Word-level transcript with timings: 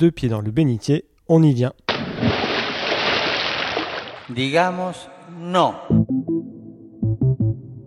deux 0.00 0.10
pieds 0.10 0.30
dans 0.30 0.40
le 0.40 0.50
bénitier, 0.50 1.04
on 1.28 1.42
y 1.42 1.52
vient. 1.52 1.74
Digamos 4.30 5.10
no 5.38 5.74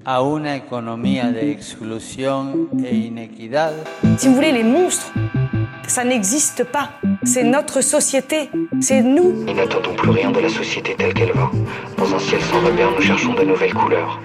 a 0.06 0.22
una 0.22 0.56
economía 0.56 1.32
de 1.32 1.52
exclusión 1.52 2.70
e 2.84 2.94
inequidad. 2.94 3.74
Si 4.20 4.28
vous 4.28 4.36
voulez, 4.36 4.52
les 4.52 4.64
monstres, 4.64 5.12
ça 5.88 6.04
n'existe 6.04 6.64
pas. 6.66 6.92
C'est 7.24 7.44
notre 7.44 7.82
société, 7.82 8.52
c'est 8.80 9.02
nous. 9.02 9.46
Nous 9.48 9.54
n'attendons 9.54 9.96
plus 9.96 10.12
rien 10.12 10.30
de 10.30 10.40
la 10.40 10.50
société 10.50 10.94
telle 10.96 11.16
qu'elle 11.16 11.32
va. 11.32 11.50
Dans 11.98 12.14
un 12.14 12.20
ciel 12.20 12.42
sans 12.42 12.60
repère, 12.60 12.92
nous 12.92 13.02
cherchons 13.02 13.34
de 13.34 13.44
nouvelles 13.44 13.74
couleurs. 13.74 14.22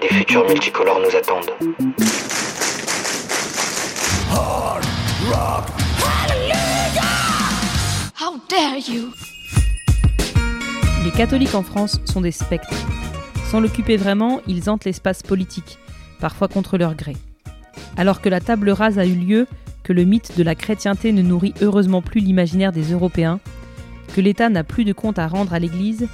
Des 0.00 0.08
futurs 0.08 0.48
multicolores 0.48 1.00
nous 1.00 1.14
attendent. 1.14 1.89
How 8.20 8.40
dare 8.48 8.78
you? 8.88 9.12
Les 11.04 11.12
catholiques 11.12 11.54
en 11.54 11.62
France 11.62 12.00
sont 12.04 12.20
des 12.20 12.32
spectres. 12.32 12.74
Sans 13.48 13.60
l'occuper 13.60 13.96
vraiment, 13.96 14.40
ils 14.48 14.68
hantent 14.68 14.84
l'espace 14.84 15.22
politique, 15.22 15.78
parfois 16.18 16.48
contre 16.48 16.78
leur 16.78 16.96
gré. 16.96 17.16
Alors 17.96 18.20
que 18.20 18.28
la 18.28 18.40
table 18.40 18.70
rase 18.70 18.98
a 18.98 19.06
eu 19.06 19.14
lieu, 19.14 19.46
que 19.84 19.92
le 19.92 20.04
mythe 20.04 20.36
de 20.36 20.42
la 20.42 20.56
chrétienté 20.56 21.12
ne 21.12 21.22
nourrit 21.22 21.54
heureusement 21.62 22.02
plus 22.02 22.20
l'imaginaire 22.20 22.72
des 22.72 22.92
Européens, 22.92 23.38
que 24.14 24.20
l'État 24.20 24.48
n'a 24.48 24.64
plus 24.64 24.84
de 24.84 24.92
compte 24.92 25.20
à 25.20 25.28
rendre 25.28 25.54
à 25.54 25.60
l'Église, 25.60 26.08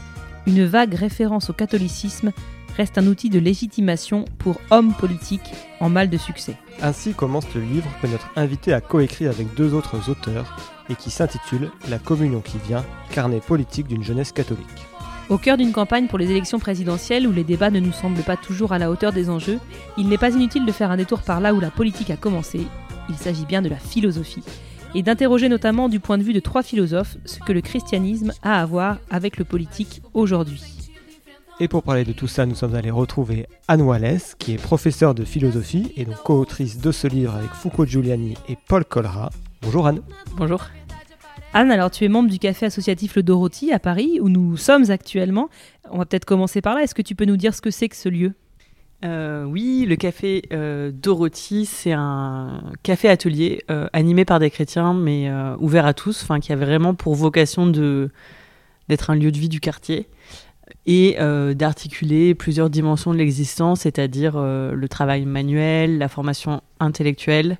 une 0.46 0.66
vague 0.66 0.94
référence 0.94 1.48
au 1.48 1.54
catholicisme 1.54 2.32
reste 2.76 2.98
un 2.98 3.06
outil 3.06 3.30
de 3.30 3.38
légitimation 3.38 4.24
pour 4.38 4.60
hommes 4.70 4.94
politiques 4.94 5.52
en 5.80 5.88
mal 5.88 6.10
de 6.10 6.16
succès. 6.16 6.56
Ainsi 6.82 7.14
commence 7.14 7.52
le 7.54 7.62
livre 7.62 7.88
que 8.02 8.06
notre 8.06 8.30
invité 8.36 8.72
a 8.72 8.80
coécrit 8.80 9.26
avec 9.26 9.54
deux 9.54 9.72
autres 9.74 10.10
auteurs 10.10 10.56
et 10.90 10.94
qui 10.94 11.10
s'intitule 11.10 11.70
La 11.88 11.98
communion 11.98 12.40
qui 12.40 12.58
vient, 12.66 12.84
carnet 13.10 13.40
politique 13.40 13.88
d'une 13.88 14.04
jeunesse 14.04 14.32
catholique. 14.32 14.66
Au 15.28 15.38
cœur 15.38 15.56
d'une 15.56 15.72
campagne 15.72 16.06
pour 16.06 16.18
les 16.18 16.30
élections 16.30 16.60
présidentielles 16.60 17.26
où 17.26 17.32
les 17.32 17.42
débats 17.42 17.70
ne 17.70 17.80
nous 17.80 17.92
semblent 17.92 18.22
pas 18.22 18.36
toujours 18.36 18.72
à 18.72 18.78
la 18.78 18.90
hauteur 18.90 19.12
des 19.12 19.28
enjeux, 19.28 19.58
il 19.96 20.08
n'est 20.08 20.18
pas 20.18 20.30
inutile 20.30 20.66
de 20.66 20.72
faire 20.72 20.90
un 20.90 20.96
détour 20.96 21.22
par 21.22 21.40
là 21.40 21.52
où 21.52 21.58
la 21.58 21.70
politique 21.70 22.10
a 22.10 22.16
commencé. 22.16 22.60
Il 23.08 23.16
s'agit 23.16 23.44
bien 23.44 23.62
de 23.62 23.68
la 23.68 23.76
philosophie. 23.76 24.44
Et 24.94 25.02
d'interroger 25.02 25.48
notamment 25.48 25.88
du 25.88 25.98
point 25.98 26.16
de 26.16 26.22
vue 26.22 26.32
de 26.32 26.40
trois 26.40 26.62
philosophes 26.62 27.16
ce 27.24 27.40
que 27.40 27.52
le 27.52 27.60
christianisme 27.60 28.32
a 28.42 28.60
à 28.60 28.66
voir 28.66 28.98
avec 29.10 29.36
le 29.36 29.44
politique 29.44 30.00
aujourd'hui. 30.14 30.75
Et 31.58 31.68
pour 31.68 31.82
parler 31.82 32.04
de 32.04 32.12
tout 32.12 32.28
ça, 32.28 32.44
nous 32.44 32.54
sommes 32.54 32.74
allés 32.74 32.90
retrouver 32.90 33.46
Anne 33.66 33.80
Wallace, 33.80 34.34
qui 34.34 34.52
est 34.52 34.62
professeure 34.62 35.14
de 35.14 35.24
philosophie 35.24 35.90
et 35.96 36.04
donc 36.04 36.16
co-autrice 36.22 36.78
de 36.78 36.92
ce 36.92 37.06
livre 37.06 37.34
avec 37.34 37.48
Foucault 37.48 37.86
Giuliani 37.86 38.34
et 38.50 38.58
Paul 38.68 38.84
Colra. 38.84 39.30
Bonjour 39.62 39.86
Anne. 39.86 40.02
Bonjour. 40.36 40.62
Anne, 41.54 41.70
alors 41.70 41.90
tu 41.90 42.04
es 42.04 42.08
membre 42.08 42.28
du 42.28 42.38
café 42.38 42.66
associatif 42.66 43.16
Le 43.16 43.22
Dorothy 43.22 43.72
à 43.72 43.78
Paris, 43.78 44.20
où 44.20 44.28
nous 44.28 44.58
sommes 44.58 44.90
actuellement. 44.90 45.48
On 45.90 45.96
va 45.96 46.04
peut-être 46.04 46.26
commencer 46.26 46.60
par 46.60 46.74
là. 46.74 46.82
Est-ce 46.82 46.94
que 46.94 47.00
tu 47.00 47.14
peux 47.14 47.24
nous 47.24 47.38
dire 47.38 47.54
ce 47.54 47.62
que 47.62 47.70
c'est 47.70 47.88
que 47.88 47.96
ce 47.96 48.10
lieu? 48.10 48.34
Euh, 49.06 49.44
oui, 49.44 49.86
le 49.88 49.96
café 49.96 50.42
euh, 50.52 50.90
Dorothy, 50.92 51.64
c'est 51.64 51.92
un 51.92 52.64
café 52.82 53.08
atelier 53.08 53.64
euh, 53.70 53.88
animé 53.94 54.26
par 54.26 54.40
des 54.40 54.50
chrétiens, 54.50 54.92
mais 54.92 55.30
euh, 55.30 55.56
ouvert 55.58 55.86
à 55.86 55.94
tous, 55.94 56.22
enfin 56.22 56.38
qui 56.38 56.52
avait 56.52 56.66
vraiment 56.66 56.92
pour 56.92 57.14
vocation 57.14 57.66
de 57.66 58.10
d'être 58.88 59.10
un 59.10 59.16
lieu 59.16 59.32
de 59.32 59.38
vie 59.38 59.48
du 59.48 59.58
quartier 59.58 60.06
et 60.86 61.16
euh, 61.18 61.54
d'articuler 61.54 62.34
plusieurs 62.34 62.70
dimensions 62.70 63.12
de 63.12 63.18
l'existence, 63.18 63.80
c'est-à-dire 63.80 64.34
euh, 64.36 64.72
le 64.72 64.88
travail 64.88 65.24
manuel, 65.24 65.98
la 65.98 66.08
formation 66.08 66.62
intellectuelle, 66.80 67.58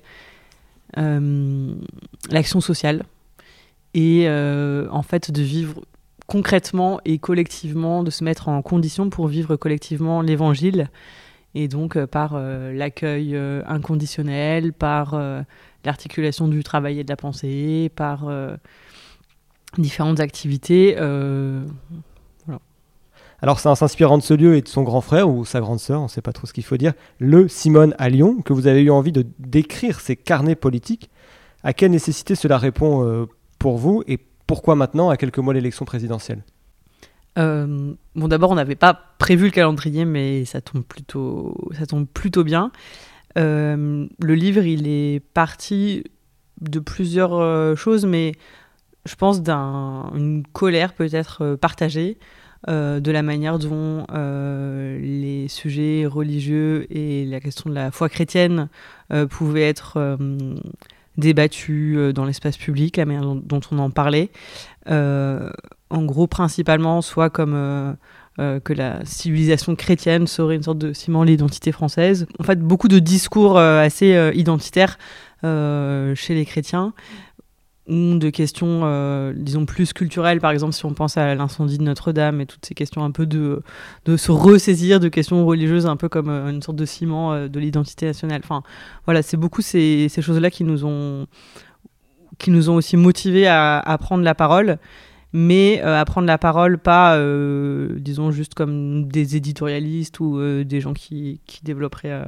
euh, 0.97 1.73
l'action 2.29 2.61
sociale, 2.61 3.03
et 3.93 4.29
en 4.29 5.01
fait 5.01 5.31
de 5.31 5.41
vivre 5.41 5.81
concrètement 6.27 6.99
et 7.03 7.17
collectivement, 7.17 8.03
de 8.03 8.11
se 8.11 8.23
mettre 8.23 8.47
en 8.47 8.61
condition 8.61 9.09
pour 9.09 9.27
vivre 9.27 9.55
collectivement 9.55 10.21
l'évangile 10.21 10.89
et 11.55 11.67
donc 11.67 11.97
par 12.05 12.37
l'accueil 12.37 13.35
inconditionnel, 13.65 14.71
par 14.71 15.19
l'articulation 15.83 16.47
du 16.47 16.63
travail 16.63 16.99
et 16.99 17.03
de 17.03 17.09
la 17.09 17.15
pensée, 17.15 17.91
par 17.95 18.29
différentes 19.79 20.19
activités. 20.19 20.95
Alors 23.41 23.59
c'est 23.59 23.69
en 23.69 23.75
s'inspirant 23.75 24.17
de 24.17 24.23
ce 24.23 24.33
lieu 24.33 24.55
et 24.55 24.61
de 24.61 24.67
son 24.67 24.81
grand 24.81 25.01
frère 25.01 25.29
ou 25.29 25.45
sa 25.45 25.59
grande 25.59 25.79
sœur, 25.79 25.99
on 25.99 26.03
ne 26.03 26.09
sait 26.09 26.21
pas 26.21 26.33
trop 26.33 26.47
ce 26.47 26.53
qu'il 26.53 26.63
faut 26.63 26.77
dire, 26.77 26.93
le 27.19 27.47
Simone 27.47 27.93
à 27.99 28.09
Lyon, 28.09 28.41
que 28.41 28.51
vous 28.51 28.65
avez 28.65 28.81
eu 28.81 28.89
envie 28.89 29.11
de 29.11 29.25
décrire 29.37 29.99
ces 29.99 30.15
carnets 30.15 30.55
politiques. 30.55 31.11
À 31.63 31.73
quelle 31.73 31.91
nécessité 31.91 32.33
cela 32.33 32.57
répond 32.57 33.05
euh, 33.05 33.25
pour 33.59 33.77
vous 33.77 34.03
et 34.07 34.19
pourquoi 34.47 34.75
maintenant, 34.75 35.09
à 35.09 35.17
quelques 35.17 35.37
mois 35.37 35.53
l'élection 35.53 35.85
présidentielle? 35.85 36.43
Euh, 37.37 37.93
bon, 38.15 38.27
d'abord, 38.27 38.49
on 38.49 38.55
n'avait 38.55 38.75
pas 38.75 38.99
prévu 39.19 39.45
le 39.45 39.51
calendrier, 39.51 40.05
mais 40.05 40.45
ça 40.45 40.61
tombe 40.61 40.83
plutôt, 40.83 42.43
bien. 42.43 42.71
Euh, 43.37 44.07
le 44.19 44.35
livre, 44.35 44.63
il 44.63 44.87
est 44.87 45.19
parti 45.19 46.05
de 46.61 46.79
plusieurs 46.79 47.77
choses, 47.77 48.05
mais 48.05 48.31
je 49.05 49.15
pense 49.15 49.43
d'une 49.43 50.43
colère 50.53 50.93
peut-être 50.93 51.55
partagée 51.55 52.17
euh, 52.67 52.99
de 52.99 53.11
la 53.11 53.21
manière 53.21 53.59
dont 53.59 54.05
euh, 54.11 54.99
les 54.99 55.47
sujets 55.47 56.05
religieux 56.05 56.87
et 56.89 57.25
la 57.25 57.39
question 57.39 57.69
de 57.69 57.75
la 57.75 57.91
foi 57.91 58.09
chrétienne 58.09 58.67
euh, 59.13 59.27
pouvaient 59.27 59.67
être 59.67 60.17
débattus 61.17 62.13
dans 62.13 62.25
l'espace 62.25 62.57
public, 62.57 62.97
la 62.97 63.05
manière 63.05 63.25
dont, 63.25 63.61
on 63.71 63.79
en 63.79 63.89
parlait. 63.89 64.29
En 64.87 66.03
gros, 66.03 66.27
principalement, 66.27 67.01
soit 67.01 67.29
comme 67.29 67.95
que 68.37 68.73
la 68.73 69.03
civilisation 69.03 69.75
chrétienne 69.75 70.27
serait 70.27 70.55
une 70.55 70.63
sorte 70.63 70.77
de 70.77 70.93
ciment 70.93 71.23
de 71.23 71.29
l'identité 71.31 71.71
française. 71.71 72.27
En 72.39 72.43
fait, 72.43 72.59
beaucoup 72.59 72.87
de 72.87 72.99
discours 72.99 73.57
assez 73.57 74.31
identitaires 74.35 74.99
chez 75.43 76.35
les 76.35 76.45
chrétiens 76.45 76.93
ou 77.87 78.17
de 78.17 78.29
questions, 78.29 78.81
euh, 78.83 79.33
disons, 79.35 79.65
plus 79.65 79.93
culturelles, 79.93 80.41
par 80.41 80.51
exemple, 80.51 80.73
si 80.73 80.85
on 80.85 80.93
pense 80.93 81.17
à 81.17 81.35
l'incendie 81.35 81.77
de 81.77 81.83
Notre-Dame 81.83 82.41
et 82.41 82.45
toutes 82.45 82.65
ces 82.65 82.73
questions 82.73 83.03
un 83.03 83.11
peu 83.11 83.25
de, 83.25 83.63
de 84.05 84.17
se 84.17 84.31
ressaisir 84.31 84.99
de 84.99 85.07
questions 85.07 85.45
religieuses, 85.45 85.85
un 85.85 85.95
peu 85.95 86.09
comme 86.09 86.29
euh, 86.29 86.49
une 86.49 86.61
sorte 86.61 86.77
de 86.77 86.85
ciment 86.85 87.33
euh, 87.33 87.47
de 87.47 87.59
l'identité 87.59 88.05
nationale. 88.05 88.41
Enfin, 88.43 88.61
voilà, 89.05 89.21
c'est 89.21 89.37
beaucoup 89.37 89.61
ces, 89.61 90.07
ces 90.09 90.21
choses-là 90.21 90.51
qui 90.51 90.63
nous 90.63 90.85
ont 90.85 91.27
qui 92.37 92.51
nous 92.51 92.69
ont 92.69 92.75
aussi 92.75 92.97
motivés 92.97 93.47
à, 93.47 93.97
prendre 93.99 94.23
la 94.23 94.35
parole, 94.35 94.77
mais 95.33 95.81
à 95.81 96.05
prendre 96.05 96.27
la 96.27 96.37
parole 96.37 96.77
pas, 96.77 97.17
disons, 97.97 98.29
juste 98.29 98.53
comme 98.53 99.07
des 99.07 99.35
éditorialistes 99.35 100.19
ou 100.19 100.63
des 100.63 100.79
gens 100.79 100.93
qui, 100.93 101.41
qui 101.47 101.63
développeraient 101.63 102.27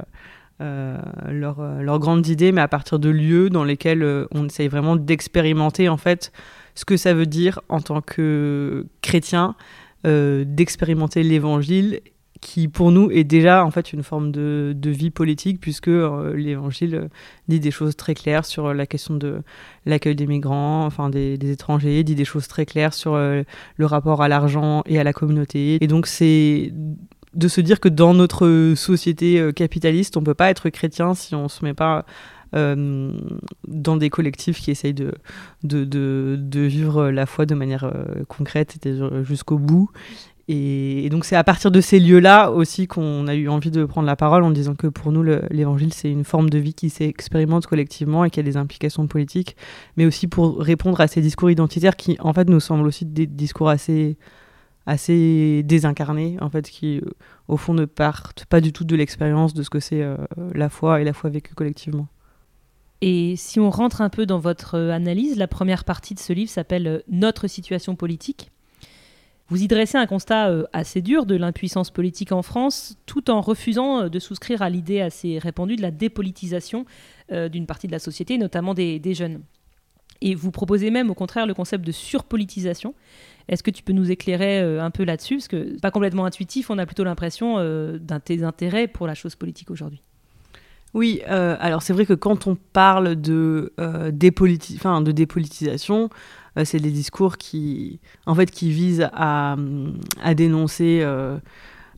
leurs 0.60 1.60
euh, 1.60 1.82
leurs 1.82 1.98
grandes 1.98 2.26
idées, 2.28 2.52
mais 2.52 2.60
à 2.60 2.68
partir 2.68 2.98
de 2.98 3.08
lieux 3.08 3.50
dans 3.50 3.64
lesquels 3.64 4.02
euh, 4.02 4.26
on 4.32 4.46
essaye 4.46 4.68
vraiment 4.68 4.96
d'expérimenter 4.96 5.88
en 5.88 5.96
fait 5.96 6.32
ce 6.74 6.84
que 6.84 6.96
ça 6.96 7.14
veut 7.14 7.26
dire 7.26 7.60
en 7.68 7.80
tant 7.80 8.00
que 8.00 8.86
chrétien, 9.02 9.56
euh, 10.06 10.44
d'expérimenter 10.46 11.22
l'évangile 11.22 12.00
qui 12.40 12.68
pour 12.68 12.90
nous 12.90 13.10
est 13.10 13.24
déjà 13.24 13.64
en 13.64 13.70
fait 13.70 13.92
une 13.92 14.02
forme 14.02 14.32
de, 14.32 14.74
vie 14.84 15.10
politique 15.10 15.60
puisque 15.60 15.88
euh, 15.88 16.34
l'évangile 16.34 16.94
euh, 16.94 17.08
dit 17.48 17.60
des 17.60 17.70
choses 17.70 17.96
très 17.96 18.14
claires 18.14 18.44
sur 18.44 18.72
la 18.72 18.86
question 18.86 19.14
de 19.14 19.42
l'accueil 19.86 20.16
des 20.16 20.26
migrants, 20.26 20.84
enfin 20.84 21.10
des, 21.10 21.38
étrangers, 21.50 22.02
dit 22.02 22.14
des 22.14 22.24
choses 22.24 22.48
très 22.48 22.66
claires 22.66 22.94
sur 22.94 23.14
euh, 23.14 23.42
le 23.76 23.86
rapport 23.86 24.22
à 24.22 24.28
l'argent 24.28 24.82
et 24.86 24.98
à 24.98 25.04
la 25.04 25.12
communauté. 25.12 25.78
Et 25.82 25.86
donc 25.86 26.06
c'est 26.06 26.72
de 27.34 27.48
se 27.48 27.60
dire 27.60 27.80
que 27.80 27.88
dans 27.88 28.14
notre 28.14 28.74
société 28.76 29.38
euh, 29.40 29.52
capitaliste, 29.52 30.16
on 30.16 30.22
peut 30.22 30.34
pas 30.34 30.50
être 30.50 30.68
chrétien 30.70 31.14
si 31.14 31.34
on 31.34 31.48
se 31.48 31.64
met 31.64 31.74
pas 31.74 32.04
euh, 32.56 33.12
dans 33.68 33.96
des 33.96 34.10
collectifs 34.10 34.60
qui 34.60 34.70
essayent 34.72 34.94
de, 34.94 35.14
de, 35.62 35.84
de, 35.84 36.60
vivre 36.60 37.10
la 37.10 37.26
foi 37.26 37.46
de 37.46 37.54
manière 37.54 37.84
euh, 37.84 38.24
concrète, 38.28 38.76
jusqu'au 39.22 39.58
bout. 39.58 39.90
Et, 40.48 41.04
et 41.04 41.10
donc 41.10 41.24
c'est 41.24 41.36
à 41.36 41.44
partir 41.44 41.70
de 41.70 41.80
ces 41.80 42.00
lieux-là 42.00 42.50
aussi 42.50 42.88
qu'on 42.88 43.28
a 43.28 43.36
eu 43.36 43.48
envie 43.48 43.70
de 43.70 43.84
prendre 43.84 44.06
la 44.08 44.16
parole 44.16 44.42
en 44.42 44.50
disant 44.50 44.74
que 44.74 44.88
pour 44.88 45.12
nous 45.12 45.22
le- 45.22 45.42
l'évangile 45.50 45.94
c'est 45.94 46.10
une 46.10 46.24
forme 46.24 46.50
de 46.50 46.58
vie 46.58 46.74
qui 46.74 46.90
s'expérimente 46.90 47.68
collectivement 47.68 48.24
et 48.24 48.30
qui 48.30 48.40
a 48.40 48.42
des 48.42 48.56
implications 48.56 49.06
politiques, 49.06 49.54
mais 49.96 50.06
aussi 50.06 50.26
pour 50.26 50.58
répondre 50.58 51.00
à 51.00 51.06
ces 51.06 51.20
discours 51.20 51.52
identitaires 51.52 51.94
qui 51.94 52.16
en 52.18 52.32
fait 52.32 52.48
nous 52.48 52.58
semblent 52.58 52.88
aussi 52.88 53.06
des 53.06 53.28
discours 53.28 53.68
assez 53.68 54.16
assez 54.90 55.62
désincarnés 55.62 56.36
en 56.40 56.50
fait 56.50 56.68
qui 56.68 56.98
euh, 56.98 57.10
au 57.46 57.56
fond 57.56 57.74
ne 57.74 57.84
partent 57.84 58.44
pas 58.46 58.60
du 58.60 58.72
tout 58.72 58.82
de 58.84 58.96
l'expérience 58.96 59.54
de 59.54 59.62
ce 59.62 59.70
que 59.70 59.78
c'est 59.78 60.02
euh, 60.02 60.16
la 60.52 60.68
foi 60.68 61.00
et 61.00 61.04
la 61.04 61.12
foi 61.12 61.30
vécue 61.30 61.54
collectivement. 61.54 62.08
Et 63.00 63.36
si 63.36 63.60
on 63.60 63.70
rentre 63.70 64.02
un 64.02 64.10
peu 64.10 64.26
dans 64.26 64.40
votre 64.40 64.74
euh, 64.74 64.90
analyse, 64.90 65.36
la 65.36 65.46
première 65.46 65.84
partie 65.84 66.14
de 66.14 66.18
ce 66.18 66.32
livre 66.32 66.50
s'appelle 66.50 67.04
Notre 67.08 67.46
situation 67.46 67.94
politique. 67.94 68.50
Vous 69.48 69.62
y 69.62 69.68
dressez 69.68 69.96
un 69.96 70.06
constat 70.06 70.52
assez 70.72 71.02
dur 71.02 71.26
de 71.26 71.34
l'impuissance 71.34 71.90
politique 71.90 72.30
en 72.30 72.42
France, 72.42 72.96
tout 73.06 73.30
en 73.30 73.40
refusant 73.40 74.08
de 74.08 74.18
souscrire 74.20 74.62
à 74.62 74.70
l'idée 74.70 75.00
assez 75.00 75.40
répandue 75.40 75.74
de 75.74 75.82
la 75.82 75.90
dépolitisation 75.90 76.84
d'une 77.28 77.66
partie 77.66 77.88
de 77.88 77.92
la 77.92 77.98
société, 77.98 78.38
notamment 78.38 78.74
des 78.74 79.12
jeunes. 79.12 79.40
Et 80.20 80.34
vous 80.34 80.50
proposez 80.50 80.90
même 80.90 81.10
au 81.10 81.14
contraire 81.14 81.46
le 81.46 81.54
concept 81.54 81.84
de 81.84 81.92
surpolitisation. 81.92 82.94
Est-ce 83.50 83.62
que 83.64 83.70
tu 83.72 83.82
peux 83.82 83.92
nous 83.92 84.12
éclairer 84.12 84.60
euh, 84.60 84.80
un 84.80 84.90
peu 84.90 85.04
là-dessus? 85.04 85.36
Parce 85.36 85.48
que 85.48 85.78
pas 85.80 85.90
complètement 85.90 86.24
intuitif, 86.24 86.70
on 86.70 86.78
a 86.78 86.86
plutôt 86.86 87.02
l'impression 87.02 87.56
euh, 87.58 87.98
d'un 87.98 88.20
tes 88.20 88.44
intérêts 88.44 88.86
pour 88.86 89.08
la 89.08 89.14
chose 89.14 89.34
politique 89.34 89.72
aujourd'hui. 89.72 90.00
Oui, 90.94 91.20
euh, 91.28 91.56
alors 91.58 91.82
c'est 91.82 91.92
vrai 91.92 92.06
que 92.06 92.14
quand 92.14 92.46
on 92.46 92.56
parle 92.72 93.20
de, 93.20 93.72
dépolitisation, 94.12 96.10
c'est 96.64 96.78
des 96.78 96.90
discours 96.90 97.38
qui, 97.38 98.00
visent 98.62 99.08
à, 99.12 99.54
hum, 99.54 99.98
dénoncer 100.34 101.04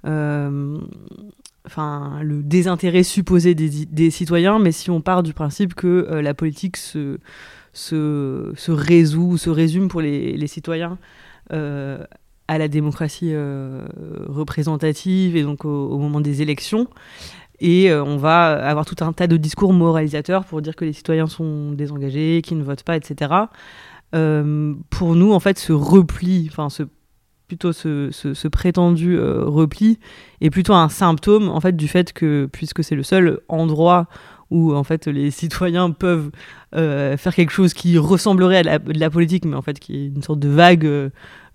enfin, 0.05 0.81
le 2.23 2.43
désintérêt 2.43 3.03
supposé 3.03 3.55
des, 3.55 4.11
citoyens, 4.11 4.59
mais 4.59 4.73
si 4.73 4.91
on 4.91 5.03
part 5.03 5.23
du 5.23 5.35
principe 5.35 5.75
que 5.75 6.21
la 6.23 6.35
politique 6.35 6.77
se, 6.77 7.19
résout, 8.69 9.39
se 9.39 9.51
résume 9.51 9.89
pour 9.89 10.01
les, 10.01 10.37
les 10.37 10.47
citoyens 10.47 10.99
à 11.51 12.59
la 12.59 12.69
démocratie 12.69 13.31
euh, 13.33 13.87
représentative 14.29 15.37
et 15.37 15.43
donc 15.43 15.65
au, 15.65 15.99
moment 15.99 16.21
des 16.21 16.43
élections, 16.43 16.87
et 17.61 17.91
euh, 17.91 18.05
on 18.05 18.17
va 18.17 18.53
avoir 18.69 18.85
tout 18.85 18.97
un 19.01 19.13
tas 19.13 19.27
de 19.27 19.37
discours 19.37 19.73
moralisateurs 19.73 20.45
pour 20.45 20.61
dire 20.61 20.75
que 20.77 20.85
les 20.85 20.93
citoyens 20.93 21.29
sont 21.29 21.73
désengagés, 21.73 22.43
qu'ils 22.45 22.59
ne 22.59 22.65
votent 22.65 22.83
pas, 22.83 22.97
etc. 22.97 23.33
Euh, 24.15 24.75
pour 24.91 25.15
nous, 25.15 25.33
en 25.33 25.41
fait, 25.41 25.59
ce 25.59 25.73
repli, 25.73 26.49
enfin, 26.51 26.69
ce, 26.69 26.83
plutôt 27.47 27.73
ce, 27.73 28.11
ce- 28.11 28.49
prétendu 28.49 29.17
euh, 29.17 29.45
repli, 29.45 29.99
est 30.41 30.51
plutôt 30.51 30.75
un 30.75 30.89
symptôme, 30.89 31.49
en 31.49 31.61
fait, 31.61 31.77
du 31.77 31.89
fait 31.89 32.13
que, 32.13 32.49
puisque 32.53 32.83
c'est 32.83 32.97
le 32.97 33.05
seul 33.05 33.41
endroit 33.49 34.09
où, 34.53 34.75
en 34.75 34.85
fait, 34.85 35.07
les 35.07 35.31
citoyens 35.31 35.91
peuvent 35.91 36.31
euh, 36.77 37.17
faire 37.17 37.35
quelque 37.35 37.53
chose 37.53 37.73
qui 37.73 37.97
ressemblerait 37.97 38.59
à 38.59 38.63
la, 38.63 38.79
de 38.79 38.99
la 38.99 39.11
politique, 39.11 39.45
mais 39.47 39.57
en 39.57 39.63
fait, 39.63 39.81
qui 39.81 39.97
est 39.97 40.07
une 40.09 40.23
sorte 40.23 40.41
de 40.41 40.49
vague 40.49 40.85
euh, 40.85 41.09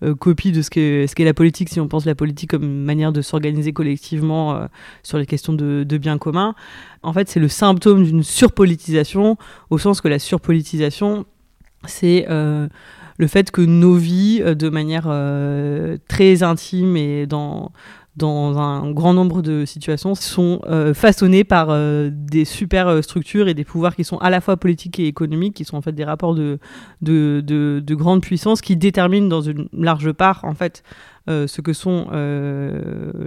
euh, 0.03 0.15
copie 0.15 0.51
de 0.51 0.61
ce 0.61 0.69
qu'est 0.69 1.05
ce 1.07 1.15
qu'est 1.15 1.23
la 1.23 1.35
politique, 1.35 1.69
si 1.69 1.79
on 1.79 1.87
pense 1.87 2.05
la 2.05 2.15
politique 2.15 2.49
comme 2.49 2.63
une 2.63 2.83
manière 2.83 3.11
de 3.11 3.21
s'organiser 3.21 3.71
collectivement 3.71 4.67
sur 5.03 5.17
les 5.17 5.25
questions 5.25 5.53
de, 5.53 5.83
de 5.87 5.97
bien 5.97 6.17
commun. 6.17 6.55
En 7.03 7.13
fait, 7.13 7.29
c'est 7.29 7.39
le 7.39 7.47
symptôme 7.47 8.03
d'une 8.03 8.23
surpolitisation, 8.23 9.37
au 9.69 9.77
sens 9.77 10.01
que 10.01 10.07
la 10.07 10.19
surpolitisation, 10.19 11.25
c'est 11.85 12.25
le 12.27 13.27
fait 13.27 13.49
que 13.49 13.61
nos 13.61 13.95
vies, 13.95 14.41
de 14.41 14.69
manière 14.69 15.09
très 16.07 16.43
intime 16.43 16.95
et 16.95 17.25
dans, 17.25 17.71
dans 18.17 18.57
un 18.57 18.91
grand 18.91 19.13
nombre 19.13 19.43
de 19.43 19.63
situations, 19.63 20.15
sont 20.15 20.59
euh, 20.65 20.95
façonnées 20.95 21.43
par 21.43 21.67
euh, 21.69 22.09
des 22.11 22.45
super 22.45 22.87
euh, 22.87 23.01
structures 23.03 23.47
et 23.47 23.53
des 23.53 23.63
pouvoirs 23.63 23.95
qui 23.95 24.03
sont 24.03 24.17
à 24.17 24.31
la 24.31 24.41
fois 24.41 24.57
politiques 24.57 24.99
et 24.99 25.05
économiques, 25.05 25.53
qui 25.53 25.65
sont 25.65 25.77
en 25.77 25.83
fait 25.83 25.91
des 25.91 26.03
rapports 26.03 26.33
de, 26.33 26.57
de, 27.03 27.43
de, 27.45 27.81
de 27.85 27.95
grande 27.95 28.21
puissance 28.21 28.61
qui 28.61 28.75
déterminent 28.75 29.27
dans 29.27 29.41
une 29.41 29.69
large 29.71 30.11
part, 30.13 30.43
en 30.45 30.55
fait, 30.55 30.81
euh, 31.29 31.45
ce 31.45 31.61
que 31.61 31.73
sont 31.73 32.07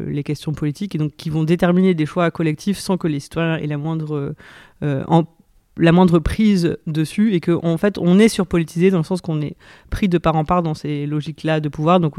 les 0.09 0.25
questions 0.25 0.53
politiques 0.53 0.97
et 0.97 0.99
donc 0.99 1.13
qui 1.17 1.31
vont 1.31 1.45
déterminer 1.45 1.95
des 1.95 2.07
choix 2.07 2.31
collectifs 2.33 2.79
sans 2.79 2.97
que 2.97 3.07
les 3.07 3.21
citoyens 3.21 3.59
aient 3.59 3.69
la 3.69 3.79
moindre, 3.79 4.35
la 4.81 5.93
moindre 5.93 6.19
prise 6.19 6.77
dessus 6.87 7.35
et 7.35 7.41
que 7.41 7.53
en 7.65 7.77
fait 7.77 7.97
on 7.99 8.19
est 8.19 8.29
surpolitisé 8.29 8.91
dans 8.91 8.99
le 8.99 9.05
sens 9.05 9.21
qu'on 9.21 9.41
est 9.41 9.57
pris 9.91 10.09
de 10.09 10.19
part 10.19 10.35
en 10.35 10.45
part 10.45 10.63
dans 10.63 10.75
ces 10.75 11.07
logiques-là 11.07 11.61
de 11.61 11.69
pouvoir. 11.69 12.01
Donc 12.01 12.17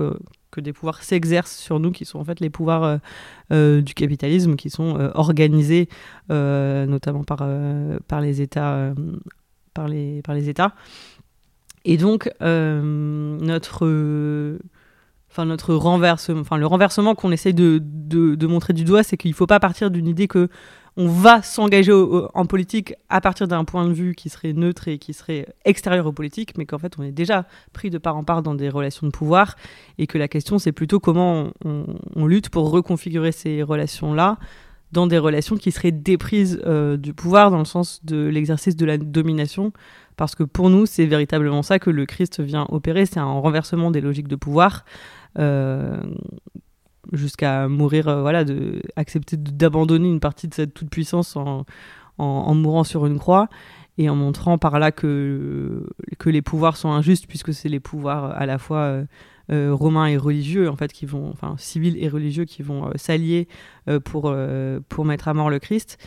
que 0.52 0.62
des 0.62 0.74
pouvoirs 0.74 1.02
s'exercent 1.02 1.58
sur 1.58 1.80
nous 1.80 1.92
qui 1.92 2.06
sont 2.06 2.20
en 2.20 2.24
fait 2.24 2.40
les 2.40 2.50
pouvoirs 2.50 2.84
euh, 2.84 2.98
euh, 3.52 3.82
du 3.82 3.94
capitalisme 3.94 4.56
qui 4.56 4.70
sont 4.70 5.00
euh, 5.00 5.10
organisés 5.16 5.90
notamment 6.30 7.24
par, 7.24 7.48
par 8.08 8.22
les 8.22 8.42
États 8.42 8.94
par 9.74 9.88
les, 9.88 10.22
par 10.22 10.36
les 10.36 10.50
États. 10.50 10.74
Et 11.86 11.98
donc 11.98 12.32
notre 12.42 13.86
enfin 15.30 15.46
notre 15.46 15.74
renversement, 15.74 16.42
enfin 16.42 16.58
le 16.58 16.66
renversement 16.66 17.16
qu'on 17.16 17.32
essaye 17.32 17.54
de, 17.54 17.82
de, 17.82 18.36
de 18.36 18.48
montrer 18.48 18.74
du 18.74 18.84
doigt, 18.84 19.04
c'est 19.04 19.18
qu'il 19.18 19.32
ne 19.32 19.36
faut 19.36 19.48
pas 19.48 19.60
partir 19.60 19.90
d'une 19.90 20.08
idée 20.08 20.28
que 20.28 20.50
on 20.98 21.08
va 21.08 21.42
s'engager 21.42 21.94
en 21.94 22.46
politique 22.46 22.94
à 23.10 23.22
partir 23.22 23.48
d'un 23.48 23.64
point 23.64 23.88
de 23.88 23.94
vue 23.94 24.14
qui 24.14 24.30
serait 24.30 24.54
neutre 24.54 24.88
et 24.88 24.98
qui 24.98 25.14
serait 25.14 25.48
extérieur 25.64 26.06
aux 26.06 26.12
politiques, 26.12 26.58
mais 26.58 26.66
qu'en 26.66 26.78
fait 26.80 26.94
on 27.00 27.04
est 27.04 27.12
déjà 27.12 27.46
pris 27.72 27.90
de 27.90 27.98
part 27.98 28.18
en 28.18 28.24
part 28.24 28.44
dans 28.44 28.56
des 28.56 28.70
relations 28.70 29.08
de 29.08 29.12
pouvoir 29.12 29.56
et 29.98 30.08
que 30.08 30.18
la 30.18 30.28
question 30.28 30.60
c'est 30.60 30.74
plutôt 30.74 31.00
comment 31.00 31.52
on, 31.64 31.86
on 32.16 32.28
lutte 32.28 32.50
pour 32.50 32.70
reconfigurer 32.72 33.32
ces 33.32 33.64
relations-là 33.64 34.38
dans 34.92 35.08
des 35.08 35.18
relations 35.18 35.56
qui 35.56 35.72
seraient 35.72 35.92
déprises 35.92 36.62
euh, 36.66 36.98
du 36.98 37.14
pouvoir 37.14 37.52
dans 37.52 37.60
le 37.60 37.66
sens 37.66 38.04
de 38.04 38.28
l'exercice 38.28 38.76
de 38.76 38.86
la 38.86 38.98
domination. 38.98 39.72
Parce 40.18 40.36
que 40.36 40.44
pour 40.44 40.70
nous 40.70 40.86
c'est 40.86 41.06
véritablement 41.06 41.64
ça 41.64 41.80
que 41.80 41.90
le 41.90 42.06
Christ 42.06 42.42
vient 42.42 42.66
opérer, 42.70 43.06
c'est 43.06 43.20
un 43.20 43.26
renversement 43.26 43.92
des 43.92 44.02
logiques 44.02 44.28
de 44.28 44.36
pouvoir 44.36 44.84
euh, 45.40 46.02
jusqu'à 47.14 47.68
mourir, 47.68 48.08
euh, 48.08 48.22
voilà, 48.22 48.44
de 48.44 48.82
accepter 48.96 49.38
d'abandonner 49.38 50.10
une 50.10 50.20
partie 50.20 50.48
de 50.48 50.54
cette 50.54 50.74
toute 50.74 50.90
puissance 50.90 51.36
en, 51.36 51.66
en, 52.18 52.56
mourant 52.56 52.84
sur 52.84 53.06
une 53.06 53.20
croix 53.20 53.48
et 53.98 54.10
en 54.10 54.16
montrant 54.16 54.58
par 54.58 54.80
là 54.80 54.92
que 54.92 55.88
que 56.18 56.30
les 56.30 56.42
pouvoirs 56.42 56.78
sont 56.78 56.92
injustes 56.92 57.28
puisque 57.28 57.54
c'est 57.54 57.70
les 57.70 57.80
pouvoirs 57.80 58.32
à 58.32 58.46
la 58.46 58.58
fois 58.58 58.80
euh, 58.80 59.06
euh, 59.52 59.74
romains 59.74 60.08
et 60.08 60.18
religieux 60.18 60.70
en 60.70 60.76
fait 60.76 60.94
qui 60.94 61.06
vont, 61.06 61.30
enfin 61.30 61.56
civils 61.58 62.02
et 62.02 62.08
religieux 62.08 62.46
qui 62.46 62.62
vont 62.64 62.88
euh, 62.88 62.92
s'allier 62.96 63.48
euh, 63.90 64.00
pour 64.00 64.26
euh, 64.28 64.80
pour 64.88 65.04
mettre 65.04 65.28
à 65.28 65.34
mort 65.34 65.50
le 65.50 65.60
Christ 65.60 65.98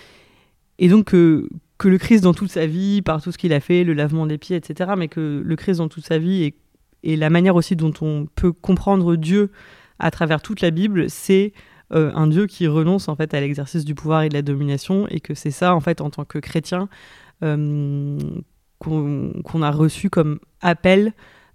et 0.78 0.88
donc 0.88 1.06
que 1.06 1.48
que 1.76 1.88
le 1.88 1.98
Christ 1.98 2.22
dans 2.22 2.34
toute 2.34 2.50
sa 2.50 2.66
vie, 2.66 3.02
par 3.02 3.20
tout 3.20 3.32
ce 3.32 3.38
qu'il 3.38 3.52
a 3.52 3.58
fait, 3.58 3.82
le 3.82 3.94
lavement 3.94 4.26
des 4.26 4.38
pieds, 4.38 4.56
etc., 4.56 4.92
mais 4.96 5.08
que 5.08 5.42
le 5.44 5.56
Christ 5.56 5.78
dans 5.78 5.88
toute 5.88 6.06
sa 6.06 6.18
vie 6.18 6.44
et, 6.44 6.54
et 7.02 7.16
la 7.16 7.30
manière 7.30 7.56
aussi 7.56 7.74
dont 7.74 7.92
on 8.00 8.26
peut 8.36 8.52
comprendre 8.52 9.16
Dieu 9.16 9.50
à 9.98 10.10
travers 10.10 10.42
toute 10.42 10.60
la 10.60 10.70
Bible, 10.70 11.08
c'est 11.08 11.52
euh, 11.92 12.10
un 12.14 12.26
Dieu 12.26 12.46
qui 12.46 12.66
renonce 12.66 13.08
en 13.08 13.16
fait 13.16 13.34
à 13.34 13.40
l'exercice 13.40 13.84
du 13.84 13.94
pouvoir 13.94 14.22
et 14.22 14.28
de 14.28 14.34
la 14.34 14.42
domination, 14.42 15.06
et 15.08 15.20
que 15.20 15.34
c'est 15.34 15.50
ça 15.50 15.74
en 15.74 15.80
fait 15.80 16.00
en 16.00 16.10
tant 16.10 16.24
que 16.24 16.38
chrétien 16.38 16.88
euh, 17.42 18.18
qu'on 18.78 19.62
a 19.62 19.70
reçu 19.70 20.10
comme 20.10 20.40
appel, 20.60 21.12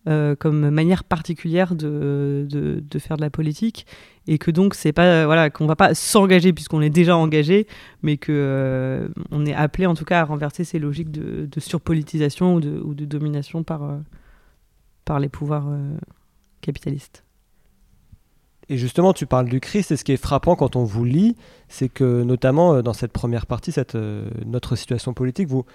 euh, 0.07 0.35
comme 0.35 0.69
manière 0.69 1.03
particulière 1.03 1.75
de, 1.75 2.47
faire 2.99 3.17
de 3.17 3.21
la 3.21 3.29
politique, 3.29 3.85
et 4.27 4.37
que 4.37 4.51
donc 4.51 4.75
c'est 4.75 4.93
pas 4.93 5.25
voilà 5.25 5.49
qu'on 5.49 5.65
va 5.65 5.75
pas 5.75 5.93
s'engager 5.93 6.53
puisqu'on 6.53 6.81
est 6.81 6.89
déjà 6.89 7.17
engagé, 7.17 7.67
mais 8.01 8.17
que 8.17 9.11
on 9.31 9.45
est 9.45 9.53
appelé 9.53 9.87
en 9.87 9.95
tout 9.95 10.05
cas 10.05 10.21
à 10.21 10.23
renverser 10.25 10.63
ces 10.63 10.79
logiques 10.79 11.11
de, 11.11 11.59
surpolitisation 11.59 12.55
ou 12.55 12.59
de, 12.93 13.05
domination 13.05 13.63
par 13.63 15.19
les 15.19 15.29
pouvoirs 15.29 15.67
capitalistes. 16.61 17.23
Et 18.69 18.77
justement, 18.77 19.13
tu 19.13 19.25
parles 19.25 19.49
du 19.49 19.59
Christ, 19.59 19.91
et 19.91 19.97
ce 19.97 20.03
qui 20.03 20.11
est 20.11 20.17
frappant 20.17 20.55
quand 20.55 20.75
on 20.75 20.83
vous 20.83 21.03
lit, 21.03 21.35
c'est 21.67 21.89
que 21.89 22.23
notamment 22.23 22.75
euh, 22.75 22.81
dans 22.81 22.93
cette 22.93 23.11
première 23.11 23.45
partie, 23.45 23.71
cette, 23.71 23.95
euh, 23.95 24.29
notre 24.45 24.75
situation 24.75 25.13
politique, 25.13 25.47
vous, 25.47 25.65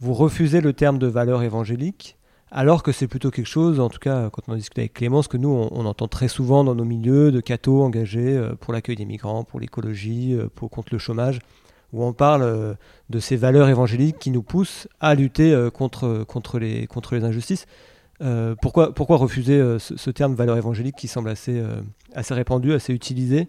vous 0.00 0.14
refusez 0.14 0.60
le 0.60 0.72
terme 0.72 0.98
de 0.98 1.06
valeur 1.06 1.42
évangélique, 1.42 2.16
alors 2.50 2.82
que 2.82 2.92
c'est 2.92 3.06
plutôt 3.06 3.30
quelque 3.30 3.46
chose, 3.46 3.78
en 3.78 3.90
tout 3.90 3.98
cas 3.98 4.30
quand 4.30 4.42
on 4.48 4.54
discute 4.54 4.78
avec 4.78 4.94
Clémence, 4.94 5.28
que 5.28 5.36
nous, 5.36 5.50
on, 5.50 5.68
on 5.70 5.84
entend 5.84 6.08
très 6.08 6.28
souvent 6.28 6.64
dans 6.64 6.74
nos 6.74 6.84
milieux 6.84 7.30
de 7.30 7.40
cathos 7.40 7.82
engagés 7.82 8.36
euh, 8.36 8.54
pour 8.58 8.72
l'accueil 8.72 8.96
des 8.96 9.04
migrants, 9.04 9.44
pour 9.44 9.60
l'écologie, 9.60 10.34
euh, 10.34 10.48
pour 10.54 10.70
contre 10.70 10.88
le 10.92 10.98
chômage, 10.98 11.40
où 11.92 12.04
on 12.04 12.12
parle 12.12 12.42
euh, 12.42 12.74
de 13.10 13.18
ces 13.18 13.36
valeurs 13.36 13.68
évangéliques 13.68 14.18
qui 14.18 14.30
nous 14.30 14.42
poussent 14.42 14.88
à 15.00 15.14
lutter 15.14 15.52
euh, 15.52 15.70
contre, 15.70 16.24
contre, 16.26 16.58
les, 16.58 16.86
contre 16.86 17.14
les 17.14 17.24
injustices. 17.24 17.66
Euh, 18.20 18.54
pourquoi, 18.60 19.16
refuser 19.16 19.60
euh, 19.60 19.78
ce, 19.78 20.10
terme 20.10 20.34
valeur 20.34 20.56
évangélique 20.56 20.96
qui 20.96 21.06
semble 21.06 21.28
assez, 21.28 21.60
euh, 21.60 21.80
répandu, 22.30 22.72
assez 22.72 22.92
utilisé? 22.92 23.48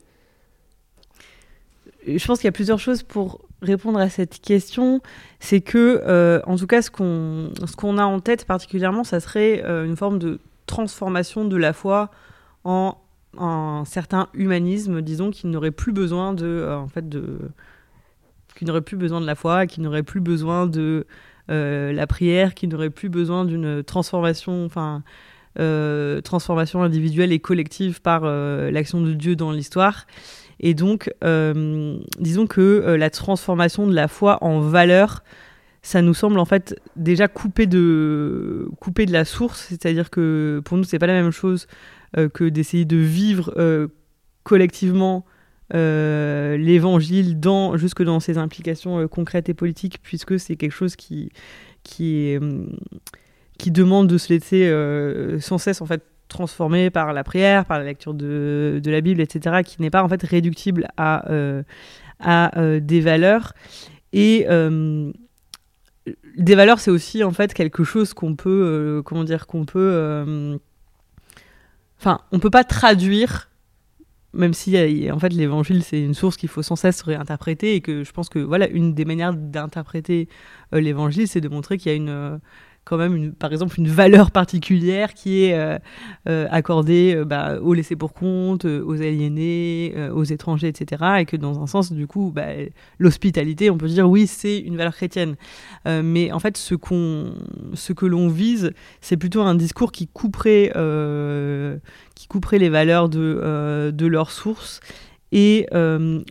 Je 2.08 2.26
pense 2.26 2.40
qu'il 2.40 2.46
y 2.46 2.50
a 2.50 2.54
plusieurs 2.54 2.80
choses 2.80 3.04
pour 3.04 3.42
répondre 3.62 4.00
à 4.00 4.10
cette 4.10 4.40
question. 4.42 5.02
C'est 5.40 5.62
que, 5.62 6.42
en 6.46 6.56
tout 6.56 6.68
cas, 6.68 6.82
ce 6.82 6.90
qu'on 6.90 7.98
a 7.98 8.04
en 8.04 8.20
tête 8.20 8.46
particulièrement, 8.46 9.04
ça 9.04 9.20
serait 9.20 9.62
une 9.62 9.98
forme 9.98 10.18
de 10.18 10.40
transformation 10.66 11.46
de 11.46 11.58
la 11.58 11.74
foi 11.74 12.10
en 12.64 12.98
un 13.38 13.84
certain 13.86 14.30
humanisme, 14.34 15.02
disons, 15.02 15.30
qui 15.30 15.46
n'aurait 15.46 15.72
plus 15.72 15.92
besoin 15.92 16.34
de, 16.34 16.68
en 16.72 16.88
fait, 16.88 17.06
qui 18.56 18.66
n'aurait 18.66 18.82
plus 18.82 18.98
besoin 18.98 19.20
de 19.20 19.26
la 19.26 19.36
foi, 19.36 19.68
qui 19.68 19.82
n'aurait 19.82 20.04
plus 20.04 20.22
besoin 20.22 20.68
de 20.68 21.06
la 21.50 22.08
prière, 22.08 22.54
qui 22.54 22.68
n'aurait 22.68 22.90
plus 22.90 23.10
besoin 23.10 23.44
d'une 23.44 23.84
transformation, 23.84 24.66
enfin, 24.66 25.04
euh, 25.60 26.22
transformation 26.22 26.84
individuelle 26.84 27.32
et 27.32 27.40
collective 27.40 28.02
par 28.02 28.22
euh, 28.24 28.72
l'action 28.72 29.02
de 29.02 29.14
Dieu 29.14 29.36
dans 29.36 29.52
l'histoire. 29.52 30.06
Et 30.60 30.74
donc, 30.74 31.12
euh, 31.24 31.98
disons 32.20 32.48
que 32.48 32.62
euh, 32.62 32.98
la 32.98 33.10
transformation 33.10 33.88
de 33.88 33.94
la 33.94 34.08
foi 34.08 34.38
en 34.44 34.60
valeur, 34.60 35.24
ça 35.82 36.02
nous 36.02 36.14
semble 36.14 36.40
en 36.40 36.46
fait 36.46 36.80
déjà 36.96 37.28
coupé 37.28 37.66
de, 37.66 38.70
coupé 38.80 39.06
de 39.06 39.14
la 39.14 39.26
source, 39.26 39.68
c'est-à-dire 39.70 40.10
que 40.10 40.62
pour 40.66 40.78
nous, 40.78 40.84
c'est 40.84 41.00
pas 41.00 41.08
la 41.08 41.14
même 41.14 41.32
chose 41.32 41.68
que 42.34 42.50
d'essayer 42.50 42.86
de 42.86 42.98
vivre 42.98 43.54
collectivement 44.44 45.26
l'évangile 45.72 47.40
dans, 47.40 47.78
jusque 47.78 48.04
dans 48.04 48.20
ses 48.20 48.38
implications 48.38 49.08
concrètes 49.08 49.50
et 49.50 49.54
politiques, 49.54 50.00
puisque 50.02 50.40
c'est 50.40 50.56
quelque 50.56 50.74
chose 50.74 50.96
qui, 50.96 51.32
qui, 51.84 52.38
qui 53.58 53.72
demande 53.72 54.08
de 54.08 54.18
se 54.18 54.34
laisser 54.34 55.40
sans 55.40 55.58
cesse 55.58 55.82
en 55.82 55.86
fait 55.86 56.04
transformé 56.30 56.90
par 56.90 57.12
la 57.12 57.26
prière, 57.26 57.66
par 57.66 57.80
la 57.80 57.84
lecture 57.84 58.14
de, 58.14 58.80
de 58.82 58.92
la 58.92 59.02
Bible, 59.02 59.20
etc., 59.20 59.64
qui 59.66 59.82
n'est 59.82 59.90
pas 59.90 60.04
en 60.04 60.08
fait 60.08 60.24
réductible 60.24 60.88
à, 60.96 61.30
euh, 61.30 61.64
à 62.20 62.58
euh, 62.58 62.80
des 62.80 63.02
valeurs. 63.02 63.54
Et 64.14 64.46
euh, 64.50 65.12
des 66.38 66.56
valeurs, 66.56 66.80
c'est 66.80 66.92
aussi 66.92 67.24
en 67.24 67.32
fait 67.32 67.54
quelque 67.54 67.84
chose 67.84 68.14
qu'on 68.14 68.36
peut, 68.36 69.02
comment 69.06 69.26
dire, 69.26 69.46
qu'on 69.48 69.66
peut, 69.66 70.60
enfin, 72.00 72.22
on 72.32 72.40
peut 72.40 72.50
pas 72.50 72.64
traduire, 72.64 73.49
même 74.34 74.54
si 74.54 74.78
en 75.12 75.20
fait 75.20 75.34
l'Évangile 75.34 75.84
c'est 75.84 76.02
une 76.02 76.14
source 76.14 76.38
qu'il 76.38 76.50
faut 76.50 76.62
sans 76.62 76.76
cesse 76.76 77.02
réinterpréter 77.02 77.76
et 77.76 77.82
que 77.82 78.04
je 78.04 78.12
pense 78.12 78.30
que 78.30 78.40
voilà 78.40 78.68
une 78.70 78.94
des 78.94 79.06
manières 79.06 79.34
d'interpréter 79.34 80.28
l'Évangile, 80.72 81.28
c'est 81.28 81.42
de 81.42 81.50
montrer 81.50 81.78
qu'il 81.78 81.92
y 81.92 81.94
a 81.94 81.98
une 81.98 82.40
quand 82.90 82.98
même, 82.98 83.16
une, 83.16 83.34
par 83.34 83.52
exemple, 83.52 83.80
une 83.80 83.88
valeur 83.88 84.32
particulière 84.32 85.14
qui 85.14 85.44
est 85.44 85.54
euh, 85.54 85.78
euh, 86.28 86.48
accordée 86.50 87.14
euh, 87.16 87.24
bah, 87.24 87.60
aux 87.62 87.76
laissés 87.76 87.96
pour 87.96 88.14
compte, 88.14 88.66
aux 88.66 88.96
aliénés, 88.96 89.94
aux 90.12 90.24
étrangers, 90.24 90.70
etc. 90.70 91.04
Et 91.20 91.26
que 91.26 91.38
dans 91.38 91.62
un 91.62 91.68
sens, 91.68 91.92
du 91.92 92.08
coup, 92.08 92.32
bah, 92.34 92.48
l'hospitalité, 92.98 93.70
on 93.70 93.78
peut 93.78 93.88
dire 93.88 94.10
oui, 94.10 94.26
c'est 94.26 94.58
une 94.58 94.76
valeur 94.76 94.96
chrétienne. 94.96 95.36
mais 95.86 96.32
en 96.32 96.40
fait, 96.40 96.58
ce, 96.58 96.74
qu'on, 96.74 97.36
ce 97.76 97.94
que 97.94 98.08
l'on 98.08 98.28
vise, 98.28 98.74
c'est 99.02 99.18
plutôt 99.18 99.42
un 99.42 99.54
discours 99.54 99.92
qui 99.92 100.08
couperait, 100.08 100.72
qui 102.16 102.28
couperait 102.28 102.58
les 102.58 102.70
valeurs 102.70 103.08
de, 103.08 103.92
de 103.94 104.08
leur 104.08 104.32
source 104.32 104.80
et 105.32 105.68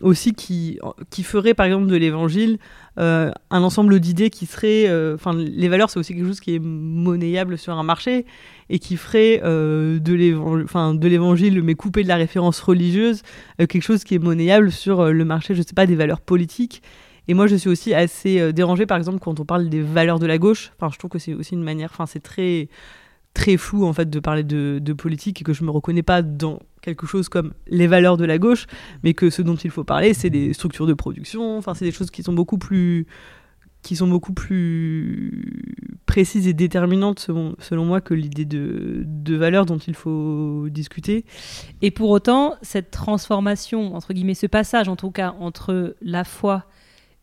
aussi 0.01 0.33
qui, 0.33 0.77
qui 1.09 1.23
ferait 1.23 1.53
par 1.53 1.65
exemple 1.65 1.87
de 1.87 1.95
l'évangile 1.95 2.59
un 2.99 3.63
ensemble 3.63 3.99
d'idées 3.99 4.29
qui 4.29 4.45
seraient. 4.45 4.87
Euh, 4.87 5.15
enfin, 5.15 5.33
les 5.33 5.67
valeurs, 5.69 5.89
c'est 5.89 5.99
aussi 5.99 6.13
quelque 6.13 6.27
chose 6.27 6.39
qui 6.39 6.55
est 6.55 6.59
monnayable 6.59 7.57
sur 7.57 7.73
un 7.73 7.83
marché 7.83 8.25
et 8.69 8.79
qui 8.79 8.97
ferait 8.97 9.41
euh, 9.43 9.99
de 9.99 11.07
l'évangile, 11.07 11.63
mais 11.63 11.75
coupé 11.75 12.03
de 12.03 12.07
la 12.07 12.17
référence 12.17 12.59
religieuse, 12.59 13.23
quelque 13.57 13.81
chose 13.81 14.03
qui 14.03 14.15
est 14.15 14.19
monnayable 14.19 14.71
sur 14.71 15.11
le 15.11 15.25
marché, 15.25 15.55
je 15.55 15.61
sais 15.61 15.73
pas, 15.73 15.85
des 15.85 15.95
valeurs 15.95 16.21
politiques. 16.21 16.81
Et 17.27 17.33
moi, 17.33 17.47
je 17.47 17.55
suis 17.55 17.69
aussi 17.69 17.93
assez 17.93 18.53
dérangée, 18.53 18.85
par 18.85 18.97
exemple, 18.97 19.19
quand 19.19 19.39
on 19.39 19.45
parle 19.45 19.69
des 19.69 19.81
valeurs 19.81 20.19
de 20.19 20.25
la 20.25 20.37
gauche. 20.37 20.71
Enfin, 20.75 20.91
je 20.91 20.97
trouve 20.97 21.11
que 21.11 21.19
c'est 21.19 21.33
aussi 21.33 21.53
une 21.53 21.63
manière. 21.63 21.89
Enfin, 21.91 22.05
c'est 22.05 22.21
très 22.21 22.69
très 23.33 23.57
flou 23.57 23.85
en 23.85 23.93
fait 23.93 24.09
de 24.09 24.19
parler 24.19 24.43
de, 24.43 24.93
politique 24.93 25.41
et 25.41 25.43
que 25.43 25.53
je 25.53 25.63
me 25.63 25.71
reconnais 25.71 26.03
pas 26.03 26.21
dans 26.21 26.59
quelque 26.81 27.05
chose 27.05 27.29
comme 27.29 27.53
les 27.67 27.87
valeurs 27.87 28.17
de 28.17 28.25
la 28.25 28.37
gauche, 28.37 28.65
mais 29.03 29.13
que 29.13 29.29
ce 29.29 29.41
dont 29.41 29.55
il 29.55 29.71
faut 29.71 29.83
parler, 29.83 30.13
c'est 30.13 30.29
des 30.29 30.53
structures 30.53 30.87
de 30.87 30.93
production, 30.93 31.57
enfin 31.57 31.73
c'est 31.73 31.85
des 31.85 31.91
choses 31.91 32.11
qui 32.11 32.23
sont 32.23 32.33
beaucoup 32.33 32.57
plus 32.57 33.07
qui 33.81 33.95
sont 33.95 34.07
beaucoup 34.07 34.33
plus 34.33 35.95
précises 36.05 36.47
et 36.47 36.53
déterminantes 36.53 37.19
selon, 37.19 37.85
moi 37.85 38.01
que 38.01 38.13
l'idée 38.13 38.45
de, 38.45 39.03
de 39.05 39.35
valeur 39.35 39.65
dont 39.65 39.77
il 39.77 39.93
faut 39.93 40.67
discuter. 40.69 41.23
Et 41.81 41.91
pour 41.91 42.09
autant, 42.09 42.55
cette 42.61 42.91
transformation, 42.91 43.95
entre 43.95 44.13
guillemets, 44.13 44.33
ce 44.33 44.47
passage 44.47 44.89
en 44.89 44.95
tout 44.95 45.11
cas 45.11 45.35
entre 45.39 45.95
la 46.01 46.23
foi 46.23 46.65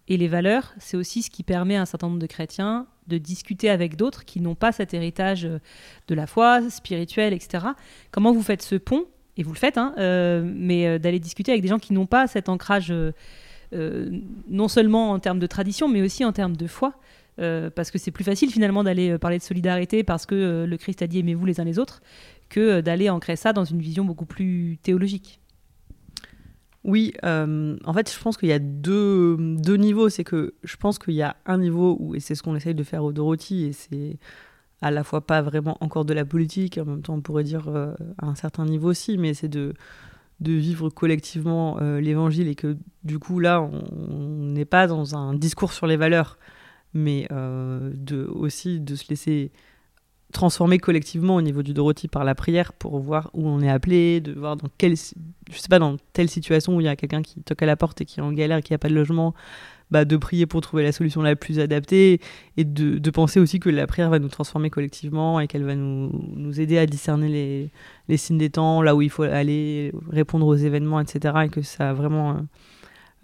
et 0.08 0.16
les 0.16 0.28
valeurs, 0.28 0.72
c'est 0.78 0.96
aussi 0.96 1.22
ce 1.22 1.30
qui 1.30 1.42
permet 1.42 1.76
à 1.76 1.82
un 1.82 1.84
certain 1.84 2.06
nombre 2.06 2.20
de 2.20 2.26
chrétiens 2.26 2.86
de 3.06 3.18
discuter 3.18 3.70
avec 3.70 3.96
d'autres 3.96 4.24
qui 4.24 4.40
n'ont 4.40 4.54
pas 4.54 4.72
cet 4.72 4.94
héritage 4.94 5.42
de 5.42 6.14
la 6.14 6.26
foi 6.26 6.68
spirituelle, 6.70 7.32
etc. 7.32 7.66
Comment 8.10 8.32
vous 8.32 8.42
faites 8.42 8.62
ce 8.62 8.76
pont 8.76 9.04
Et 9.36 9.42
vous 9.42 9.52
le 9.52 9.58
faites, 9.58 9.78
hein, 9.78 9.94
euh, 9.98 10.42
mais 10.44 10.86
euh, 10.86 10.98
d'aller 10.98 11.18
discuter 11.20 11.52
avec 11.52 11.62
des 11.62 11.68
gens 11.68 11.78
qui 11.78 11.92
n'ont 11.92 12.06
pas 12.06 12.26
cet 12.26 12.48
ancrage, 12.48 12.92
non 13.72 14.68
seulement 14.68 15.10
en 15.10 15.18
termes 15.18 15.38
de 15.38 15.46
tradition, 15.46 15.88
mais 15.88 16.02
aussi 16.02 16.24
en 16.24 16.32
termes 16.32 16.56
de 16.56 16.66
foi. 16.66 16.94
parce 17.36 17.90
que 17.90 17.98
c'est 17.98 18.10
plus 18.10 18.24
facile 18.24 18.50
finalement 18.50 18.84
d'aller 18.84 19.18
parler 19.18 19.38
de 19.38 19.42
solidarité 19.42 20.04
parce 20.04 20.24
que 20.24 20.64
le 20.66 20.76
Christ 20.76 21.02
a 21.02 21.06
dit 21.06 21.18
aimez-vous 21.18 21.44
les 21.44 21.60
uns 21.60 21.64
les 21.64 21.78
autres 21.78 22.00
que 22.48 22.80
d'aller 22.80 23.10
ancrer 23.10 23.36
ça 23.36 23.52
dans 23.52 23.64
une 23.64 23.80
vision 23.80 24.04
beaucoup 24.04 24.24
plus 24.24 24.78
théologique. 24.82 25.40
Oui, 26.86 27.12
euh, 27.24 27.76
en 27.84 27.92
fait, 27.92 28.12
je 28.12 28.18
pense 28.20 28.36
qu'il 28.36 28.48
y 28.48 28.52
a 28.52 28.60
deux, 28.60 29.36
deux 29.38 29.76
niveaux. 29.76 30.08
C'est 30.08 30.22
que 30.22 30.54
je 30.62 30.76
pense 30.76 31.00
qu'il 31.00 31.14
y 31.14 31.22
a 31.22 31.36
un 31.44 31.58
niveau 31.58 31.96
où, 31.98 32.14
et 32.14 32.20
c'est 32.20 32.36
ce 32.36 32.44
qu'on 32.44 32.54
essaye 32.54 32.76
de 32.76 32.84
faire 32.84 33.02
au 33.02 33.12
Dorothy, 33.12 33.64
et 33.64 33.72
c'est 33.72 34.18
à 34.82 34.90
la 34.90 35.04
fois 35.04 35.26
pas 35.26 35.42
vraiment 35.42 35.76
encore 35.80 36.04
de 36.04 36.14
la 36.14 36.24
politique, 36.24 36.78
en 36.78 36.84
même 36.84 37.02
temps 37.02 37.14
on 37.14 37.20
pourrait 37.20 37.44
dire 37.44 37.68
euh, 37.68 37.94
à 38.18 38.26
un 38.26 38.34
certain 38.34 38.64
niveau 38.64 38.90
aussi, 38.90 39.18
mais 39.18 39.34
c'est 39.34 39.48
de, 39.48 39.74
de 40.40 40.52
vivre 40.52 40.90
collectivement 40.90 41.78
euh, 41.80 42.00
l'évangile 42.00 42.48
et 42.48 42.54
que 42.54 42.76
du 43.04 43.18
coup 43.18 43.40
là 43.40 43.60
on 43.62 44.44
n'est 44.52 44.64
pas 44.64 44.86
dans 44.86 45.16
un 45.16 45.34
discours 45.34 45.72
sur 45.72 45.86
les 45.86 45.96
valeurs, 45.96 46.38
mais 46.94 47.28
de, 47.30 48.24
aussi 48.24 48.80
de 48.80 48.94
se 48.94 49.08
laisser 49.10 49.52
transformer 50.32 50.78
collectivement 50.78 51.36
au 51.36 51.42
niveau 51.42 51.62
du 51.62 51.72
Dorothy 51.72 52.08
par 52.08 52.24
la 52.24 52.34
prière 52.34 52.72
pour 52.72 52.98
voir 52.98 53.30
où 53.32 53.46
on 53.48 53.60
est 53.60 53.70
appelé, 53.70 54.20
de 54.20 54.32
voir 54.32 54.56
dans 54.56 54.68
quelle, 54.76 54.96
je 54.96 55.58
sais 55.58 55.68
pas, 55.68 55.78
dans 55.78 55.96
telle 56.12 56.28
situation 56.28 56.76
où 56.76 56.80
il 56.80 56.84
y 56.84 56.88
a 56.88 56.96
quelqu'un 56.96 57.22
qui 57.22 57.42
toque 57.42 57.62
à 57.62 57.66
la 57.66 57.76
porte 57.76 58.00
et 58.00 58.04
qui 58.04 58.20
est 58.20 58.22
en 58.22 58.32
galère 58.32 58.58
et 58.58 58.62
qui 58.62 58.72
n'a 58.72 58.78
pas 58.78 58.88
de 58.88 58.94
logement, 58.94 59.34
bah, 59.90 60.04
de 60.04 60.16
prier 60.16 60.46
pour 60.46 60.60
trouver 60.62 60.82
la 60.82 60.90
solution 60.90 61.22
la 61.22 61.36
plus 61.36 61.60
adaptée 61.60 62.20
et 62.56 62.64
de, 62.64 62.98
de, 62.98 63.10
penser 63.10 63.38
aussi 63.38 63.60
que 63.60 63.70
la 63.70 63.86
prière 63.86 64.10
va 64.10 64.18
nous 64.18 64.28
transformer 64.28 64.68
collectivement 64.68 65.38
et 65.38 65.46
qu'elle 65.46 65.64
va 65.64 65.76
nous, 65.76 66.10
nous, 66.34 66.60
aider 66.60 66.76
à 66.76 66.86
discerner 66.86 67.28
les, 67.28 67.70
les, 68.08 68.16
signes 68.16 68.38
des 68.38 68.50
temps, 68.50 68.82
là 68.82 68.96
où 68.96 69.02
il 69.02 69.10
faut 69.10 69.22
aller, 69.22 69.92
répondre 70.10 70.46
aux 70.46 70.56
événements, 70.56 70.98
etc. 71.00 71.34
et 71.44 71.48
que 71.48 71.62
ça 71.62 71.90
a 71.90 71.92
vraiment 71.92 72.30
euh, 72.30 72.34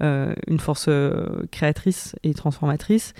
euh, 0.02 0.34
une 0.46 0.60
force 0.60 0.86
euh, 0.88 1.44
créatrice 1.50 2.14
et 2.22 2.32
transformatrice. 2.34 3.14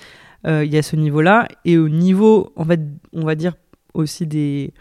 Il 0.45 0.73
y 0.73 0.77
a 0.77 0.83
ce 0.83 0.97
niveau-là. 0.97 1.47
Et 1.65 1.79
au 1.79 1.89
niveau, 1.89 2.53
en 2.57 2.65
fait, 2.65 2.81
on 3.13 3.25
va 3.25 3.37
dire 3.37 3.55
aussi 3.95 4.27
des, 4.27 4.73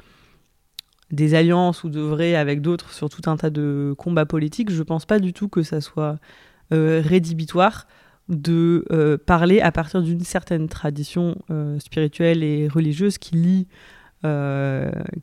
des 1.12 1.36
alliances 1.36 1.84
ou 1.84 1.90
d'œuvrer 1.90 2.36
avec 2.36 2.62
d'autres 2.62 2.94
sur 2.94 3.10
tout 3.10 3.30
un 3.30 3.38
tas 3.38 3.52
de 3.52 3.94
combats 3.96 4.26
politiques, 4.26 4.72
je 4.72 4.82
pense 4.82 5.06
pas 5.06 5.20
du 5.20 5.34
tout 5.34 5.50
que 5.50 5.62
ça 5.62 5.80
soit 5.80 6.18
rédhibitoire 6.72 7.86
de 8.32 8.86
euh, 8.92 9.18
parler 9.18 9.62
à 9.62 9.72
partir 9.72 10.02
d'une 10.02 10.22
certaine 10.22 10.68
tradition 10.68 11.38
euh, 11.52 11.78
spirituelle 11.80 12.44
et 12.44 12.68
religieuse 12.68 13.18
qui 13.18 13.36
lit, 13.36 13.68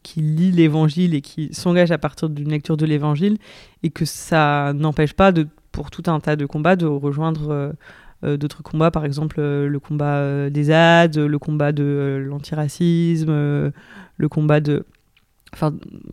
qui 0.02 0.20
lit 0.20 0.50
l'évangile 0.50 1.14
et 1.14 1.20
qui 1.20 1.50
s'engage 1.52 1.92
à 1.92 1.98
partir 1.98 2.28
d'une 2.28 2.48
lecture 2.48 2.76
de 2.76 2.84
l'évangile 2.84 3.38
et 3.84 3.90
que 3.90 4.04
ça 4.04 4.72
n'empêche 4.74 5.12
pas 5.12 5.30
de, 5.30 5.46
pour 5.70 5.92
tout 5.92 6.02
un 6.08 6.18
tas 6.18 6.34
de 6.34 6.46
combats 6.46 6.74
de 6.74 6.86
rejoindre 6.86 7.76
euh, 8.24 8.36
d'autres 8.36 8.62
combats, 8.64 8.90
par 8.90 9.04
exemple 9.04 9.36
euh, 9.38 9.68
le 9.68 9.78
combat 9.78 10.16
euh, 10.16 10.50
des 10.50 10.64
ZAD, 10.64 11.18
le 11.18 11.38
combat 11.38 11.70
de 11.70 12.24
l'antiracisme, 12.26 13.30
le 13.30 14.28
combat 14.28 14.60
de 14.60 14.84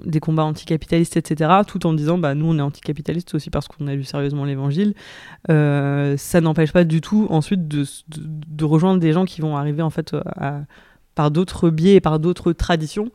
des 0.05 0.19
combats 0.19 0.43
anticapitalistes 0.43 1.17
etc 1.17 1.51
tout 1.67 1.85
en 1.85 1.93
disant 1.93 2.17
bah 2.17 2.35
nous 2.35 2.45
on 2.45 2.57
est 2.57 2.61
anticapitalistes 2.61 3.35
aussi 3.35 3.49
parce 3.49 3.67
qu'on 3.67 3.87
a 3.87 3.95
lu 3.95 4.03
sérieusement 4.03 4.45
l'évangile 4.45 4.93
ça 5.47 6.41
n'empêche 6.41 6.71
pas 6.71 6.83
du 6.83 7.01
tout 7.01 7.27
ensuite 7.29 7.67
de, 7.67 7.85
de, 8.07 8.65
rejoindre 8.65 8.99
des 8.99 9.13
gens 9.13 9.25
qui 9.25 9.41
vont 9.41 9.57
arriver 9.57 9.81
en 9.81 9.89
fait 9.89 10.15
par 11.15 11.31
d'autres 11.31 11.69
biais 11.69 11.95
et 11.95 12.01
par 12.01 12.19
d'autres 12.19 12.53
traditions 12.53 13.11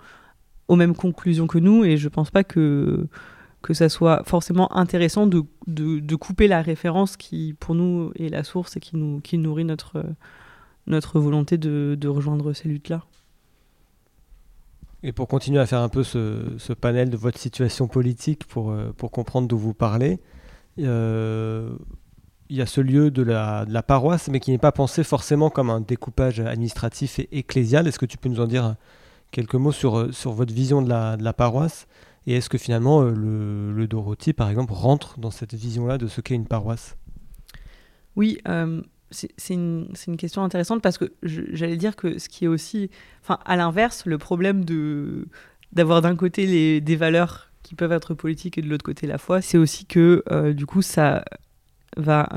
aux 0.68 0.76
mêmes 0.76 0.94
conclusions 0.94 1.46
que 1.46 1.58
nous 1.58 1.84
et 1.84 1.96
je 1.96 2.08
pense 2.08 2.30
pas 2.30 2.44
que 2.44 3.08
que 3.62 3.74
ça 3.74 3.88
soit 3.88 4.22
forcément 4.24 4.74
intéressant 4.76 5.26
de, 5.26 5.44
de, 5.66 6.16
couper 6.16 6.48
la 6.48 6.62
référence 6.62 7.16
qui, 7.16 7.54
pour 7.60 7.74
nous, 7.74 8.12
est 8.18 8.28
la 8.28 8.42
source 8.42 8.76
et 8.76 8.80
qui, 8.80 8.96
nous, 8.96 9.20
qui 9.20 9.38
nourrit 9.38 9.64
notre, 9.64 10.04
notre 10.86 11.20
volonté 11.20 11.58
de, 11.58 11.96
de 11.98 12.08
rejoindre 12.08 12.52
ces 12.52 12.68
luttes-là. 12.68 13.04
Et 15.02 15.12
pour 15.12 15.28
continuer 15.28 15.60
à 15.60 15.66
faire 15.66 15.80
un 15.80 15.88
peu 15.88 16.02
ce, 16.02 16.72
panel 16.74 17.10
de 17.10 17.16
votre 17.16 17.38
situation 17.38 17.88
politique 17.88 18.44
pour, 18.44 18.70
euh, 18.70 18.92
comprendre 19.10 19.48
d'où 19.48 19.56
vous 19.56 19.74
parlez, 19.74 20.20
euh, 20.78 21.70
il 22.50 22.56
y 22.56 22.62
a 22.62 22.66
ce 22.66 22.80
lieu 22.80 23.10
de 23.10 23.22
la, 23.22 23.82
paroisse, 23.82 24.28
mais 24.28 24.40
qui 24.40 24.50
n'est 24.50 24.58
pas 24.58 24.72
pensé 24.72 25.04
forcément 25.04 25.50
comme 25.50 25.70
un 25.70 25.80
découpage 25.80 26.40
administratif 26.40 27.18
et 27.18 27.28
ecclésial. 27.38 27.86
Est-ce 27.86 27.98
que 27.98 28.06
tu 28.06 28.18
peux 28.18 28.28
nous 28.28 28.40
en 28.40 28.46
dire 28.46 28.74
quelques 29.30 29.54
mots 29.54 29.72
sur, 29.72 30.12
sur 30.12 30.32
votre 30.32 30.52
vision 30.52 30.82
de 30.82 30.88
la, 30.88 31.32
paroisse 31.32 31.86
et 32.26 32.34
est-ce 32.34 32.50
que 32.50 32.58
finalement 32.58 33.00
euh, 33.02 33.12
le, 33.12 33.72
le, 33.72 33.86
Dorothy, 33.86 34.32
par 34.34 34.50
exemple, 34.50 34.72
rentre 34.74 35.18
dans 35.18 35.30
cette 35.30 35.54
vision-là 35.54 35.96
de 35.96 36.06
ce 36.06 36.20
qu'est 36.20 36.34
une 36.34 36.46
paroisse? 36.46 36.96
Oui, 38.16 38.38
euh, 38.46 38.82
c'est 39.10 39.54
une, 39.54 39.88
une, 40.06 40.16
question 40.16 40.44
intéressante 40.44 40.82
parce 40.82 40.96
que 40.96 41.12
j'allais 41.22 41.76
dire 41.76 41.96
que 41.96 42.18
ce 42.18 42.28
qui 42.28 42.44
est 42.44 42.48
aussi, 42.48 42.90
enfin, 43.22 43.38
à 43.44 43.56
l'inverse, 43.56 44.06
le 44.06 44.18
problème 44.18 44.64
de 44.64 45.26
d'avoir 45.72 46.02
d'un 46.02 46.16
côté 46.16 46.46
les, 46.46 46.80
des 46.80 46.96
valeurs 46.96 47.50
qui 47.62 47.74
peuvent 47.74 47.92
être 47.92 48.14
politiques 48.14 48.58
et 48.58 48.62
de 48.62 48.68
l'autre 48.68 48.84
côté 48.84 49.06
la 49.06 49.18
foi, 49.18 49.40
c'est 49.40 49.58
aussi 49.58 49.86
que 49.86 50.24
euh, 50.30 50.52
du 50.52 50.66
coup 50.66 50.82
ça 50.82 51.24
va 51.96 52.28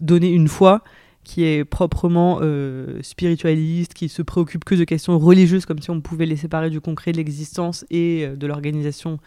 donner 0.00 0.30
une 0.30 0.48
foi 0.48 0.82
qui 1.22 1.44
est 1.44 1.64
proprement 1.64 2.40
euh, 2.42 3.00
spiritualiste, 3.02 3.94
qui 3.94 4.08
se 4.08 4.20
préoccupe 4.20 4.64
que 4.64 4.74
de 4.74 4.84
questions 4.84 5.18
religieuses, 5.18 5.64
comme 5.64 5.80
si 5.80 5.90
on 5.90 6.00
pouvait 6.00 6.26
les 6.26 6.36
séparer 6.36 6.70
du 6.70 6.80
concret 6.80 7.12
de 7.12 7.16
l'existence 7.16 7.86
et 7.90 8.26
euh, 8.26 8.36
de 8.36 8.46
l'organisation 8.46 9.18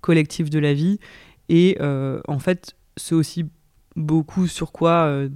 collective 0.00 0.48
de 0.48 0.58
la 0.58 0.74
vie. 0.74 0.98
Et 1.48 1.76
en 1.80 2.38
fait, 2.38 2.76
c'est 2.96 3.14
aussi 3.14 3.44
beaucoup 3.96 4.46
sur 4.46 4.70
quoi 4.70 5.28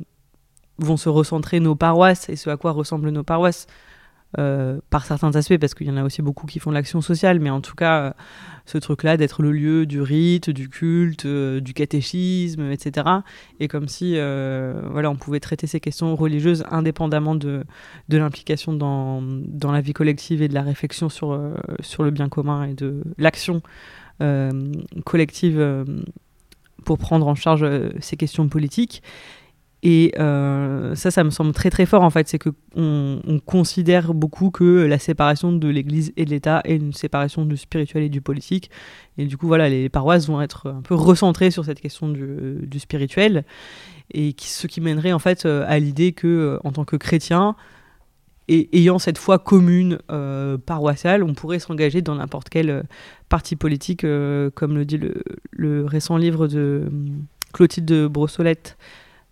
vont 0.79 0.97
se 0.97 1.09
recentrer 1.09 1.61
nos 1.61 1.77
paroisses 1.77 2.29
et 2.29 2.37
ce 2.37 2.51
à 2.51 2.57
quoi 2.57 2.73
ressemblent 2.73 3.11
nos 3.11 3.25
paroisses. 3.25 3.67
Euh, 4.37 4.81
par 4.91 5.07
certains 5.07 5.37
aspects, 5.37 5.59
parce 5.59 5.75
qu'il 5.75 5.87
y 5.87 5.91
en 5.93 5.97
a 5.97 6.03
aussi 6.03 6.21
beaucoup 6.21 6.47
qui 6.47 6.59
font 6.59 6.71
de 6.71 6.75
l'action 6.75 7.01
sociale, 7.01 7.39
mais 7.39 7.51
en 7.51 7.61
tout 7.61 7.77
cas, 7.77 8.01
euh, 8.01 8.11
ce 8.67 8.79
truc-là 8.79 9.17
d'être 9.17 9.43
le 9.43 9.53
lieu 9.53 9.87
du 9.87 10.01
rite, 10.01 10.51
du 10.51 10.69
culte, 10.69 11.25
euh, 11.25 11.61
du 11.61 11.73
catéchisme, 11.73 12.73
etc. 12.73 13.09
Et 13.61 13.69
comme 13.69 13.87
si 13.87 14.15
voilà, 14.15 15.11
on 15.11 15.15
pouvait 15.15 15.39
traiter 15.39 15.69
ces 15.69 15.79
questions 15.79 16.17
religieuses 16.17 16.65
indépendamment 16.71 17.37
de, 17.37 17.65
de 18.09 18.19
l'implication 18.19 18.73
dans, 18.73 19.23
dans, 19.23 19.71
la 19.71 19.81
vie 19.81 19.93
collective 19.93 20.43
et 20.43 20.49
de 20.49 20.55
la 20.55 20.63
réflexion 20.63 21.09
sur, 21.09 21.39
sur 21.81 22.03
le 22.03 22.11
bien 22.11 22.29
commun 22.29 22.65
et 22.65 22.75
de 22.75 23.05
l'action 23.19 23.63
collective 25.05 25.85
pour 26.85 26.99
prendre 26.99 27.29
en 27.29 27.35
charge 27.35 27.67
ces 28.01 28.17
questions 28.17 28.49
politiques. 28.49 29.03
Et 29.87 30.15
euh, 30.19 30.95
ça, 30.95 31.11
ça 31.11 31.23
me 31.25 31.29
semble 31.29 31.53
très 31.53 31.69
très 31.69 31.85
fort 31.85 32.03
en 32.03 32.09
fait, 32.09 32.27
c'est 32.27 32.39
que 32.39 32.49
on, 32.75 33.21
considère 33.45 34.15
beaucoup 34.15 34.51
que 34.51 34.87
la 34.87 34.99
séparation 34.99 35.53
de 35.53 35.69
l'Église 35.69 36.11
et 36.17 36.25
de 36.25 36.31
l'État 36.31 36.63
est 36.65 36.77
une 36.77 36.95
séparation 36.95 37.45
du 37.45 37.59
spirituel 37.59 38.03
et 38.05 38.09
du 38.09 38.23
politique. 38.23 38.71
Et 39.19 39.27
du 39.27 39.37
coup, 39.37 39.47
voilà, 39.47 39.69
les 39.69 39.91
paroisses 39.91 40.27
vont 40.27 40.41
être 40.41 40.71
un 40.71 40.81
peu 40.81 40.95
recentrées 40.95 41.51
sur 41.51 41.67
cette 41.67 41.81
question 41.83 42.09
du, 42.09 42.79
spirituel, 42.79 43.45
et 44.13 44.35
ce 44.39 44.67
qui 44.67 44.81
mènerait 44.81 45.13
en 45.13 45.19
fait 45.19 45.45
euh, 45.45 45.67
à 45.69 45.79
l'idée 45.79 46.13
que, 46.13 46.27
euh, 46.27 46.59
en 46.65 46.73
tant 46.73 46.85
que 46.85 46.97
chrétien, 46.97 47.55
et 48.49 48.71
ayant 48.79 48.99
cette 48.99 49.19
foi 49.19 49.39
commune 49.39 49.99
paroissiale, 50.67 51.23
on 51.23 51.33
pourrait 51.33 51.59
s'engager 51.59 52.03
dans 52.03 52.15
n'importe 52.15 52.51
quel 52.51 52.85
parti 53.31 53.57
politique, 53.57 54.03
comme 54.03 54.77
le 54.77 54.85
dit 54.85 54.99
le, 54.99 55.23
le, 55.51 55.87
récent 55.87 56.19
livre 56.19 56.47
de 56.47 56.91
Clotilde 57.55 57.87
de 57.87 58.07
Brossolette 58.07 58.77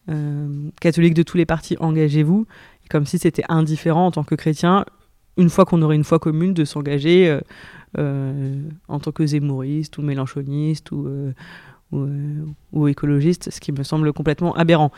euh, 0.08 0.70
catholique 0.80 1.14
de 1.14 1.22
tous 1.22 1.36
les 1.36 1.46
partis, 1.46 1.76
engagez-vous. 1.78 2.46
Comme 2.90 3.06
si 3.06 3.18
c'était 3.18 3.44
indifférent 3.48 4.06
en 4.06 4.10
tant 4.10 4.24
que 4.24 4.34
chrétien, 4.34 4.84
une 5.36 5.48
fois 5.48 5.64
qu'on 5.64 5.80
aurait 5.82 5.96
une 5.96 6.04
foi 6.04 6.18
commune, 6.18 6.52
de 6.54 6.64
s'engager 6.64 7.28
euh, 7.28 7.40
euh, 7.98 8.62
en 8.88 8.98
tant 8.98 9.12
que 9.12 9.24
zémouriste 9.24 9.96
ou 9.98 10.02
mélanchoniste 10.02 10.90
ou, 10.90 12.88
écologiste, 12.88 13.50
ce 13.50 13.60
qui 13.60 13.72
me 13.72 13.82
semble 13.82 14.12
complètement 14.12 14.54
aberrant. 14.54 14.90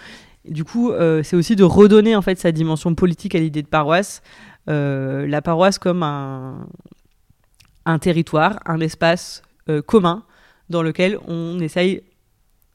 Du 0.48 0.64
coup, 0.64 0.92
c'est 1.22 1.36
aussi 1.36 1.56
de 1.56 1.64
redonner 1.64 2.14
en 2.14 2.22
fait 2.22 2.38
sa 2.38 2.52
dimension 2.52 2.94
politique 2.94 3.34
à 3.34 3.38
l'idée 3.38 3.62
de 3.62 3.68
paroisse. 3.68 4.22
la 4.66 5.42
paroisse 5.42 5.78
comme 5.78 6.02
un 6.02 7.98
territoire, 7.98 8.60
un 8.66 8.78
espace 8.80 9.42
commun 9.86 10.22
dans 10.68 10.82
lequel 10.82 11.18
on 11.26 11.58
essaye 11.60 12.02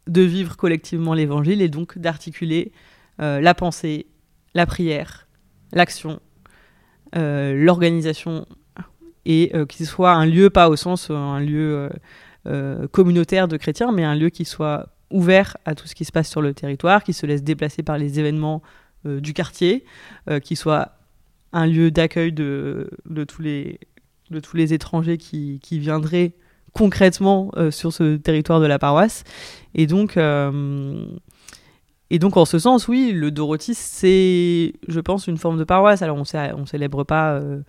de 0.09 0.21
vivre 0.21 0.57
collectivement 0.57 1.13
l'évangile 1.13 1.61
et 1.61 1.69
donc 1.69 1.97
d'articuler 1.97 2.71
euh, 3.21 3.39
la 3.39 3.53
pensée, 3.53 4.07
la 4.53 4.65
prière, 4.65 5.27
l'action, 5.71 6.19
euh, 7.15 7.53
l'organisation 7.55 8.45
et 9.25 9.51
euh, 9.53 9.65
qu'il 9.65 9.85
soit 9.85 10.11
un 10.11 10.25
lieu, 10.25 10.49
pas 10.49 10.69
au 10.69 10.75
sens 10.75 11.09
un 11.09 11.39
lieu 11.39 11.89
communautaire 12.91 13.47
de 13.47 13.57
chrétiens, 13.57 13.91
mais 13.91 14.03
un 14.03 14.15
lieu 14.15 14.29
qui 14.29 14.43
soit 14.43 14.87
ouvert 15.11 15.57
à 15.65 15.75
tout 15.75 15.85
ce 15.87 15.93
qui 15.93 16.03
se 16.03 16.11
passe 16.11 16.27
sur 16.27 16.41
le 16.41 16.55
territoire, 16.55 17.03
qui 17.03 17.13
se 17.13 17.27
laisse 17.27 17.43
déplacer 17.43 17.83
par 17.83 17.99
les 17.99 18.19
événements 18.19 18.63
du 19.05 19.33
quartier, 19.33 19.85
qui 20.41 20.55
soit 20.55 20.97
un 21.53 21.67
lieu 21.67 21.91
d'accueil 21.91 22.31
de, 22.31 22.89
tous 23.27 23.43
les, 23.43 23.79
de 24.31 24.39
tous 24.39 24.57
les 24.57 24.73
étrangers 24.73 25.19
qui, 25.19 25.59
qui 25.61 25.77
viendraient 25.77 26.33
concrètement 26.79 27.51
euh, 27.57 27.71
sur 27.71 27.91
ce 27.91 28.15
territoire 28.15 28.61
de 28.61 28.65
la 28.65 28.79
paroisse. 28.79 29.25
Et 29.75 29.85
donc, 29.85 30.15
euh, 30.15 31.05
et 32.09 32.19
donc 32.19 32.37
en 32.37 32.45
ce 32.45 32.57
sens, 32.57 32.87
oui, 32.87 33.11
le 33.11 33.31
Dorothy, 33.31 33.73
c'est, 33.73 34.73
je 34.87 34.99
pense, 35.01 35.27
une 35.27 35.37
forme 35.37 35.57
de 35.57 35.65
paroisse. 35.65 36.01
Alors 36.01 36.15
on 36.15 36.21
ne 36.61 36.65
célèbre 36.65 37.03
pas 37.03 37.33
euh, 37.33 37.59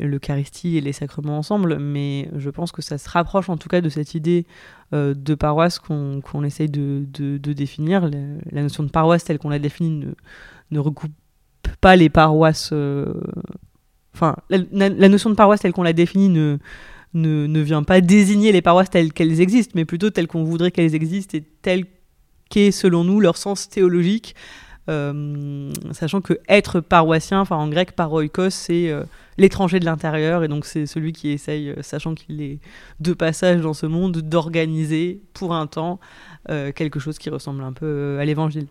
l'Eucharistie 0.00 0.76
et 0.76 0.80
les 0.80 0.92
sacrements 0.92 1.38
ensemble, 1.38 1.78
mais 1.78 2.28
je 2.34 2.50
pense 2.50 2.72
que 2.72 2.82
ça 2.82 2.98
se 2.98 3.08
rapproche 3.08 3.48
en 3.48 3.56
tout 3.56 3.68
cas 3.68 3.80
de 3.80 3.88
cette 3.88 4.14
idée 4.14 4.44
de 4.92 5.34
paroisse 5.34 5.78
qu'on 5.78 6.44
essaye 6.44 6.68
de, 6.68 7.04
définir. 7.52 8.10
La, 8.50 8.62
notion 8.62 8.82
de 8.82 8.90
paroisse 8.90 9.22
telle 9.22 9.38
qu'on 9.38 9.50
l'a 9.50 9.58
définie 9.60 10.06
ne, 10.72 10.78
recoupe 10.80 11.12
pas 11.80 11.94
les 11.94 12.08
paroisses. 12.08 12.72
Enfin, 14.14 14.34
la, 14.50 14.88
la, 14.88 15.08
notion 15.08 15.30
de 15.30 15.36
paroisse 15.36 15.60
telle 15.60 15.72
qu'on 15.72 15.82
l'a 15.84 15.92
définie 15.92 16.28
ne 16.28 16.58
ne, 17.14 17.60
vient 17.60 17.82
pas 17.82 18.00
désigner 18.00 18.52
les 18.52 18.62
paroisses 18.62 18.90
telles 18.90 19.12
qu'elles 19.12 19.40
existent, 19.40 19.72
mais 19.74 19.84
plutôt 19.84 20.10
telles 20.10 20.26
qu'on 20.26 20.44
voudrait 20.44 20.70
qu'elles 20.70 20.94
existent 20.94 21.36
et 21.36 21.42
telles 21.62 21.86
qu'est, 22.50 22.70
selon 22.70 23.04
nous, 23.04 23.20
leur 23.20 23.36
sens 23.36 23.68
théologique. 23.68 24.34
Euh, 24.88 25.70
sachant 25.92 26.22
que 26.22 26.40
être 26.48 26.80
paroissien, 26.80 27.40
enfin 27.40 27.56
en 27.56 27.68
grec 27.68 27.92
paroikos, 27.92 28.50
c'est 28.50 28.88
euh, 28.88 29.04
l'étranger 29.36 29.80
de 29.80 29.84
l'intérieur, 29.84 30.44
et 30.44 30.48
donc 30.48 30.64
c'est 30.64 30.86
celui 30.86 31.12
qui 31.12 31.28
essaye, 31.28 31.68
euh, 31.68 31.82
sachant 31.82 32.14
qu'il 32.14 32.40
est 32.40 32.58
de 33.00 33.12
passage 33.12 33.60
dans 33.60 33.74
ce 33.74 33.84
monde, 33.84 34.16
d'organiser 34.22 35.20
pour 35.34 35.54
un 35.54 35.66
temps 35.66 36.00
quelque 36.74 36.98
chose 36.98 37.18
qui 37.18 37.28
ressemble 37.28 37.62
un 37.62 37.74
peu 37.74 38.16
à 38.18 38.24
l'évangile. 38.24 38.68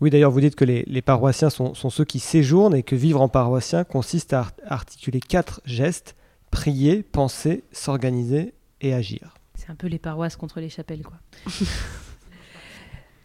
Oui, 0.00 0.08
d'ailleurs, 0.08 0.30
vous 0.30 0.40
dites 0.40 0.56
que 0.56 0.64
les, 0.64 1.02
paroissiens 1.02 1.50
sont, 1.50 1.74
sont, 1.74 1.90
ceux 1.90 2.06
qui 2.06 2.18
séjournent 2.18 2.74
et 2.74 2.82
que 2.82 2.96
vivre 2.96 3.20
en 3.20 3.28
paroissien 3.28 3.84
consiste 3.84 4.32
à 4.32 4.46
articuler 4.66 5.20
quatre 5.20 5.60
gestes 5.66 6.16
prier, 6.50 7.02
penser, 7.02 7.64
s'organiser 7.72 8.54
et 8.80 8.94
agir. 8.94 9.34
C'est 9.54 9.70
un 9.70 9.74
peu 9.74 9.86
les 9.86 9.98
paroisses 9.98 10.36
contre 10.36 10.60
les 10.60 10.68
chapelles, 10.68 11.02
quoi. 11.02 11.18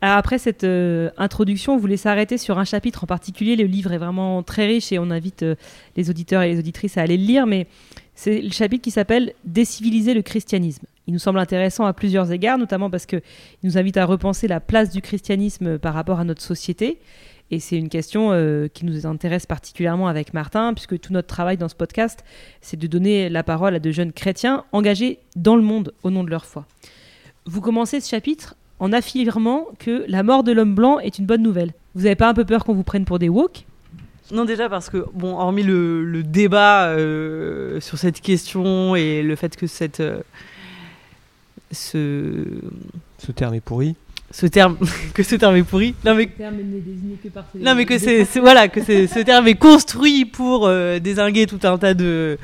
Après 0.01 0.38
cette 0.38 0.65
euh, 0.65 1.09
introduction, 1.17 1.75
vous 1.75 1.81
voulez 1.81 1.97
s'arrêter 1.97 2.38
sur 2.38 2.59
un 2.59 2.65
chapitre 2.65 3.03
en 3.03 3.07
particulier. 3.07 3.55
Le 3.55 3.63
livre 3.63 3.91
est 3.91 3.97
vraiment 3.97 4.43
très 4.43 4.67
riche 4.67 4.91
et 4.91 4.99
on 4.99 5.09
invite 5.09 5.43
euh, 5.43 5.55
les 5.95 6.09
auditeurs 6.09 6.43
et 6.43 6.49
les 6.49 6.59
auditrices 6.59 6.97
à 6.97 7.01
aller 7.01 7.17
le 7.17 7.23
lire, 7.23 7.47
mais 7.47 7.67
c'est 8.13 8.41
le 8.41 8.51
chapitre 8.51 8.83
qui 8.83 8.91
s'appelle 8.91 9.33
Déciviliser 9.45 10.13
le 10.13 10.21
christianisme. 10.21 10.85
Il 11.07 11.13
nous 11.13 11.19
semble 11.19 11.39
intéressant 11.39 11.85
à 11.85 11.93
plusieurs 11.93 12.31
égards, 12.31 12.57
notamment 12.57 12.89
parce 12.89 13.05
qu'il 13.05 13.21
nous 13.63 13.77
invite 13.77 13.97
à 13.97 14.05
repenser 14.05 14.47
la 14.47 14.59
place 14.59 14.91
du 14.91 15.01
christianisme 15.01 15.79
par 15.79 15.93
rapport 15.93 16.19
à 16.19 16.23
notre 16.23 16.41
société 16.41 16.99
et 17.51 17.60
c'est 17.60 17.77
une 17.77 17.89
question 17.89 18.31
euh, 18.31 18.67
qui 18.67 18.86
nous 18.86 19.05
intéresse 19.05 19.45
particulièrement 19.45 20.08
avec 20.08 20.34
Martin, 20.34 20.73
puisque 20.73 20.99
tout 20.99 21.13
notre 21.13 21.27
travail 21.27 21.58
dans 21.58 21.69
ce 21.69 21.75
podcast, 21.75 22.23
c'est 22.62 22.77
de 22.77 22.88
donner 22.88 23.29
la 23.29 23.43
parole 23.43 23.75
à 23.75 23.79
de 23.79 23.91
jeunes 23.91 24.13
chrétiens 24.13 24.65
engagés 24.71 25.19
dans 25.36 25.55
le 25.55 25.62
monde 25.62 25.93
au 26.03 26.10
nom 26.10 26.23
de 26.23 26.29
leur 26.29 26.45
foi. 26.45 26.65
Vous 27.45 27.62
commencez 27.62 28.01
ce 28.01 28.10
chapitre 28.10 28.55
en 28.79 28.91
affirmant 28.91 29.67
que 29.77 30.05
la 30.08 30.23
mort 30.23 30.43
de 30.43 30.51
l'homme 30.51 30.73
blanc 30.73 30.99
est 30.99 31.19
une 31.19 31.25
bonne 31.25 31.43
nouvelle. 31.43 31.73
Vous 31.93 32.03
n'avez 32.03 32.15
pas 32.15 32.27
un 32.27 32.34
peu 32.34 32.45
peur 32.45 32.65
qu'on 32.65 32.73
vous 32.73 32.84
prenne 32.84 33.05
pour 33.05 33.19
des 33.19 33.29
woke? 33.29 33.65
Non, 34.31 34.43
déjà 34.43 34.67
parce 34.67 34.89
que, 34.89 35.05
bon, 35.13 35.38
hormis 35.38 35.62
le, 35.62 36.23
débat 36.23 36.88
euh, 36.88 37.79
sur 37.79 37.99
cette 37.99 38.21
question 38.21 38.95
et 38.95 39.21
le 39.21 39.36
fait 39.36 39.55
que 39.55 39.67
cette. 39.67 39.99
Euh, 39.99 40.21
ce... 41.71 42.43
ce 43.19 43.31
terme 43.31 43.53
est 43.53 43.62
pourri 43.62 43.95
ce 44.31 44.45
terme 44.45 44.77
que 45.13 45.23
ce 45.23 45.35
terme 45.35 45.55
est 45.55 45.63
pourri. 45.63 45.95
Non 46.03 46.15
mais, 46.15 46.27
que 46.27 47.29
par 47.29 47.45
non 47.55 47.75
mais 47.75 47.85
que 47.85 47.97
c'est 47.97 48.25
voilà 48.39 48.67
que 48.67 48.81
ce 48.81 49.23
terme 49.23 49.47
est 49.47 49.55
construit 49.55 50.25
pour 50.25 50.67
euh, 50.67 50.99
désinguer 50.99 51.45
tout 51.45 51.59
un 51.63 51.77
tas 51.77 51.93
de, 51.93 52.38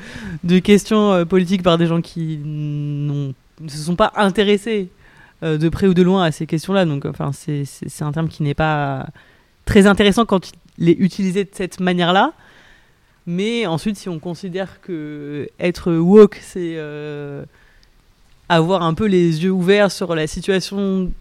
de 0.44 0.58
questions 0.58 1.12
euh, 1.12 1.24
politiques 1.24 1.62
par 1.62 1.78
des 1.78 1.86
gens 1.86 2.00
qui 2.00 2.38
ne 2.44 3.32
se 3.68 3.76
sont 3.76 3.96
pas 3.96 4.12
intéressés 4.16 4.88
euh, 5.42 5.58
de 5.58 5.68
près 5.68 5.86
ou 5.86 5.94
de 5.94 6.02
loin 6.02 6.24
à 6.24 6.32
ces 6.32 6.46
questions-là. 6.46 6.84
Donc 6.84 7.04
enfin 7.04 7.30
c'est 7.32 8.02
un 8.02 8.12
terme 8.12 8.28
qui 8.28 8.42
n'est 8.42 8.54
pas 8.54 9.06
très 9.64 9.86
intéressant 9.86 10.24
quand 10.24 10.52
il 10.78 10.88
est 10.88 10.98
utilisé 10.98 11.44
de 11.44 11.50
cette 11.52 11.80
manière-là. 11.80 12.32
Mais 13.24 13.66
ensuite, 13.66 13.96
si 13.96 14.08
on 14.08 14.18
considère 14.18 14.80
que 14.80 15.48
être 15.60 15.92
woke, 15.92 16.40
c'est 16.42 16.76
avoir 18.48 18.82
un 18.82 18.94
peu 18.94 19.06
les 19.06 19.44
yeux 19.44 19.52
ouverts 19.52 19.92
sur 19.92 20.16
la 20.16 20.26
situation 20.26 21.12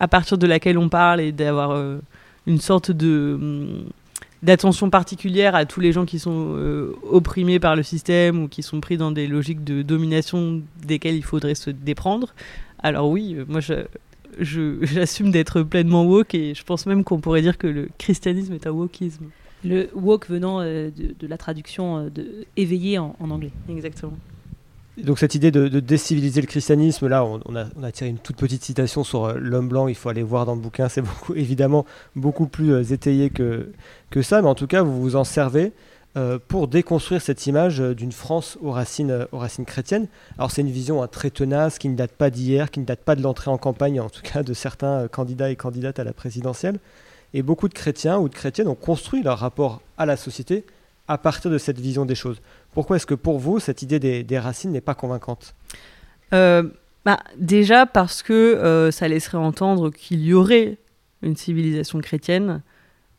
à 0.00 0.08
partir 0.08 0.38
de 0.38 0.46
laquelle 0.46 0.78
on 0.78 0.88
parle 0.88 1.20
et 1.20 1.32
d'avoir 1.32 1.70
euh, 1.72 1.98
une 2.46 2.60
sorte 2.60 2.90
de 2.90 3.38
hum, 3.40 3.84
d'attention 4.42 4.90
particulière 4.90 5.54
à 5.54 5.64
tous 5.64 5.80
les 5.80 5.92
gens 5.92 6.04
qui 6.04 6.18
sont 6.18 6.54
euh, 6.56 6.94
opprimés 7.10 7.58
par 7.58 7.74
le 7.74 7.82
système 7.82 8.42
ou 8.42 8.48
qui 8.48 8.62
sont 8.62 8.80
pris 8.80 8.96
dans 8.96 9.10
des 9.10 9.26
logiques 9.26 9.64
de 9.64 9.82
domination 9.82 10.62
desquelles 10.84 11.16
il 11.16 11.24
faudrait 11.24 11.54
se 11.54 11.70
déprendre. 11.70 12.34
Alors 12.82 13.08
oui, 13.08 13.34
euh, 13.36 13.44
moi 13.48 13.60
j'assume 14.38 15.30
d'être 15.30 15.62
pleinement 15.62 16.04
woke 16.04 16.34
et 16.34 16.54
je 16.54 16.62
pense 16.62 16.86
même 16.86 17.02
qu'on 17.02 17.20
pourrait 17.20 17.42
dire 17.42 17.56
que 17.56 17.66
le 17.66 17.88
christianisme 17.98 18.52
est 18.52 18.66
un 18.66 18.72
wokisme. 18.72 19.26
Le 19.64 19.88
woke 19.94 20.28
venant 20.28 20.60
de, 20.60 20.92
la 21.22 21.38
traduction 21.38 22.04
de 22.04 22.46
éveillé 22.56 22.98
en 22.98 23.14
anglais. 23.18 23.50
Exactement. 23.68 24.16
Donc 25.02 25.18
cette 25.18 25.34
idée 25.34 25.50
de, 25.50 25.68
déciviliser 25.80 26.40
le 26.40 26.46
christianisme, 26.46 27.06
là, 27.06 27.24
on, 27.24 27.54
a, 27.54 27.92
tiré 27.92 28.08
une 28.08 28.18
toute 28.18 28.36
petite 28.36 28.64
citation 28.64 29.04
sur 29.04 29.26
euh, 29.26 29.34
l'homme 29.38 29.68
blanc, 29.68 29.88
il 29.88 29.94
faut 29.94 30.08
aller 30.08 30.22
voir 30.22 30.46
dans 30.46 30.54
le 30.54 30.60
bouquin, 30.60 30.88
c'est 30.88 31.02
beaucoup, 31.02 31.34
évidemment 31.36 31.84
beaucoup 32.14 32.46
plus 32.46 32.72
euh, 32.72 32.82
étayé 32.82 33.28
que, 33.28 33.72
que 34.10 34.22
ça, 34.22 34.40
mais 34.40 34.48
en 34.48 34.54
tout 34.54 34.66
cas, 34.66 34.82
vous 34.82 34.98
vous 34.98 35.16
en 35.16 35.24
servez 35.24 35.72
euh, 36.16 36.38
pour 36.48 36.66
déconstruire 36.66 37.20
cette 37.20 37.46
image 37.46 37.78
d'une 37.78 38.12
France 38.12 38.56
aux 38.62 38.70
racines, 38.70 39.26
aux 39.32 39.38
racines 39.38 39.66
chrétiennes. 39.66 40.06
Alors 40.38 40.50
c'est 40.50 40.62
une 40.62 40.70
vision 40.70 41.02
hein, 41.02 41.08
très 41.08 41.28
tenace 41.28 41.78
qui 41.78 41.90
ne 41.90 41.96
date 41.96 42.12
pas 42.12 42.30
d'hier, 42.30 42.70
qui 42.70 42.80
ne 42.80 42.86
date 42.86 43.00
pas 43.00 43.16
de 43.16 43.22
l'entrée 43.22 43.50
en 43.50 43.58
campagne, 43.58 44.00
en 44.00 44.08
tout 44.08 44.22
cas 44.22 44.42
de 44.42 44.54
certains 44.54 45.08
candidats 45.08 45.50
et 45.50 45.56
candidates 45.56 45.98
à 45.98 46.04
la 46.04 46.14
présidentielle. 46.14 46.78
Et 47.34 47.42
beaucoup 47.42 47.68
de 47.68 47.74
chrétiens 47.74 48.18
ou 48.18 48.30
de 48.30 48.34
chrétiennes 48.34 48.68
ont 48.68 48.74
construit 48.74 49.22
leur 49.22 49.38
rapport 49.38 49.82
à 49.98 50.06
la 50.06 50.16
société 50.16 50.64
à 51.08 51.18
partir 51.18 51.50
de 51.50 51.58
cette 51.58 51.78
vision 51.78 52.04
des 52.04 52.14
choses. 52.14 52.40
Pourquoi 52.72 52.96
est-ce 52.96 53.06
que 53.06 53.14
pour 53.14 53.38
vous, 53.38 53.58
cette 53.58 53.82
idée 53.82 53.98
des, 53.98 54.38
racines 54.38 54.72
n'est 54.72 54.80
pas 54.80 54.94
convaincante? 54.94 55.54
Euh, 56.34 56.64
bah, 57.04 57.20
déjà 57.38 57.86
parce 57.86 58.22
que 58.22 58.32
euh, 58.32 58.90
ça 58.90 59.06
laisserait 59.08 59.38
entendre 59.38 59.90
qu'il 59.90 60.24
y 60.24 60.34
aurait 60.34 60.78
une 61.22 61.36
civilisation 61.36 62.00
chrétienne. 62.00 62.62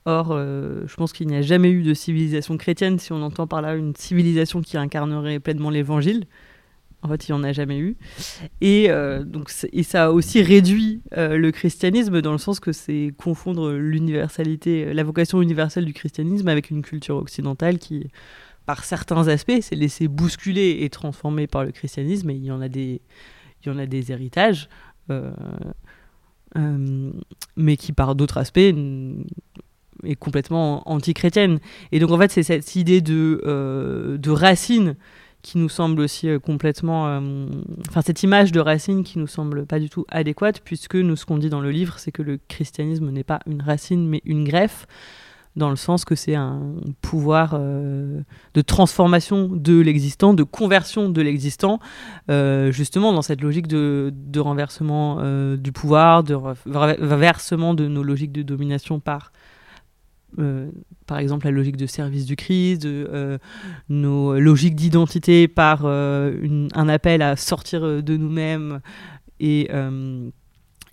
Or, 0.06 0.30
euh, 0.32 0.84
je 0.88 0.96
pense 0.96 1.12
qu'il 1.12 1.28
n'y 1.28 1.36
a 1.36 1.42
jamais 1.42 1.70
eu 1.70 1.84
de 1.84 1.94
civilisation 1.94 2.58
chrétienne 2.58 3.00
si 3.00 3.12
on 3.12 3.22
entend 3.22 3.48
par 3.48 3.62
là 3.62 3.76
une 3.76 3.96
civilisation 3.96 4.62
qui 4.62 4.78
incarnerait 4.78 5.40
pleinement 5.40 5.70
l'évangile. 5.70 6.26
En 7.04 7.10
fait, 7.10 7.28
il 7.28 7.32
n'y 7.32 7.40
en 7.40 7.44
a 7.44 7.54
jamais 7.54 7.78
eu. 7.78 7.96
Et, 8.60 8.90
euh, 8.90 9.24
donc, 9.24 9.52
et 9.72 9.84
ça 9.84 10.06
a 10.06 10.10
aussi 10.10 10.42
réduit 10.42 11.02
euh, 11.16 11.38
le 11.38 11.52
christianisme 11.52 12.22
dans 12.22 12.32
le 12.32 12.40
sens 12.40 12.60
que 12.60 12.72
c'est 12.72 13.14
confondre 13.18 13.72
l'universalité, 13.72 14.94
la 14.94 15.04
vocation 15.04 15.42
universelle 15.42 15.86
du 15.86 15.94
christianisme 15.94 16.48
avec 16.48 16.72
une 16.72 16.82
culture 16.82 17.18
occidentale 17.18 17.78
qui, 17.78 18.10
par 18.66 18.84
certains 18.84 19.28
aspects, 19.28 19.62
s'est 19.62 19.76
laissée 19.76 20.08
bousculer 20.08 20.80
et 20.82 20.90
transformer 20.90 21.46
par 21.46 21.64
le 21.64 21.72
christianisme. 21.72 22.32
Et 22.32 22.36
il 22.36 22.46
y 22.46 22.52
en 22.52 22.62
a 22.62 22.68
des, 22.68 23.02
il 23.64 23.70
y 23.70 23.72
en 23.72 23.78
a 23.78 23.86
des 23.86 24.12
héritages, 24.12 24.68
euh, 25.12 25.32
mais 27.56 27.78
qui 27.78 27.94
par 27.94 28.16
d'autres 28.16 28.38
aspects 28.38 28.58
est 28.58 30.16
complètement 30.16 30.90
anti-chrétienne. 30.90 31.60
Et 31.92 32.00
donc 32.00 32.10
en 32.10 32.18
fait 32.18 32.32
c'est 32.32 32.44
cette 32.44 32.76
idée 32.76 33.02
de, 33.02 34.18
de 34.20 34.32
racine 34.32 34.96
qui 35.48 35.58
nous 35.58 35.70
semble 35.70 36.02
aussi 36.02 36.28
euh, 36.28 36.40
complètement... 36.40 37.08
euh, 37.08 37.20
Enfin 37.90 38.02
cette 38.02 38.22
image 38.24 38.52
de 38.52 38.60
racine 38.60 39.04
qui 39.04 39.18
nous 39.18 39.28
semble 39.28 39.66
pas 39.66 39.80
du 39.80 39.90
tout 39.90 40.06
adéquate, 40.10 40.62
puisque 40.64 40.96
nous 40.96 41.16
ce 41.16 41.26
qu'on 41.26 41.38
dit 41.38 41.50
dans 41.50 41.62
le 41.62 41.72
livre 41.72 41.96
c'est 42.00 42.12
que 42.12 42.22
le 42.22 42.38
christianisme 42.48 43.10
n'est 43.12 43.24
pas 43.24 43.40
une 43.48 43.62
racine 43.62 44.08
mais 44.08 44.22
une 44.26 44.44
greffe 44.44 44.86
dans 45.56 45.72
le 45.72 45.76
sens 45.76 46.06
que 46.06 46.16
c'est 46.16 46.36
un 46.36 46.60
pouvoir 47.02 47.56
euh, 47.56 48.22
de 48.54 48.62
transformation 48.62 49.48
de 49.48 49.80
l'existant, 49.80 50.36
de 50.36 50.44
conversion 50.44 51.10
de 51.10 51.22
l'existant, 51.22 51.80
justement 52.70 53.12
dans 53.14 53.24
cette 53.24 53.42
logique 53.42 53.68
de, 53.68 54.12
renversement 54.40 55.18
du 55.58 55.72
pouvoir, 55.72 56.24
de 56.24 56.36
re- 56.36 56.58
renversement 57.02 57.74
de 57.74 57.88
nos 57.88 58.04
logiques 58.04 58.34
de 58.34 58.44
domination 58.44 59.00
par, 59.00 59.32
par 61.08 61.18
exemple, 61.20 61.46
la 61.46 61.52
logique 61.52 61.78
de 61.78 61.86
service 61.86 62.26
du 62.26 62.36
Christ, 62.36 62.86
euh, 62.86 63.38
nos 63.90 64.38
logiques 64.40 64.76
d'identité 64.76 65.48
par 65.48 65.84
euh, 65.86 66.68
un 66.76 66.90
appel 66.90 67.22
à 67.22 67.36
sortir 67.36 67.84
euh, 67.84 68.02
de 68.02 68.18
nous-mêmes 68.18 68.82
et, 69.40 69.70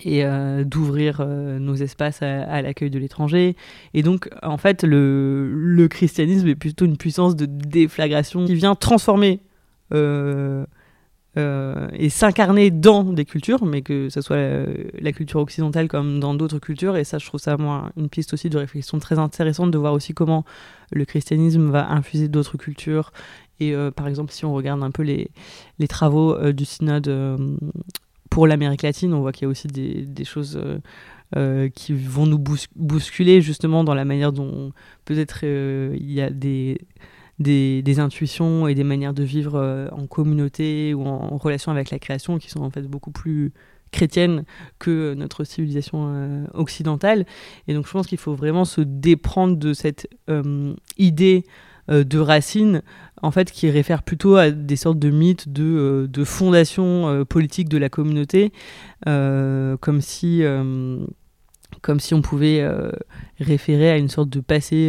et 0.04 0.24
d'ouvrir 0.66 1.26
nos 1.26 1.74
espaces 1.74 2.20
à, 2.20 2.42
à 2.42 2.60
l'accueil 2.60 2.90
de 2.90 2.98
l'étranger. 2.98 3.56
Et 3.94 4.02
donc, 4.02 4.28
en 4.42 4.58
fait, 4.58 4.84
le, 4.84 5.50
le 5.50 5.88
christianisme 5.88 6.46
est 6.48 6.54
plutôt 6.54 6.84
une 6.84 6.98
puissance 6.98 7.36
de 7.36 7.46
déflagration 7.46 8.44
qui 8.44 8.54
vient 8.54 8.74
transformer 8.74 9.40
euh, 11.36 11.44
euh, 11.44 11.88
et 11.92 12.08
s'incarner 12.08 12.70
dans 12.70 13.04
des 13.04 13.24
cultures, 13.24 13.64
mais 13.64 13.82
que 13.82 14.08
ce 14.08 14.20
soit 14.20 14.36
la, 14.36 14.66
la 15.00 15.12
culture 15.12 15.40
occidentale 15.40 15.88
comme 15.88 16.20
dans 16.20 16.34
d'autres 16.34 16.58
cultures. 16.58 16.96
Et 16.96 17.04
ça, 17.04 17.18
je 17.18 17.26
trouve 17.26 17.40
ça, 17.40 17.56
moi, 17.56 17.90
une 17.96 18.08
piste 18.08 18.32
aussi 18.32 18.50
de 18.50 18.58
réflexion 18.58 18.98
très 18.98 19.18
intéressante 19.18 19.70
de 19.70 19.78
voir 19.78 19.92
aussi 19.92 20.14
comment 20.14 20.44
le 20.92 21.04
christianisme 21.04 21.70
va 21.70 21.90
infuser 21.90 22.28
d'autres 22.28 22.56
cultures. 22.56 23.12
Et 23.60 23.74
euh, 23.74 23.90
par 23.90 24.08
exemple, 24.08 24.32
si 24.32 24.44
on 24.44 24.54
regarde 24.54 24.82
un 24.82 24.90
peu 24.90 25.02
les, 25.02 25.30
travaux 25.88 26.34
euh, 26.34 26.52
du 26.52 26.64
synode 26.64 27.08
euh, 27.08 27.36
pour 28.30 28.46
l'Amérique 28.46 28.82
latine, 28.82 29.14
on 29.14 29.20
voit 29.20 29.32
qu'il 29.32 29.44
y 29.44 29.46
a 29.46 29.50
aussi 29.50 29.68
des, 29.68 30.24
choses 30.24 30.56
euh, 30.56 30.78
euh, 31.36 31.68
qui 31.68 31.94
vont 31.94 32.26
nous 32.26 32.38
bous- 32.38 32.66
bousculer 32.74 33.40
justement 33.40 33.84
dans 33.84 33.94
la 33.94 34.04
manière 34.04 34.32
dont 34.32 34.72
peut-être 35.04 35.40
euh, 35.44 35.96
il 35.98 36.12
y 36.12 36.20
a 36.20 36.30
des, 36.30 36.80
des, 37.38 37.98
intuitions 37.98 38.68
et 38.68 38.74
des 38.74 38.84
manières 38.84 39.14
de 39.14 39.22
vivre 39.22 39.56
euh, 39.56 39.88
en 39.92 40.06
communauté 40.06 40.94
ou 40.94 41.06
en, 41.06 41.36
relation 41.36 41.72
avec 41.72 41.90
la 41.90 41.98
création 41.98 42.38
qui 42.38 42.50
sont 42.50 42.62
en 42.62 42.70
fait 42.70 42.82
beaucoup 42.82 43.10
plus 43.10 43.52
chrétiennes 43.94 44.44
que 44.78 45.14
notre 45.14 45.44
civilisation 45.44 46.12
euh, 46.12 46.44
occidentale. 46.52 47.24
Et 47.68 47.74
donc 47.74 47.86
je 47.86 47.92
pense 47.92 48.06
qu'il 48.06 48.18
faut 48.18 48.34
vraiment 48.34 48.64
se 48.64 48.80
déprendre 48.80 49.56
de 49.56 49.72
cette 49.72 50.08
euh, 50.28 50.74
idée 50.98 51.44
de 51.86 52.18
racines 52.18 52.80
en 53.20 53.30
fait 53.30 53.50
qui 53.50 53.68
réfère 53.68 54.02
plutôt 54.02 54.36
à 54.36 54.50
des 54.50 54.76
sortes 54.76 54.98
de 54.98 55.10
mythes 55.10 55.50
de, 55.50 56.08
de 56.10 56.24
fondation 56.24 57.08
euh, 57.08 57.24
politique 57.26 57.68
de 57.68 57.76
la 57.76 57.90
communauté 57.90 58.52
comme 59.04 60.00
si 60.00 60.42
comme 61.82 62.00
si 62.00 62.14
on 62.14 62.22
pouvait 62.22 62.66
référer 63.38 63.90
à 63.90 63.98
une 63.98 64.08
sorte 64.08 64.30
de 64.30 64.40
passé 64.40 64.88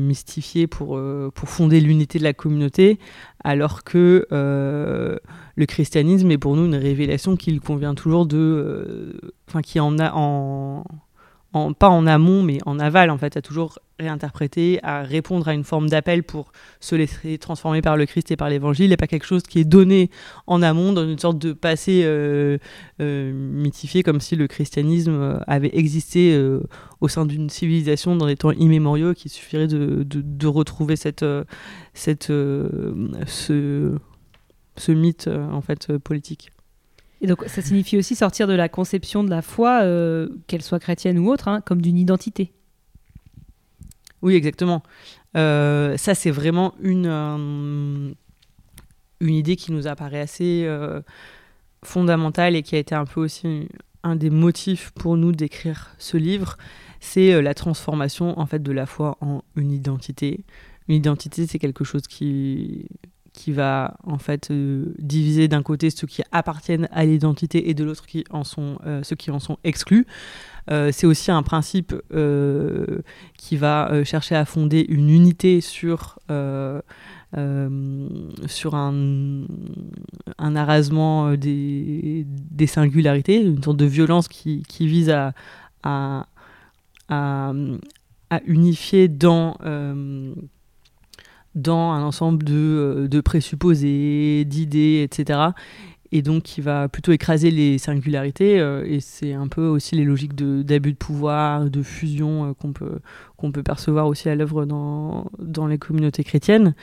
mystifié 0.00 0.66
pour, 0.66 0.96
euh, 0.96 1.30
pour 1.34 1.48
fonder 1.48 1.80
l'unité 1.80 2.18
de 2.18 2.24
la 2.24 2.32
communauté, 2.32 2.98
alors 3.42 3.84
que 3.84 4.26
euh, 4.32 5.16
le 5.56 5.66
christianisme 5.66 6.30
est 6.30 6.38
pour 6.38 6.56
nous 6.56 6.66
une 6.66 6.74
révélation 6.74 7.36
qu'il 7.36 7.60
convient 7.60 7.94
toujours 7.94 8.26
de... 8.26 8.36
euh, 8.36 9.32
Enfin, 9.48 9.60
qui 9.60 9.78
en 9.78 9.98
a 9.98 10.10
en, 10.14 10.84
pas 11.78 11.88
en 11.88 12.06
amont, 12.06 12.42
mais 12.42 12.58
en 12.66 12.78
aval, 12.78 13.10
en 13.10 13.18
fait, 13.18 13.36
à 13.36 13.42
toujours 13.42 13.78
réinterpréter, 14.00 14.80
à 14.82 15.02
répondre 15.02 15.46
à 15.46 15.54
une 15.54 15.62
forme 15.62 15.88
d'appel 15.88 16.24
pour 16.24 16.50
se 16.80 16.96
laisser 16.96 17.38
transformer 17.38 17.80
par 17.80 17.96
le 17.96 18.06
Christ 18.06 18.32
et 18.32 18.36
par 18.36 18.48
l'Évangile, 18.48 18.92
et 18.92 18.96
pas 18.96 19.06
quelque 19.06 19.26
chose 19.26 19.44
qui 19.44 19.60
est 19.60 19.64
donné 19.64 20.10
en 20.46 20.62
amont 20.62 20.92
dans 20.92 21.08
une 21.08 21.18
sorte 21.18 21.38
de 21.38 21.52
passé 21.52 22.02
euh, 22.04 22.58
euh, 23.00 23.32
mythifié, 23.32 24.02
comme 24.02 24.20
si 24.20 24.34
le 24.34 24.48
christianisme 24.48 25.14
euh, 25.14 25.38
avait 25.46 25.76
existé 25.76 26.36
au 27.00 27.08
sein 27.08 27.24
d'une 27.24 27.48
civilisation 27.48 28.16
dans 28.16 28.26
des 28.26 28.36
temps 28.36 28.50
immémoriaux, 28.50 29.14
qu'il 29.14 29.30
suffirait 29.30 29.68
de, 29.68 30.46
retrouver 30.46 30.96
cette, 30.96 31.24
ce, 31.94 33.98
ce 34.76 34.92
mythe 34.92 35.28
en 35.28 35.60
fait 35.60 35.96
politique. 35.98 36.50
Et 37.24 37.26
donc 37.26 37.42
ça 37.46 37.62
signifie 37.62 37.96
aussi 37.96 38.14
sortir 38.16 38.46
de 38.46 38.52
la 38.52 38.68
conception 38.68 39.24
de 39.24 39.30
la 39.30 39.40
foi, 39.40 39.80
euh, 39.82 40.28
qu'elle 40.46 40.60
soit 40.60 40.78
chrétienne 40.78 41.18
ou 41.18 41.32
autre, 41.32 41.48
hein, 41.48 41.62
comme 41.62 41.80
d'une 41.80 41.96
identité. 41.96 42.52
Oui, 44.20 44.34
exactement. 44.34 44.82
Euh, 45.34 45.96
ça, 45.96 46.14
c'est 46.14 46.30
vraiment 46.30 46.74
une, 46.82 47.06
euh, 47.06 48.12
une 49.20 49.34
idée 49.34 49.56
qui 49.56 49.72
nous 49.72 49.86
apparaît 49.86 50.20
assez 50.20 50.68
fondamentale 51.82 52.56
et 52.56 52.62
qui 52.62 52.76
a 52.76 52.78
été 52.78 52.94
un 52.94 53.06
peu 53.06 53.22
aussi 53.22 53.70
un 54.02 54.16
des 54.16 54.28
motifs 54.28 54.90
pour 54.90 55.16
nous 55.16 55.32
d'écrire 55.32 55.94
ce 55.96 56.18
livre. 56.18 56.58
C'est 57.00 57.40
la 57.40 57.54
transformation 57.54 58.38
en 58.38 58.44
fait 58.44 58.62
de 58.62 58.72
la 58.72 58.84
foi 58.84 59.16
en 59.22 59.42
une 59.56 59.72
identité. 59.72 60.44
Une 60.88 60.96
identité, 60.96 61.46
c'est 61.46 61.58
quelque 61.58 61.84
chose 61.84 62.02
qui 62.06 62.86
qui 63.34 63.52
va 63.52 63.98
en 64.04 64.16
fait 64.16 64.50
euh, 64.50 64.94
diviser 64.98 65.48
d'un 65.48 65.62
côté 65.62 65.90
ceux 65.90 66.06
qui 66.06 66.22
appartiennent 66.32 66.88
à 66.92 67.04
l'identité 67.04 67.68
et 67.68 67.74
de 67.74 67.84
l'autre 67.84 68.06
euh, 68.86 69.02
ceux 69.02 69.16
qui 69.16 69.30
en 69.30 69.40
sont 69.40 69.58
exclus. 69.64 70.06
Euh, 70.70 70.90
c'est 70.92 71.06
aussi 71.06 71.30
un 71.30 71.42
principe 71.42 71.94
qui 73.36 73.56
va 73.56 74.04
chercher 74.04 74.36
à 74.36 74.46
fonder 74.46 74.86
une 74.88 75.10
unité 75.10 75.60
sur, 75.60 76.18
sur 78.46 78.74
un, 78.74 79.44
un 80.38 80.56
arrasement 80.56 81.34
des, 81.34 82.24
des 82.26 82.66
singularités, 82.66 83.42
une 83.42 83.62
sorte 83.62 83.76
de 83.76 83.84
violence 83.84 84.28
qui, 84.28 84.62
qui 84.62 84.86
vise 84.86 85.10
à, 85.10 85.34
à, 85.82 86.28
à, 87.08 87.52
unifier 88.46 89.08
dans, 89.08 89.58
dans 91.54 91.92
un 91.92 92.02
ensemble 92.02 92.44
de, 92.44 92.54
euh, 92.54 93.08
de 93.08 93.20
présupposés, 93.20 94.44
d'idées, 94.44 95.02
etc 95.02 95.50
et 96.12 96.22
donc 96.22 96.44
qui 96.44 96.60
va 96.60 96.88
plutôt 96.88 97.10
écraser 97.10 97.50
les 97.50 97.76
singularités 97.76 98.60
euh, 98.60 98.84
et 98.86 99.00
c'est 99.00 99.32
un 99.32 99.48
peu 99.48 99.66
aussi 99.66 99.96
les 99.96 100.04
logiques 100.04 100.36
d'abus 100.36 100.92
de, 100.92 100.96
pouvoir, 100.96 101.68
de 101.68 101.82
fusion 101.82 102.50
euh, 102.50 102.52
qu'on 102.54 102.72
peut 102.72 103.00
qu'on 103.36 103.50
peut 103.50 103.64
percevoir 103.64 104.06
aussi 104.06 104.28
à 104.28 104.36
l'œuvre 104.36 104.64
dans, 104.64 105.28
dans 105.40 105.66
les 105.66 105.76
communautés 105.76 106.24
chrétiennes. 106.24 106.74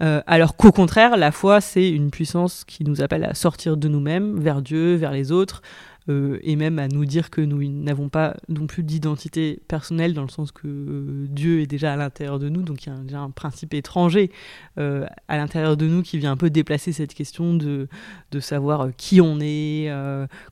Alors 0.00 0.56
qu'au 0.56 0.72
contraire, 0.72 1.16
la 1.16 1.30
foi, 1.30 1.60
c'est 1.60 1.88
une 1.88 2.10
puissance 2.10 2.64
qui 2.64 2.82
nous 2.84 3.02
appelle 3.02 3.24
à 3.24 3.34
sortir 3.34 3.76
de 3.76 3.86
nous-mêmes, 3.86 4.38
vers 4.38 4.62
Dieu, 4.62 4.96
vers 4.96 5.12
les 5.12 5.30
autres, 5.30 5.62
euh, 6.08 6.38
et 6.42 6.56
même 6.56 6.78
à 6.78 6.88
nous 6.88 7.04
dire 7.04 7.30
que 7.30 7.40
nous 7.40 7.62
n'avons 7.70 8.08
pas 8.08 8.36
non 8.48 8.66
plus 8.66 8.82
d'identité 8.82 9.60
personnelle, 9.68 10.14
dans 10.14 10.22
le 10.22 10.28
sens 10.28 10.50
que 10.52 10.66
euh, 10.66 11.26
Dieu 11.28 11.60
est 11.60 11.66
déjà 11.66 11.92
à 11.92 11.96
l'intérieur 11.96 12.38
de 12.38 12.48
nous, 12.48 12.62
donc 12.62 12.84
il 12.84 12.88
y 12.88 12.92
a 12.92 12.96
un- 12.96 13.04
déjà 13.04 13.20
un 13.20 13.30
principe 13.30 13.74
étranger 13.74 14.30
euh, 14.78 15.06
à 15.28 15.36
l'intérieur 15.36 15.76
de 15.76 15.86
nous 15.86 16.02
qui 16.02 16.18
vient 16.18 16.32
un 16.32 16.36
peu 16.36 16.50
déplacer 16.50 16.92
cette 16.92 17.14
question 17.14 17.54
de, 17.54 17.88
de 18.30 18.40
savoir 18.40 18.90
qui 18.96 19.20
on 19.20 19.38
est, 19.40 19.90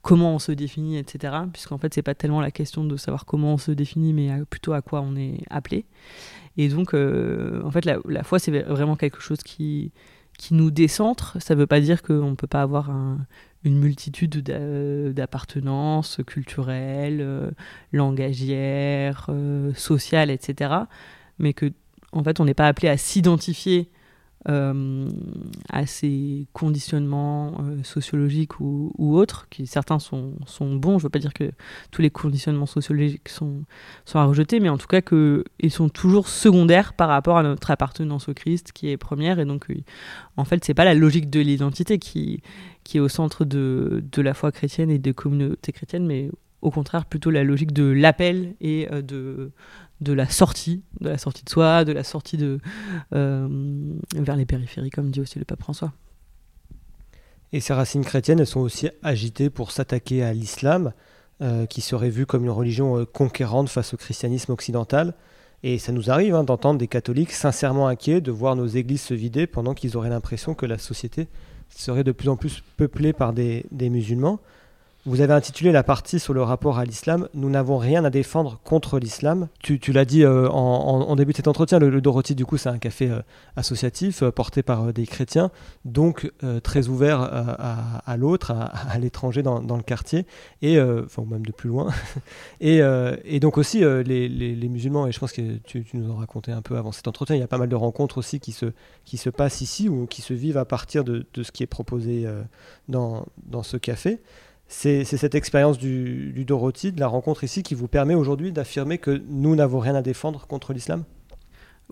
comment 0.02 0.34
on 0.34 0.38
se 0.38 0.52
définit, 0.52 0.98
etc. 0.98 1.34
Puisqu'en 1.52 1.78
fait, 1.78 1.92
c'est 1.94 2.02
pas 2.02 2.14
tellement 2.14 2.40
la 2.40 2.50
question 2.50 2.84
de 2.84 2.96
savoir 2.96 3.24
comment 3.26 3.54
on 3.54 3.58
se 3.58 3.72
définit, 3.72 4.12
mais 4.12 4.30
plutôt 4.48 4.72
à 4.72 4.82
quoi 4.82 5.00
on 5.00 5.16
est 5.16 5.38
appelé. 5.50 5.84
Et 6.56 6.68
donc, 6.68 6.94
en 6.94 7.70
fait, 7.70 7.84
la, 7.84 8.22
foi, 8.22 8.38
c'est 8.38 8.62
vraiment 8.62 8.96
quelque 8.96 9.20
chose 9.20 9.38
qui, 9.42 9.92
qui 10.38 10.54
nous 10.54 10.70
décentre. 10.70 11.36
Ça 11.40 11.54
ne 11.54 11.60
veut 11.60 11.66
pas 11.66 11.80
dire 11.80 12.02
qu'on 12.02 12.30
ne 12.30 12.34
peut 12.36 12.46
pas 12.46 12.62
avoir 12.62 12.90
une 13.64 13.78
multitude 13.78 14.42
d'appartenances 15.14 16.20
culturelles, 16.26 17.52
langagières, 17.92 19.28
sociales, 19.74 20.30
etc. 20.30 20.74
Mais 21.38 21.52
que, 21.52 21.72
en 22.12 22.24
fait, 22.24 22.40
on 22.40 22.46
n'est 22.46 22.54
pas 22.54 22.68
appelé 22.68 22.88
à 22.88 22.96
s'identifier 22.96 23.90
euh, 23.90 23.99
à 24.46 25.86
ces 25.86 26.46
conditionnements 26.54 27.58
euh, 27.60 27.82
sociologiques 27.82 28.58
ou, 28.60 28.92
autres, 28.98 29.46
qui 29.50 29.66
certains 29.66 29.98
sont, 29.98 30.32
sont 30.46 30.74
bons. 30.74 30.92
Je 30.92 30.96
ne 30.96 31.02
veux 31.02 31.08
pas 31.10 31.18
dire 31.18 31.34
que 31.34 31.50
tous 31.90 32.00
les 32.00 32.10
conditionnements 32.10 32.66
sociologiques 32.66 33.28
sont, 33.28 33.64
sont 34.06 34.18
à 34.18 34.24
rejeter, 34.24 34.58
mais 34.60 34.70
en 34.70 34.78
tout 34.78 34.86
cas 34.86 35.02
qu'ils 35.02 35.70
sont 35.70 35.90
toujours 35.90 36.28
secondaires 36.28 36.94
par 36.94 37.08
rapport 37.10 37.36
à 37.36 37.42
notre 37.42 37.70
appartenance 37.70 38.28
au 38.28 38.34
Christ, 38.34 38.72
qui 38.72 38.88
est 38.88 38.96
première. 38.96 39.38
Et 39.38 39.44
donc, 39.44 39.70
euh, 39.70 39.74
en 40.36 40.44
fait, 40.44 40.64
c'est 40.64 40.74
pas 40.74 40.84
la 40.84 40.94
logique 40.94 41.28
de 41.28 41.40
l'identité 41.40 41.98
qui, 41.98 42.42
qui 42.84 42.96
est 42.96 43.00
au 43.00 43.08
centre 43.08 43.44
de, 43.44 44.02
de 44.10 44.22
la 44.22 44.32
foi 44.32 44.52
chrétienne 44.52 44.90
et 44.90 44.98
des 44.98 45.12
communautés 45.12 45.72
chrétiennes, 45.72 46.06
mais 46.06 46.30
au 46.62 46.70
contraire 46.70 47.06
plutôt 47.06 47.30
la 47.30 47.44
logique 47.44 47.72
de 47.72 47.84
l'appel 47.84 48.54
et 48.60 48.88
de, 48.90 49.52
de 50.00 50.12
la 50.12 50.28
sortie, 50.28 50.82
de 51.00 51.08
la 51.08 51.18
sortie 51.18 51.44
de 51.44 51.50
soi, 51.50 51.84
de 51.84 51.92
la 51.92 52.04
sortie 52.04 52.36
de, 52.36 52.58
euh, 53.14 53.48
vers 54.14 54.36
les 54.36 54.46
périphéries, 54.46 54.90
comme 54.90 55.10
dit 55.10 55.20
aussi 55.20 55.38
le 55.38 55.44
pape 55.44 55.60
François. 55.60 55.92
Et 57.52 57.60
ces 57.60 57.74
racines 57.74 58.04
chrétiennes, 58.04 58.40
elles 58.40 58.46
sont 58.46 58.60
aussi 58.60 58.88
agitées 59.02 59.50
pour 59.50 59.72
s'attaquer 59.72 60.22
à 60.22 60.32
l'islam, 60.32 60.92
euh, 61.42 61.66
qui 61.66 61.80
serait 61.80 62.10
vu 62.10 62.26
comme 62.26 62.44
une 62.44 62.50
religion 62.50 62.98
euh, 62.98 63.04
conquérante 63.04 63.68
face 63.68 63.92
au 63.92 63.96
christianisme 63.96 64.52
occidental. 64.52 65.14
Et 65.62 65.78
ça 65.78 65.92
nous 65.92 66.10
arrive 66.10 66.34
hein, 66.34 66.44
d'entendre 66.44 66.78
des 66.78 66.88
catholiques 66.88 67.32
sincèrement 67.32 67.88
inquiets 67.88 68.20
de 68.20 68.30
voir 68.30 68.56
nos 68.56 68.66
églises 68.66 69.02
se 69.02 69.14
vider 69.14 69.46
pendant 69.46 69.74
qu'ils 69.74 69.96
auraient 69.96 70.08
l'impression 70.08 70.54
que 70.54 70.64
la 70.64 70.78
société 70.78 71.28
serait 71.68 72.04
de 72.04 72.12
plus 72.12 72.28
en 72.30 72.36
plus 72.36 72.62
peuplée 72.76 73.12
par 73.12 73.32
des 73.32 73.64
musulmans. 73.72 74.40
Vous 75.06 75.22
avez 75.22 75.32
intitulé 75.32 75.72
la 75.72 75.82
partie 75.82 76.20
sur 76.20 76.34
le 76.34 76.42
rapport 76.42 76.78
à 76.78 76.84
l'islam 76.84 77.26
Nous 77.32 77.48
n'avons 77.48 77.78
rien 77.78 78.04
à 78.04 78.10
défendre 78.10 78.60
contre 78.64 78.98
l'islam. 78.98 79.48
Tu, 79.62 79.78
l'as 79.92 80.04
dit 80.04 80.24
euh, 80.24 80.46
en, 80.50 81.16
début 81.16 81.32
de 81.32 81.38
cet 81.38 81.48
entretien, 81.48 81.78
le, 81.78 81.88
le 81.88 82.02
Dorothy, 82.02 82.34
du 82.34 82.44
coup, 82.44 82.58
c'est 82.58 82.68
un 82.68 82.76
café 82.76 83.08
euh, 83.08 83.22
associatif 83.56 84.22
euh, 84.22 84.30
porté 84.30 84.62
par 84.62 84.92
des 84.92 85.06
chrétiens, 85.06 85.50
donc 85.86 86.30
très 86.62 86.88
ouvert 86.88 87.20
à, 87.20 88.16
l'autre, 88.18 88.52
à, 88.52 88.98
l'étranger 88.98 89.42
dans, 89.42 89.76
le 89.76 89.82
quartier, 89.82 90.26
et 90.60 90.76
même 90.76 91.46
de 91.46 91.52
plus 91.52 91.70
loin. 91.70 91.90
et, 92.60 93.40
donc 93.40 93.56
aussi 93.56 93.80
les, 93.80 94.68
musulmans, 94.68 95.06
et 95.06 95.12
je 95.12 95.18
pense 95.18 95.32
que 95.32 95.56
tu, 95.64 95.86
nous 95.94 96.10
en 96.10 96.16
racontais 96.16 96.52
un 96.52 96.62
peu 96.62 96.76
avant 96.76 96.92
cet 96.92 97.08
entretien, 97.08 97.36
il 97.36 97.40
y 97.40 97.42
a 97.42 97.48
pas 97.48 97.58
mal 97.58 97.68
de 97.68 97.76
rencontres 97.76 98.18
aussi 98.18 98.38
qui 98.40 98.52
se, 98.52 99.30
passent 99.30 99.62
ici 99.62 99.88
ou 99.88 100.06
qui 100.06 100.20
se 100.20 100.34
vivent 100.34 100.58
à 100.58 100.66
partir 100.66 101.04
de, 101.04 101.26
ce 101.42 101.50
qui 101.52 101.62
est 101.62 101.66
proposé 101.66 102.26
dans 102.88 103.24
ce 103.62 103.76
café. 103.78 104.20
C'est 104.72 105.04
cette 105.04 105.34
expérience 105.34 105.78
du, 105.78 106.32
du, 106.32 106.44
Dorothy, 106.44 106.92
de 106.92 107.00
la 107.00 107.08
rencontre 107.08 107.42
ici, 107.42 107.64
qui 107.64 107.74
vous 107.74 107.88
permet 107.88 108.14
aujourd'hui 108.14 108.52
d'affirmer 108.52 108.98
que 108.98 109.20
nous 109.28 109.56
n'avons 109.56 109.80
rien 109.80 109.96
à 109.96 110.00
défendre 110.00 110.46
contre 110.46 110.72
l'islam? 110.72 111.02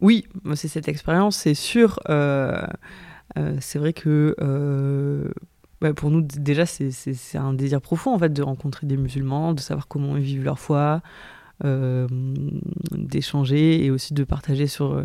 Oui, 0.00 0.28
c'est 0.54 0.68
cette 0.68 0.86
expérience, 0.86 1.36
c'est 1.38 1.54
sûr. 1.54 1.98
Euh, 2.08 2.64
euh, 3.36 3.56
c'est 3.60 3.80
vrai 3.80 3.92
que 3.92 4.36
euh, 4.40 5.28
bah, 5.80 5.92
pour 5.92 6.12
nous, 6.12 6.22
déjà, 6.22 6.66
c'est 6.66 7.36
un 7.36 7.52
désir 7.52 7.80
profond 7.80 8.14
en 8.14 8.18
fait, 8.18 8.32
de 8.32 8.42
rencontrer 8.42 8.86
des 8.86 8.96
musulmans, 8.96 9.54
de 9.54 9.60
savoir 9.60 9.88
comment 9.88 10.16
ils 10.16 10.22
vivent 10.22 10.44
leur 10.44 10.60
foi, 10.60 11.02
d'échanger 12.92 13.84
et 13.84 13.90
aussi 13.90 14.14
de 14.14 14.22
partager 14.22 14.68
sur, 14.68 15.04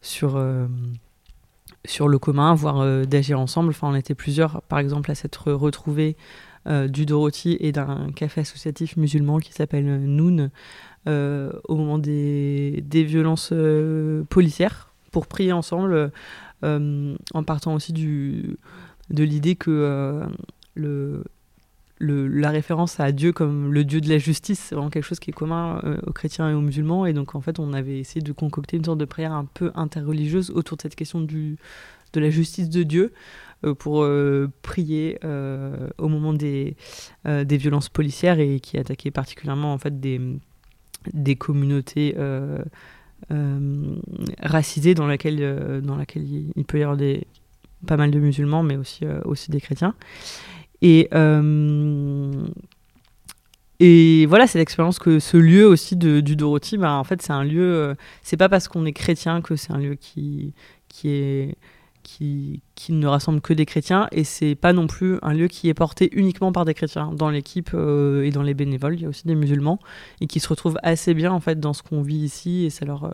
sur, 0.00 0.38
le 0.38 2.18
commun, 2.20 2.54
voire 2.54 3.04
d'agir 3.06 3.40
ensemble. 3.40 3.70
Enfin, 3.70 3.88
on 3.90 3.96
était 3.96 4.14
plusieurs, 4.14 4.62
par 4.62 4.78
exemple, 4.78 5.10
à 5.10 5.16
s'être 5.16 5.50
retrouvés 5.50 6.16
du 6.66 7.06
Dorothy 7.06 7.56
et 7.60 7.72
d'un 7.72 8.10
café 8.14 8.42
associatif 8.42 8.96
musulman 8.96 9.38
qui 9.38 9.52
s'appelle 9.52 10.04
Noon 10.04 10.50
euh, 11.08 11.50
au 11.64 11.74
moment 11.74 11.98
des, 11.98 12.84
violences 12.92 13.50
euh, 13.52 14.22
policières 14.28 14.92
pour 15.10 15.26
prier 15.26 15.52
ensemble 15.52 16.12
en 16.62 17.42
partant 17.44 17.74
aussi 17.74 17.92
du, 17.92 18.56
de 19.10 19.24
l'idée 19.24 19.56
que 19.56 20.22
le, 20.74 21.24
la 21.98 22.50
référence 22.50 23.00
à 23.00 23.10
Dieu 23.10 23.32
comme 23.32 23.72
le 23.72 23.84
Dieu 23.84 24.00
de 24.00 24.08
la 24.08 24.18
justice, 24.18 24.60
c'est 24.60 24.76
vraiment 24.76 24.90
quelque 24.90 25.04
chose 25.04 25.18
qui 25.18 25.30
est 25.30 25.34
commun 25.34 25.82
aux 26.06 26.12
chrétiens 26.12 26.48
et 26.48 26.54
aux 26.54 26.60
musulmans. 26.60 27.04
Et 27.04 27.12
donc, 27.12 27.34
en 27.34 27.40
fait, 27.40 27.58
on 27.58 27.72
avait 27.72 27.98
essayé 27.98 28.20
de 28.20 28.30
concocter 28.30 28.76
une 28.76 28.84
sorte 28.84 28.98
de 28.98 29.04
prière 29.04 29.32
un 29.32 29.44
peu 29.44 29.72
interreligieuse 29.74 30.50
autour 30.50 30.76
de 30.76 30.82
cette 30.82 30.94
question 30.94 31.20
du, 31.20 31.56
de 32.12 32.20
la 32.20 32.30
justice 32.30 32.68
de 32.68 32.84
Dieu. 32.84 33.12
Euh, 33.64 33.74
pour 33.74 34.02
euh, 34.02 34.50
prier 34.62 35.18
euh, 35.24 35.88
au 35.98 36.08
moment 36.08 36.32
des, 36.32 36.76
des 37.24 37.56
violences 37.56 37.88
policières 37.88 38.40
et 38.40 38.58
qui 38.58 38.76
attaquait 38.76 39.12
particulièrement 39.12 39.72
en 39.72 39.78
fait 39.78 40.00
des, 40.00 40.20
des 41.12 41.36
communautés 41.36 42.16
racisées 44.40 44.94
dans 44.94 45.06
laquelle, 45.06 45.80
dans 45.82 45.96
laquelle 45.96 46.24
il 46.56 46.64
peut 46.64 46.78
y 46.78 46.82
avoir 46.82 46.96
des, 46.96 47.26
pas 47.86 47.96
mal 47.96 48.10
de 48.10 48.18
musulmans, 48.18 48.62
mais 48.62 48.76
aussi, 48.76 49.04
aussi 49.24 49.50
des 49.50 49.60
chrétiens. 49.60 49.94
Et, 50.80 51.08
et 53.78 54.26
voilà, 54.26 54.46
cette 54.48 54.62
expérience 54.62 54.98
que 54.98 55.20
ce 55.20 55.36
lieu 55.36 55.66
aussi 55.66 55.94
de, 55.96 56.20
du 56.20 56.34
Dorothy, 56.34 56.78
bah, 56.78 56.94
en 56.94 57.04
fait, 57.04 57.22
c'est 57.22 57.32
un 57.32 57.44
lieu, 57.44 57.94
c'est 58.22 58.36
pas 58.36 58.48
parce 58.48 58.66
qu'on 58.66 58.84
est 58.86 58.92
chrétien 58.92 59.40
que 59.40 59.54
c'est 59.54 59.72
un 59.72 59.78
lieu 59.78 59.94
qui, 59.94 60.52
qui 60.88 61.08
est 61.08 61.56
qui, 62.02 62.62
ne 62.88 63.06
rassemble 63.06 63.40
que 63.40 63.52
des 63.52 63.64
chrétiens 63.64 64.08
et 64.10 64.24
c'est 64.24 64.54
pas 64.54 64.72
non 64.72 64.86
plus 64.86 65.18
un 65.22 65.32
lieu 65.32 65.46
qui 65.46 65.68
est 65.68 65.74
porté 65.74 66.10
uniquement 66.12 66.52
par 66.52 66.64
des 66.64 66.74
chrétiens. 66.74 67.12
Dans 67.12 67.30
l'équipe 67.30 67.70
euh, 67.74 68.24
et 68.24 68.30
dans 68.30 68.42
les 68.42 68.54
bénévoles, 68.54 68.94
il 68.94 69.02
y 69.02 69.06
a 69.06 69.08
aussi 69.08 69.26
des 69.26 69.36
musulmans 69.36 69.78
et 70.20 70.26
qui 70.26 70.40
se 70.40 70.48
retrouvent 70.48 70.78
assez 70.82 71.14
bien 71.14 71.32
en 71.32 71.40
fait 71.40 71.60
dans 71.60 71.72
ce 71.72 71.82
qu'on 71.82 72.02
vit 72.02 72.16
ici 72.16 72.64
et 72.64 72.70
ça 72.70 72.84
leur 72.84 73.04
euh, 73.04 73.10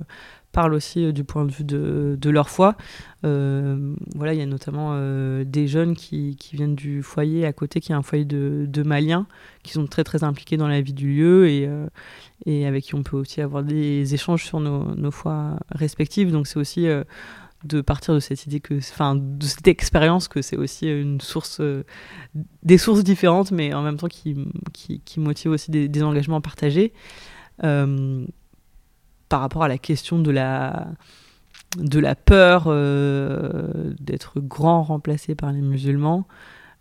parle 0.53 0.73
aussi 0.73 1.05
euh, 1.05 1.13
du 1.13 1.23
point 1.23 1.45
de 1.45 1.53
vue 1.53 1.65
de, 1.65 2.31
leur 2.31 2.49
foi. 2.49 2.77
voilà, 3.23 4.33
il 4.33 4.39
y 4.39 4.43
a 4.43 4.47
notamment 4.47 4.99
des 5.45 5.67
jeunes 5.67 5.95
qui, 5.95 6.37
viennent 6.53 6.75
du 6.75 7.03
foyer 7.03 7.45
à 7.45 7.53
côté, 7.53 7.81
qui 7.81 7.93
est 7.93 7.95
un 7.95 8.03
foyer 8.03 8.25
de, 8.25 8.67
de, 8.67 8.83
Maliens, 8.83 9.27
qui 9.63 9.73
sont 9.73 9.87
très 9.87 10.05
très 10.05 10.25
impliqués 10.25 10.57
dans 10.57 10.69
la 10.69 10.81
vie 10.81 10.95
du 10.95 11.15
lieu 11.15 11.49
et, 11.49 12.67
avec 12.67 12.85
qui 12.85 12.95
on 12.95 13.03
peut 13.03 13.17
aussi 13.17 13.41
avoir 13.43 13.63
des 13.63 14.15
échanges 14.15 14.45
sur 14.45 14.61
nos, 14.61 14.95
nos 14.95 15.11
foi 15.11 15.59
respectives. 15.71 16.33
Donc 16.33 16.47
c'est 16.47 16.59
aussi 16.59 16.87
de 17.65 17.81
partir 17.81 18.15
de 18.15 18.21
cette 18.21 18.47
idée 18.47 18.61
que, 18.61 18.75
enfin, 18.75 19.17
de 19.17 19.45
cette 19.45 19.67
expérience 19.67 20.29
que 20.29 20.43
c'est 20.43 20.57
aussi 20.57 20.89
une 20.89 21.21
source, 21.21 21.59
euh, 21.61 21.85
des 22.63 22.79
sources 22.79 23.03
différentes, 23.03 23.51
mais 23.51 23.75
en 23.75 23.83
même 23.83 23.97
temps 23.97 24.07
qui, 24.07 24.37
qui, 24.73 25.21
motivent 25.21 25.51
aussi 25.51 25.71
des, 25.71 26.03
engagements 26.03 26.41
partagés. 26.41 26.93
Euh, 27.65 28.25
par 29.29 29.41
rapport 29.41 29.65
à 29.65 29.69
la 29.69 29.77
question 29.77 30.21
de 30.21 30.31
la, 30.31 30.89
de 31.77 31.99
la 31.99 32.15
peur 32.15 32.65
euh, 32.67 33.93
d'être 34.01 34.41
grand 34.41 34.83
remplacé 34.85 35.35
par 35.35 35.53
les 35.53 35.61
musulmans. 35.61 36.27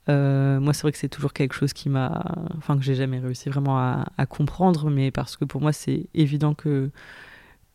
moi, 0.07 0.73
c'est 0.73 0.83
vrai 0.83 0.91
que 0.91 0.97
c'est 0.97 1.09
toujours 1.09 1.33
quelque 1.33 1.53
chose 1.55 1.73
qui 1.73 1.89
m'a, 1.89 2.23
enfin, 2.57 2.77
que 2.77 2.83
j'ai 2.83 2.95
jamais 2.95 3.19
réussi 3.19 3.49
vraiment 3.49 3.79
à, 3.79 4.25
comprendre, 4.29 4.89
mais 4.91 5.11
parce 5.11 5.35
que 5.35 5.43
pour 5.43 5.59
moi, 5.59 5.73
c'est 5.73 6.07
évident 6.13 6.53
que 6.53 6.91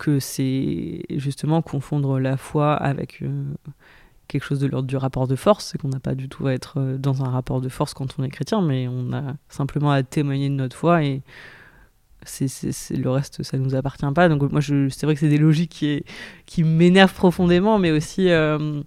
que 0.02 0.18
c'est 0.18 1.02
justement 1.10 1.62
confondre 1.62 2.18
la 2.18 2.36
foi 2.36 2.74
avec 2.74 3.22
euh, 3.22 3.44
quelque 4.26 4.42
chose 4.42 4.58
de 4.58 4.66
l'ordre 4.66 4.88
du 4.88 4.96
rapport 4.96 5.28
de 5.28 5.36
force, 5.36 5.66
c'est 5.66 5.78
qu'on 5.78 5.90
n'a 5.90 6.00
pas 6.00 6.16
du 6.16 6.28
tout 6.28 6.48
à 6.48 6.52
être 6.54 6.80
euh, 6.80 6.98
dans 6.98 7.22
un 7.22 7.30
rapport 7.30 7.60
de 7.60 7.68
force 7.68 7.94
quand 7.94 8.18
on 8.18 8.24
est 8.24 8.28
chrétien, 8.28 8.62
mais 8.62 8.88
on 8.88 9.12
a 9.12 9.36
simplement 9.48 9.92
à 9.92 10.02
témoigner 10.02 10.48
de 10.48 10.54
notre 10.54 10.76
foi 10.76 11.04
et 11.04 11.22
c'est, 12.24 12.50
le 12.90 13.10
reste, 13.10 13.44
ça 13.44 13.58
nous 13.58 13.76
appartient 13.76 14.04
pas. 14.12 14.28
Donc 14.28 14.50
moi, 14.50 14.60
c'est 14.60 15.04
vrai 15.04 15.14
que 15.14 15.20
c'est 15.20 15.28
des 15.28 15.38
logiques 15.38 15.70
qui, 15.70 16.04
qui 16.46 16.64
m'énervent 16.64 17.14
profondément, 17.14 17.78
mais 17.78 17.92
aussi, 17.92 18.28
euh, 18.28 18.82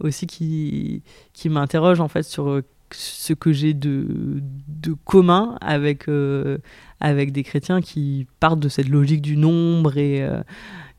aussi 0.00 0.26
qui, 0.26 1.02
qui 1.34 1.50
m'interrogent 1.50 2.00
en 2.00 2.08
fait 2.08 2.22
sur 2.22 2.62
ce 2.94 3.32
que 3.32 3.52
j'ai 3.52 3.74
de, 3.74 4.40
de 4.68 4.94
commun 5.04 5.56
avec, 5.60 6.08
euh, 6.08 6.58
avec 7.00 7.32
des 7.32 7.42
chrétiens 7.42 7.80
qui 7.80 8.26
partent 8.40 8.60
de 8.60 8.68
cette 8.68 8.88
logique 8.88 9.22
du 9.22 9.36
nombre 9.36 9.98
et, 9.98 10.22
euh, 10.22 10.42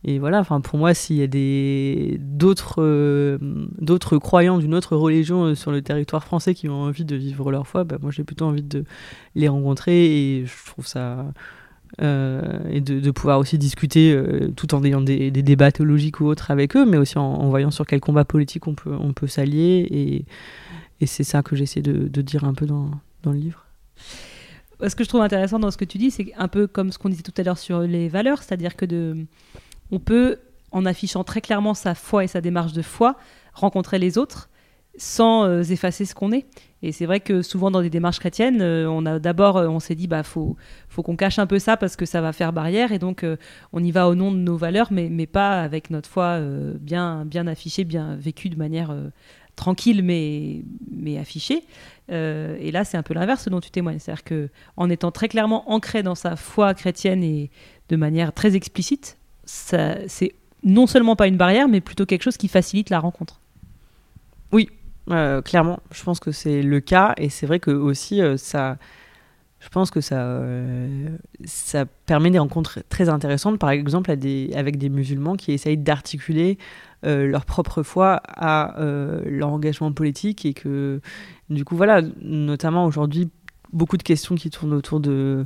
et 0.04 0.20
voilà. 0.20 0.40
Enfin 0.40 0.62
pour 0.62 0.78
moi 0.78 0.94
s'il 0.94 1.18
y 1.18 1.24
a 1.24 1.28
euh, 1.36 3.38
d'autres 3.40 4.18
croyants 4.18 4.58
d'une 4.58 4.76
autre 4.76 4.96
religion 4.96 5.56
sur 5.56 5.72
le 5.72 5.82
territoire 5.82 6.24
français 6.24 6.54
qui 6.54 6.70
ont 6.70 6.84
envie 6.84 7.06
de 7.06 7.16
vivre 7.16 7.52
leur 7.52 7.68
foi 7.68 7.84
bah, 7.84 7.98
moi 8.02 8.12
j'ai 8.12 8.24
plutôt 8.24 8.46
envie 8.46 8.64
de 8.64 8.84
les 9.36 9.48
rencontrer 9.48 10.06
et 10.06 10.46
je 10.46 10.66
trouve 10.66 10.88
ça 10.88 11.26
et 12.00 12.82
de, 12.82 13.00
de, 13.00 13.12
pouvoir 13.12 13.40
aussi 13.40 13.58
discuter 13.58 14.16
tout 14.58 14.76
en 14.76 14.84
ayant 14.84 15.00
des, 15.00 15.32
des, 15.32 15.42
débats 15.42 15.72
théologiques 15.72 16.20
ou 16.20 16.26
autres 16.26 16.52
avec 16.52 16.76
eux 16.76 16.86
mais 16.86 16.98
aussi 16.98 17.18
en, 17.18 17.24
en 17.24 17.50
voyant 17.50 17.72
sur 17.72 17.88
quel 17.88 18.02
combat 18.02 18.26
politique 18.26 18.68
on 18.68 18.76
peut 18.76 18.94
on 19.00 19.14
peut 19.14 19.26
s'allier 19.26 19.88
et 19.90 20.26
et 21.02 21.06
c'est 21.06 21.24
ça 21.24 21.44
que 21.44 21.56
j'essaie 21.56 21.82
de, 21.82 22.08
de, 22.08 22.22
dire 22.22 22.44
un 22.44 22.54
peu 22.54 22.66
dans, 22.66 22.90
dans, 23.24 23.32
le 23.32 23.38
livre. 23.38 23.66
Ce 24.86 24.96
que 24.96 25.04
je 25.04 25.10
trouve 25.10 25.22
intéressant 25.22 25.60
dans 25.60 25.72
ce 25.72 25.78
que 25.78 25.86
tu 25.86 25.98
dis, 25.98 26.12
c'est 26.12 26.34
un 26.38 26.48
peu 26.48 26.68
comme 26.68 26.92
ce 26.92 26.98
qu'on 26.98 27.10
disait 27.10 27.24
tout 27.24 27.34
à 27.38 27.44
l'heure 27.44 27.58
sur 27.58 27.82
les 27.82 28.10
valeurs, 28.10 28.44
c'est-à-dire 28.44 28.76
que 28.76 28.86
de, 28.86 29.26
on 29.92 30.00
peut 30.00 30.38
en 30.72 30.86
affichant 30.86 31.24
très 31.24 31.42
clairement 31.42 31.74
sa 31.74 31.96
foi 31.96 32.24
et 32.24 32.28
sa 32.28 32.42
démarche 32.42 32.74
de 32.74 32.82
foi, 32.82 33.18
rencontrer 33.54 34.00
les 34.00 34.18
autres 34.18 34.50
sans 35.00 35.46
euh, 35.46 35.62
effacer 35.62 36.06
ce 36.06 36.16
qu'on 36.16 36.32
est. 36.32 36.48
Et 36.82 36.92
c'est 36.92 37.06
vrai 37.06 37.20
que 37.20 37.44
souvent 37.44 37.72
dans 37.72 37.82
des 37.82 37.90
démarches 37.90 38.20
chrétiennes, 38.20 38.62
euh, 38.62 38.90
on 38.90 39.06
a 39.06 39.20
d'abord, 39.20 39.58
euh, 39.58 39.68
on 39.68 39.80
s'est 39.80 39.96
dit, 39.96 40.08
bah 40.08 40.24
faut, 40.24 40.56
faut 40.90 41.04
qu'on 41.04 41.16
cache 41.16 41.40
un 41.40 41.46
peu 41.46 41.60
ça 41.60 41.78
parce 41.78 41.96
que 41.96 42.06
ça 42.06 42.22
va 42.22 42.34
faire 42.34 42.52
barrière, 42.52 42.92
et 42.92 43.00
donc 43.00 43.26
on 43.74 43.84
y 43.84 43.92
va 43.92 44.08
au 44.08 44.16
nom 44.16 44.32
de 44.32 44.38
nos 44.38 44.58
valeurs, 44.58 44.88
mais, 44.92 45.10
mais 45.10 45.28
pas 45.28 45.62
avec 45.62 45.92
notre 45.92 46.10
foi 46.10 46.40
bien, 46.80 47.26
bien 47.26 47.48
affichée, 47.48 47.84
bien 47.84 48.16
vécue 48.16 48.50
de 48.50 48.58
manière 48.58 48.96
tranquille, 49.58 50.02
mais, 50.04 50.62
mais 50.90 51.18
affichée. 51.18 51.64
et 52.10 52.72
là, 52.72 52.86
c'est 52.86 52.96
un 52.96 53.04
peu 53.04 53.14
l'inverse 53.14 53.50
dont 53.50 53.60
tu 53.60 53.72
témoignes, 53.72 54.00
c'est-à-dire 54.00 54.24
que 54.24 54.50
en 54.78 54.90
étant 54.90 55.12
très 55.12 55.28
clairement 55.28 55.70
ancré 55.70 56.04
dans 56.04 56.16
sa 56.16 56.38
foi 56.38 56.74
chrétienne 56.74 57.24
et 57.24 57.50
de 57.90 57.96
manière 57.98 58.32
très 58.32 58.56
explicite, 58.56 59.18
c'est 59.44 60.34
non 60.64 60.88
seulement 60.88 61.16
pas 61.16 61.28
une 61.28 61.38
barrière, 61.38 61.68
mais 61.68 61.82
plutôt 61.82 62.06
quelque 62.06 62.24
chose 62.24 62.38
qui 62.38 62.48
facilite 62.48 62.90
la 62.90 63.00
rencontre. 63.00 63.40
Oui, 64.52 64.70
euh, 65.10 65.42
clairement, 65.42 65.80
je 65.92 66.04
pense 66.04 66.20
que 66.20 66.32
c'est 66.32 66.62
le 66.62 66.80
cas 66.80 67.14
et 67.18 67.30
c'est 67.30 67.46
vrai 67.46 67.60
que 67.60 67.72
aussi 67.72 68.22
euh, 68.22 68.38
ça, 68.38 68.78
je 69.68 69.70
pense 69.70 69.92
que 69.92 70.00
ça, 70.00 70.22
euh, 70.22 71.10
ça 71.44 71.86
permet 72.06 72.32
des 72.32 72.40
rencontres 72.40 72.80
très 72.88 73.10
intéressantes, 73.10 73.60
par 73.60 73.70
exemple 73.70 74.10
avec 74.12 74.78
des 74.78 74.90
musulmans 74.90 75.36
qui 75.36 75.52
essayent 75.52 75.78
d'articuler 75.78 76.58
leur 77.04 77.46
propre 77.46 77.84
foi 77.84 78.22
à 78.26 78.76
leur 79.26 79.50
engagement 79.50 79.92
politique 79.92 80.46
et 80.46 80.54
que 80.54 81.02
du 81.50 81.66
coup 81.66 81.76
voilà, 81.76 82.02
notamment 82.22 82.86
aujourd'hui 82.86 83.30
beaucoup 83.74 83.98
de 83.98 84.04
questions 84.04 84.36
qui 84.36 84.50
tournent 84.50 84.74
autour 84.74 85.02
de 85.02 85.46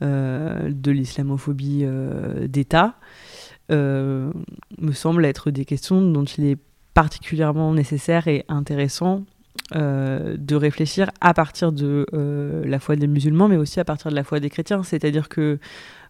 de 0.00 0.90
l'islamophobie 0.90 1.86
d'État 2.48 2.96
me 3.70 4.92
semblent 4.92 5.24
être 5.24 5.50
des 5.50 5.64
questions 5.64 6.02
dont 6.02 6.24
il 6.24 6.44
est 6.44 6.58
particulièrement 6.92 7.72
nécessaire 7.72 8.28
et 8.28 8.44
intéressant 8.48 9.24
euh, 9.74 10.36
de 10.36 10.56
réfléchir 10.56 11.10
à 11.22 11.32
partir 11.32 11.72
de 11.72 12.06
euh, 12.12 12.64
la 12.66 12.78
foi 12.78 12.96
des 12.96 13.06
musulmans, 13.06 13.48
mais 13.48 13.56
aussi 13.56 13.80
à 13.80 13.84
partir 13.84 14.10
de 14.10 14.16
la 14.16 14.22
foi 14.22 14.38
des 14.38 14.50
chrétiens. 14.50 14.82
C'est-à-dire 14.82 15.30
que 15.30 15.58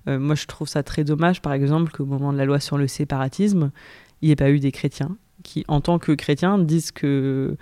euh, 0.09 0.18
moi, 0.18 0.35
je 0.35 0.46
trouve 0.46 0.66
ça 0.66 0.83
très 0.83 1.04
dommage, 1.04 1.40
par 1.40 1.52
exemple, 1.52 1.92
qu'au 1.92 2.04
moment 2.04 2.33
de 2.33 2.38
la 2.38 2.46
loi 2.46 2.59
sur 2.59 2.78
le 2.78 2.88
séparatisme, 2.88 3.70
il 4.22 4.26
n'y 4.26 4.33
ait 4.33 4.37
pas 4.37 4.50
eu 4.50 4.59
des 4.59 4.72
chrétiens 4.72 5.16
qui, 5.44 5.64
en 5.68 5.80
tant 5.80 6.00
que 6.00 6.12
chrétiens, 6.12 6.59
disent 6.59 6.90
que, 6.90 7.57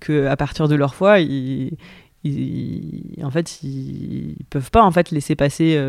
que 0.00 0.26
à 0.26 0.36
partir 0.36 0.68
de 0.68 0.74
leur 0.74 0.94
foi, 0.94 1.20
ils, 1.20 1.76
en 3.22 3.30
fait, 3.30 3.62
ils, 3.62 4.36
peuvent 4.50 4.70
pas 4.70 4.82
en 4.82 4.90
fait 4.90 5.12
laisser 5.12 5.34
passer 5.34 5.80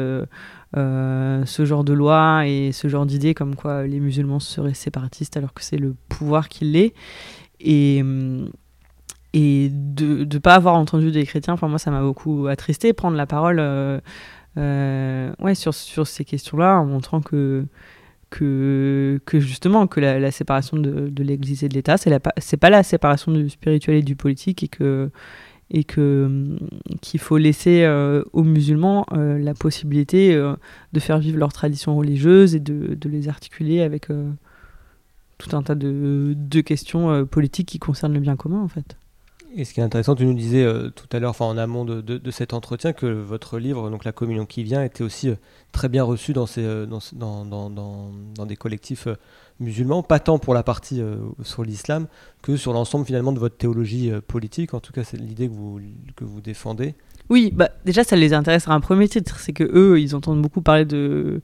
ce 0.73 1.65
genre 1.65 1.83
de 1.83 1.93
loi 1.93 2.47
et 2.47 2.71
ce 2.71 2.87
genre 2.87 3.05
d'idée 3.05 3.33
comme 3.33 3.55
quoi 3.55 3.85
les 3.87 3.99
musulmans 3.99 4.39
seraient 4.39 4.73
séparatistes 4.73 5.35
alors 5.35 5.53
que 5.53 5.63
c'est 5.63 5.77
le 5.77 5.95
pouvoir 6.07 6.47
qui 6.47 6.65
l'est. 6.65 6.93
Et, 7.59 8.03
et 9.33 9.69
de 9.71 10.25
ne 10.25 10.39
pas 10.39 10.55
avoir 10.55 10.75
entendu 10.75 11.11
des 11.11 11.25
chrétiens, 11.25 11.53
enfin 11.53 11.67
moi 11.67 11.79
ça 11.79 11.91
m'a 11.91 12.01
beaucoup 12.01 12.47
attristé, 12.47 12.93
prendre 12.93 13.15
la 13.15 13.25
parole 13.25 13.57
euh, 13.59 13.99
euh, 14.57 15.31
ouais, 15.39 15.55
sur, 15.55 15.73
sur 15.73 16.05
ces 16.05 16.25
questions-là 16.25 16.79
en 16.79 16.85
montrant 16.85 17.21
que, 17.21 17.65
que, 18.29 19.21
que 19.25 19.39
justement 19.39 19.87
que 19.87 20.01
la, 20.01 20.31
séparation 20.31 20.77
de, 20.77 21.07
de 21.07 21.23
l'Église 21.23 21.63
et 21.63 21.69
de 21.69 21.73
l'État, 21.73 21.95
c'est 21.97 22.57
pas 22.57 22.69
la 22.69 22.83
séparation 22.83 23.31
du 23.31 23.49
spirituel 23.49 23.97
et 23.97 24.01
du 24.01 24.15
politique 24.15 24.63
et 24.63 24.67
que 24.67 25.09
et 25.73 25.85
que 25.85 26.57
qu'il 26.99 27.21
faut 27.21 27.37
laisser 27.37 27.83
euh, 27.85 28.25
aux 28.33 28.43
musulmans 28.43 29.05
la 29.13 29.53
possibilité 29.53 30.35
de 30.35 30.99
faire 30.99 31.19
vivre 31.19 31.37
leurs 31.37 31.53
traditions 31.53 31.95
religieuses 31.95 32.55
et 32.55 32.59
de, 32.59 32.95
de 32.95 33.09
les 33.09 33.29
articuler 33.29 33.81
avec 33.81 34.07
tout 35.37 35.55
un 35.55 35.63
tas 35.63 35.75
de, 35.75 36.33
de 36.35 36.59
questions 36.59 37.25
politiques 37.25 37.69
qui 37.69 37.79
concernent 37.79 38.13
le 38.13 38.19
bien 38.19 38.35
commun 38.35 38.59
en 38.59 38.67
fait. 38.67 38.97
Et 39.55 39.65
ce 39.65 39.73
qui 39.73 39.81
est 39.81 39.83
intéressant, 39.83 40.15
tu 40.15 40.25
nous 40.25 40.33
disais 40.33 40.65
tout 40.95 41.07
à 41.11 41.19
l'heure, 41.19 41.39
en 41.41 41.57
amont 41.57 41.83
de, 41.83 42.31
cet 42.31 42.53
entretien, 42.53 42.93
que 42.93 43.05
votre 43.05 43.59
livre, 43.59 43.89
donc 43.89 44.05
La 44.05 44.11
Communion 44.11 44.45
qui 44.45 44.63
vient, 44.63 44.83
était 44.83 45.03
aussi 45.03 45.29
très 45.71 45.89
bien 45.89 46.03
reçu 46.03 46.33
dans, 46.33 46.45
dans, 47.45 48.45
des 48.45 48.55
collectifs 48.55 49.07
musulmans, 49.61 50.03
pas 50.03 50.19
tant 50.19 50.39
pour 50.39 50.53
la 50.53 50.63
partie 50.63 51.01
euh, 51.01 51.17
sur 51.43 51.63
l'islam 51.63 52.07
que 52.41 52.57
sur 52.57 52.73
l'ensemble 52.73 53.05
finalement 53.05 53.31
de 53.31 53.39
votre 53.39 53.55
théologie 53.55 54.11
euh, 54.11 54.19
politique. 54.19 54.73
En 54.73 54.79
tout 54.79 54.91
cas, 54.91 55.03
c'est 55.03 55.17
l'idée 55.17 55.47
que 55.47 55.53
vous, 55.53 55.79
que 56.15 56.25
vous 56.25 56.41
défendez. 56.41 56.95
Oui, 57.29 57.51
bah, 57.53 57.69
déjà 57.85 58.03
ça 58.03 58.15
les 58.15 58.33
intéresse 58.33 58.67
à 58.67 58.71
un 58.71 58.81
premier 58.81 59.07
titre, 59.07 59.39
c'est 59.39 59.53
que 59.53 59.63
eux, 59.63 59.99
ils 59.99 60.15
entendent 60.15 60.41
beaucoup 60.41 60.61
parler 60.61 60.85
de, 60.85 61.41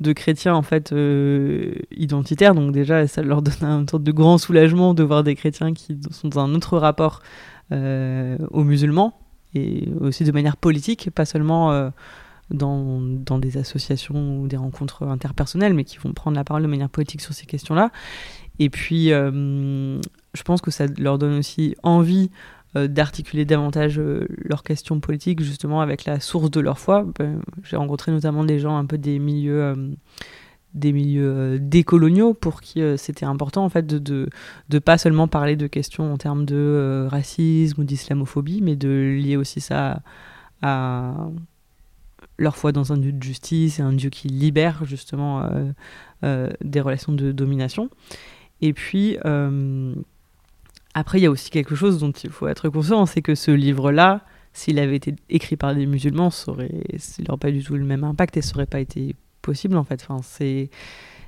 de 0.00 0.12
chrétiens 0.12 0.54
en 0.54 0.62
fait 0.62 0.92
euh, 0.92 1.74
identitaires, 1.90 2.54
donc 2.54 2.72
déjà 2.72 3.06
ça 3.06 3.22
leur 3.22 3.42
donne 3.42 3.62
un 3.62 3.86
sorte 3.88 4.02
de 4.02 4.12
grand 4.12 4.38
soulagement 4.38 4.94
de 4.94 5.02
voir 5.02 5.24
des 5.24 5.34
chrétiens 5.34 5.72
qui 5.72 5.98
sont 6.10 6.28
dans 6.28 6.40
un 6.40 6.54
autre 6.54 6.78
rapport 6.78 7.22
aux 7.72 8.62
musulmans 8.62 9.18
et 9.54 9.88
aussi 10.00 10.22
de 10.22 10.30
manière 10.30 10.56
politique, 10.56 11.10
pas 11.10 11.24
seulement 11.24 11.90
dans, 12.50 13.00
dans, 13.00 13.38
des 13.38 13.56
associations 13.56 14.40
ou 14.40 14.46
des 14.46 14.56
rencontres 14.56 15.02
interpersonnelles, 15.02 15.74
mais 15.74 15.82
qui 15.82 15.98
vont 15.98 16.12
prendre 16.12 16.36
la 16.36 16.44
parole 16.44 16.62
de 16.62 16.68
manière 16.68 16.88
politique 16.88 17.20
sur 17.20 17.34
ces 17.34 17.46
questions-là. 17.46 17.90
Et 18.58 18.70
puis, 18.70 19.12
euh, 19.12 20.00
je 20.34 20.42
pense 20.42 20.60
que 20.60 20.70
ça 20.70 20.86
leur 20.98 21.18
donne 21.18 21.38
aussi 21.38 21.76
envie 21.82 22.30
euh, 22.30 22.55
d'articuler 22.86 23.44
davantage 23.44 23.98
euh, 23.98 24.26
leurs 24.44 24.62
questions 24.62 25.00
politiques, 25.00 25.42
justement 25.42 25.80
avec 25.80 26.04
la 26.04 26.20
source 26.20 26.50
de 26.50 26.60
leur 26.60 26.78
foi. 26.78 27.06
Ben, 27.18 27.40
j'ai 27.62 27.76
rencontré 27.76 28.12
notamment 28.12 28.44
des 28.44 28.58
gens 28.58 28.76
un 28.76 28.86
peu 28.86 28.98
des 28.98 29.18
milieux 29.18 29.96
des 30.74 30.92
milieux 30.92 31.58
décoloniaux 31.58 32.34
pour 32.34 32.60
qui 32.60 32.82
c'était 32.98 33.24
important 33.24 33.64
en 33.64 33.70
fait 33.70 33.86
de, 33.86 34.28
de, 34.68 34.78
pas 34.78 34.98
seulement 34.98 35.26
parler 35.26 35.56
de 35.56 35.66
questions 35.66 36.12
en 36.12 36.18
termes 36.18 36.44
de 36.44 37.06
racisme 37.10 37.80
ou 37.80 37.84
d'islamophobie 37.84 38.60
mais 38.60 38.76
de 38.76 39.16
lier 39.18 39.38
aussi 39.38 39.62
ça 39.62 40.02
à 40.60 41.14
leur 42.38 42.56
foi 42.56 42.72
dans 42.72 42.92
un 42.92 42.98
Dieu 42.98 43.12
de 43.12 43.22
justice 43.22 43.78
et 43.78 43.82
un 43.82 43.92
Dieu 43.92 44.10
qui 44.10 44.28
libère 44.28 44.84
justement 44.84 45.42
euh, 45.42 45.72
euh, 46.24 46.50
des 46.62 46.80
relations 46.80 47.12
de 47.12 47.32
domination. 47.32 47.90
Et 48.60 48.72
puis, 48.72 49.18
euh, 49.24 49.94
après, 50.98 51.18
il 51.18 51.24
y 51.24 51.26
a 51.26 51.30
aussi 51.30 51.50
quelque 51.50 51.74
chose 51.74 51.98
dont 51.98 52.10
il 52.10 52.30
faut 52.30 52.48
être 52.48 52.70
conscient, 52.70 53.04
c'est 53.04 53.20
que 53.20 53.34
ce 53.34 53.50
livre-là, 53.50 54.22
s'il 54.54 54.78
avait 54.78 54.96
été 54.96 55.14
écrit 55.28 55.56
par 55.56 55.74
des 55.74 55.84
musulmans, 55.84 56.30
il 56.48 57.24
n'aurait 57.28 57.38
pas 57.38 57.50
du 57.50 57.62
tout 57.62 57.74
le 57.74 57.84
même 57.84 58.02
impact 58.02 58.38
et 58.38 58.40
ça 58.40 58.52
n'aurait 58.54 58.64
pas 58.64 58.80
été 58.80 59.14
possible 59.42 59.76
en 59.76 59.84
fait. 59.84 60.06
C'est, 60.22 60.70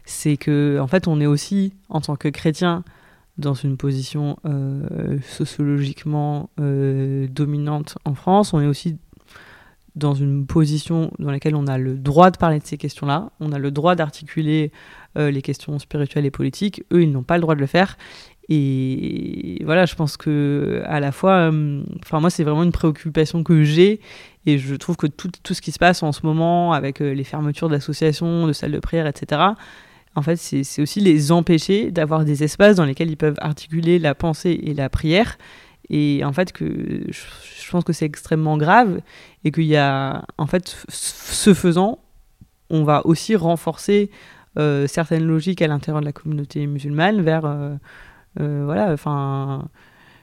c'est 0.07 0.39
que, 0.39 0.79
en 0.81 0.87
fait, 0.87 1.07
on 1.07 1.21
est 1.21 1.27
aussi, 1.27 1.75
en 1.91 2.01
tant 2.01 2.17
que 2.17 2.29
chrétien, 2.29 2.83
dans 3.37 3.53
une 3.53 3.77
position 3.77 4.39
sociologiquement 5.23 6.49
dominante 6.57 7.99
en 8.07 8.15
France. 8.15 8.55
On 8.55 8.63
est 8.63 8.67
aussi 8.67 8.97
dans 9.97 10.15
une 10.15 10.47
position 10.47 11.11
dans 11.19 11.31
laquelle 11.31 11.57
on 11.57 11.67
a 11.67 11.77
le 11.77 11.99
droit 11.99 12.31
de 12.31 12.39
parler 12.39 12.59
de 12.59 12.65
ces 12.65 12.79
questions-là, 12.79 13.33
on 13.41 13.53
a 13.53 13.59
le 13.59 13.71
droit 13.71 13.97
d'articuler 13.97 14.71
euh, 15.17 15.31
les 15.31 15.43
questions 15.43 15.79
spirituelles 15.79 16.25
et 16.25 16.31
politiques. 16.31 16.85
Eux, 16.93 17.03
ils 17.03 17.11
n'ont 17.11 17.25
pas 17.25 17.37
le 17.37 17.43
droit 17.43 17.55
de 17.55 17.61
le 17.61 17.67
faire. 17.67 17.99
Et 18.49 19.61
voilà, 19.65 19.85
je 19.85 19.95
pense 19.95 20.17
que 20.17 20.83
à 20.87 21.01
la 21.01 21.13
fois, 21.13 21.51
euh, 21.51 21.83
enfin 22.03 22.21
moi, 22.21 22.31
c'est 22.31 22.45
vraiment 22.45 22.63
une 22.63 22.73
préoccupation 22.73 23.43
que 23.45 23.63
j'ai, 23.63 24.01
et 24.47 24.59
je 24.59 24.75
trouve 24.75 24.97
que 24.97 25.07
tout, 25.07 25.31
tout, 25.43 25.53
ce 25.53 25.61
qui 25.61 25.73
se 25.73 25.79
passe 25.79 26.03
en 26.03 26.13
ce 26.13 26.21
moment 26.25 26.73
avec 26.73 27.03
euh, 27.03 27.13
les 27.13 27.25
fermetures 27.25 27.69
d'associations, 27.69 28.47
de 28.47 28.53
salles 28.53 28.73
de 28.73 28.79
prière, 28.79 29.07
etc. 29.07 29.43
En 30.15 30.23
fait, 30.23 30.37
c'est 30.37 30.83
aussi 30.83 31.01
les 31.01 31.31
empêcher 31.31 31.91
d'avoir 31.91 32.25
des 32.25 32.43
espaces 32.43 32.77
dans 32.77 32.85
lesquels 32.85 33.11
ils 33.11 33.17
peuvent 33.17 33.37
articuler 33.39 33.99
la 33.99 34.15
pensée 34.15 34.59
et 34.63 34.75
la 34.75 34.89
prière 34.89 35.37
et 35.91 36.23
en 36.25 36.33
fait, 36.33 36.53
que 36.53 37.05
je, 37.09 37.71
pense 37.71 37.85
que 37.85 37.93
c'est 37.93 38.05
extrêmement 38.05 38.57
grave 38.57 39.01
et 39.45 39.51
qu'il 39.51 39.65
y 39.65 39.77
a, 39.77 40.25
en 40.37 40.47
fait, 40.47 40.85
ce 40.89 41.55
faisant, 41.55 41.99
on 42.71 42.85
va 42.85 43.07
aussi 43.07 43.37
renforcer 43.37 44.11
euh, 44.59 44.87
certaines 44.87 45.25
logiques 45.25 45.63
à 45.63 45.67
l'intérieur 45.67 46.01
de 46.01 46.07
la 46.07 46.13
communauté 46.13 46.67
musulmane 46.67 47.23
vers, 47.23 47.47
voilà, 48.39 48.93
enfin, 48.93 49.69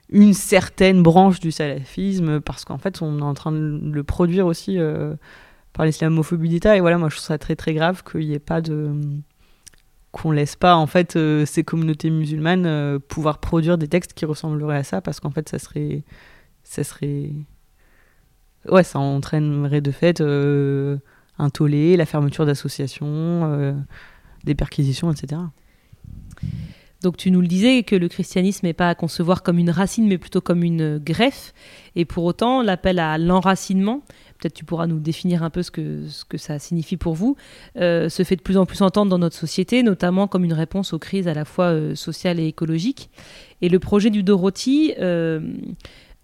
une 0.09 0.33
certaine 0.33 1.03
branche 1.03 1.39
du 1.39 1.51
salafisme 1.51 2.39
parce 2.41 2.65
qu'en 2.65 2.77
fait, 2.77 3.01
on 3.01 3.19
est 3.19 3.23
en 3.23 3.33
train 3.33 3.51
de 3.51 3.79
le 3.91 4.03
produire 4.03 4.45
aussi 4.45 4.77
par 5.73 5.85
l'islamophobie 5.85 6.49
d'État. 6.49 6.77
Et 6.77 6.79
voilà, 6.79 6.97
moi, 6.97 7.09
je 7.09 7.15
trouve 7.15 7.27
ça 7.27 7.37
très 7.37 7.55
très 7.55 7.73
grave 7.73 8.03
qu'il 8.03 8.27
n'y 8.27 8.33
ait 8.33 8.39
pas 8.39 8.61
de 8.61 8.93
qu'on 10.15 10.31
laisse 10.31 10.55
pas 10.55 10.77
en 10.77 10.87
fait 10.87 11.17
euh, 11.17 11.45
ces 11.45 11.65
communautés 11.65 12.09
musulmanes 12.09 12.65
euh, 12.65 12.99
pouvoir 12.99 13.39
produire 13.39 13.77
des 13.77 13.89
textes 13.89 14.13
qui 14.13 14.23
ressembleraient 14.23 14.77
à 14.77 14.83
ça 14.83 15.01
parce 15.01 15.19
qu'en 15.19 15.29
fait 15.29 15.49
ça 15.49 15.59
serait 15.59 16.03
ça 16.63 16.85
serait 16.85 17.31
ouais 18.69 18.83
ça 18.85 18.99
entraînerait 18.99 19.81
de 19.81 19.91
fait 19.91 20.21
euh, 20.21 20.97
un 21.37 21.49
tollé 21.49 21.97
la 21.97 22.05
fermeture 22.05 22.45
d'associations 22.45 23.75
des 24.45 24.55
perquisitions 24.55 25.11
etc 25.11 25.41
Donc 27.05 27.17
tu 27.17 27.29
nous 27.29 27.41
le 27.41 27.45
disais 27.45 27.83
que 27.83 27.95
le 27.95 28.07
christianisme 28.07 28.65
n'est 28.65 28.73
pas 28.73 28.89
à 28.89 28.95
concevoir 28.95 29.43
comme 29.43 29.59
une 29.59 29.69
racine, 29.69 30.07
mais 30.07 30.17
plutôt 30.17 30.41
comme 30.41 30.63
une 30.63 30.97
greffe. 30.97 31.53
Et 31.95 32.03
pour 32.03 32.23
autant, 32.23 32.63
l'appel 32.63 32.97
à 32.97 33.19
l'enracinement, 33.19 34.01
peut-être 34.39 34.55
tu 34.55 34.65
pourras 34.65 34.87
nous 34.87 34.97
définir 34.97 35.43
un 35.43 35.51
peu 35.51 35.61
ce 35.61 35.69
que, 35.69 36.07
ce 36.07 36.25
que 36.25 36.39
ça 36.39 36.57
signifie 36.57 36.97
pour 36.97 37.13
vous, 37.13 37.37
euh, 37.77 38.09
se 38.09 38.23
fait 38.23 38.35
de 38.35 38.41
plus 38.41 38.57
en 38.57 38.65
plus 38.65 38.81
entendre 38.81 39.11
dans 39.11 39.19
notre 39.19 39.35
société, 39.35 39.83
notamment 39.83 40.27
comme 40.27 40.43
une 40.43 40.53
réponse 40.53 40.93
aux 40.93 40.99
crises 40.99 41.27
à 41.27 41.35
la 41.35 41.45
fois 41.45 41.65
euh, 41.65 41.93
sociales 41.93 42.39
et 42.39 42.47
écologiques. 42.47 43.11
Et 43.61 43.69
le 43.69 43.77
projet 43.77 44.09
du 44.09 44.23
Dorothy 44.23 44.95
euh, 44.99 45.41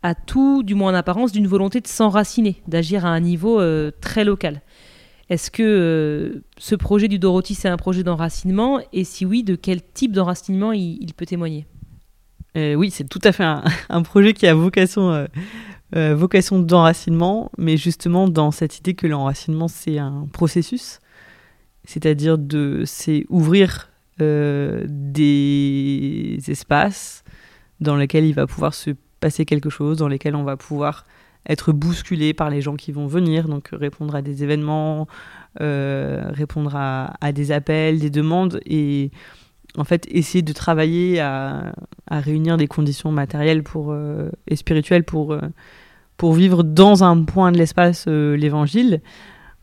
a 0.02 0.16
tout, 0.16 0.64
du 0.64 0.74
moins 0.74 0.94
en 0.94 0.96
apparence, 0.96 1.32
d'une 1.32 1.46
volonté 1.46 1.80
de 1.80 1.88
s'enraciner, 1.88 2.60
d'agir 2.68 3.06
à 3.06 3.10
un 3.10 3.20
niveau 3.20 3.62
très 4.02 4.24
local. 4.24 4.62
Est-ce 5.32 5.50
que 5.50 6.44
ce 6.58 6.76
projet 6.76 7.08
du 7.08 7.18
Dorothy, 7.18 7.56
c'est 7.56 7.70
un 7.70 7.78
projet 7.78 8.04
d'enracinement? 8.04 8.80
Et 8.94 9.04
si 9.04 9.26
oui, 9.26 9.44
de 9.44 9.56
quel 9.56 9.82
type 9.82 10.12
d'enracinement 10.12 10.74
il, 10.74 11.14
peut 11.16 11.26
témoigner? 11.26 11.66
Oui, 12.56 12.92
c'est 12.92 13.08
tout 13.08 13.22
à 13.24 13.32
fait 13.32 13.46
un, 13.46 14.02
projet 14.04 14.34
qui 14.34 14.46
a 14.46 14.54
vocation 14.54 15.26
euh, 15.96 16.16
vocation 16.16 16.60
d'enracinement, 16.60 17.52
mais 17.58 17.76
justement 17.76 18.30
dans 18.30 18.52
cette 18.52 18.80
idée 18.80 18.94
que 18.94 19.08
l'enracinement 19.08 19.68
c'est 19.68 19.98
un 19.98 20.26
processus, 20.32 21.00
c'est-à-dire 21.84 22.38
de 22.38 22.84
c'est 22.86 23.26
ouvrir 23.30 23.90
euh, 24.22 24.86
des 24.88 26.40
espaces 26.48 27.26
dans 27.82 27.98
lesquels 27.98 28.24
il 28.24 28.34
va 28.34 28.48
pouvoir 28.48 28.74
se 28.74 28.92
passer 29.20 29.44
quelque 29.44 29.70
chose, 29.70 29.98
dans 29.98 30.08
lesquels 30.08 30.36
on 30.36 30.44
va 30.44 30.56
pouvoir 30.56 31.06
être 31.50 31.72
bousculé 31.72 32.34
par 32.34 32.50
les 32.50 32.62
gens 32.62 32.76
qui 32.76 32.92
vont 32.92 33.08
venir, 33.08 33.48
donc 33.48 33.70
répondre 33.72 34.16
à 34.16 34.22
des 34.22 34.44
événements, 34.44 35.08
euh, 35.60 36.24
répondre 36.30 36.76
à, 36.76 37.32
des 37.32 37.52
appels, 37.52 38.00
des 38.00 38.10
demandes, 38.10 38.60
et 38.66 39.12
en 39.78 39.84
fait 39.84 40.06
essayer 40.12 40.42
de 40.42 40.54
travailler 40.54 41.20
à, 41.20 41.74
réunir 42.10 42.58
des 42.58 42.68
conditions 42.68 43.12
matérielles 43.12 43.64
pour, 43.64 43.96
et 44.48 44.56
spirituelles 44.56 45.04
pour 45.04 45.36
pour 46.22 46.34
vivre 46.34 46.62
dans 46.62 47.04
un 47.04 47.24
point 47.24 47.52
de 47.52 47.58
l'espace 47.58 48.06
euh, 48.08 48.38
l'évangile. 48.38 49.02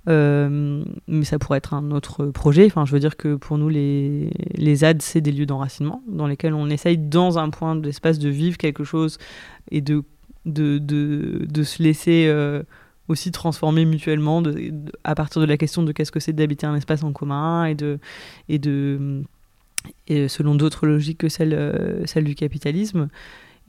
Euh, 0.09 0.83
mais 1.07 1.25
ça 1.25 1.39
pourrait 1.39 1.59
être 1.59 1.73
un 1.73 1.93
autre 1.93 2.27
projet. 2.27 2.67
Enfin, 2.67 2.85
je 2.85 2.91
veux 2.91 2.99
dire 2.99 3.17
que 3.17 3.37
pour 3.37 3.59
nous, 3.59 3.69
les, 3.69 4.33
les 4.57 4.75
ZAD, 4.75 5.01
c'est 5.01 5.21
des 5.21 5.31
lieux 5.31 5.47
d'enracinement 5.47 6.03
dans 6.09 6.27
lesquels 6.27 6.55
on 6.55 6.69
essaye, 6.69 6.99
dans 6.99 7.39
un 7.39 7.51
point 7.51 7.77
de 7.77 7.87
l'espace, 7.87 8.19
de 8.19 8.29
vivre 8.29 8.57
quelque 8.57 8.83
chose 8.83 9.19
et 9.71 9.81
de, 9.81 10.03
de, 10.45 11.63
se 11.63 11.83
laisser 11.83 12.27
euh, 12.29 12.63
aussi 13.09 13.31
transformer 13.33 13.85
mutuellement 13.85 14.43
de, 14.43 14.73
à 15.05 15.15
partir 15.15 15.41
de 15.41 15.47
la 15.47 15.57
question 15.57 15.83
de 15.83 15.93
qu'est-ce 15.93 16.13
que 16.13 16.21
c'est 16.21 16.33
d'habiter 16.33 16.67
un 16.67 16.75
espace 16.75 17.03
en 17.03 17.13
commun 17.13 17.65
et 17.67 17.75
de. 17.75 17.99
Et 18.49 18.59
de 18.59 19.23
et 20.09 20.27
selon 20.27 20.57
d'autres 20.57 20.87
logiques 20.87 21.19
que 21.19 21.29
celle, 21.29 22.03
celle 22.05 22.25
du 22.25 22.35
capitalisme. 22.35 23.09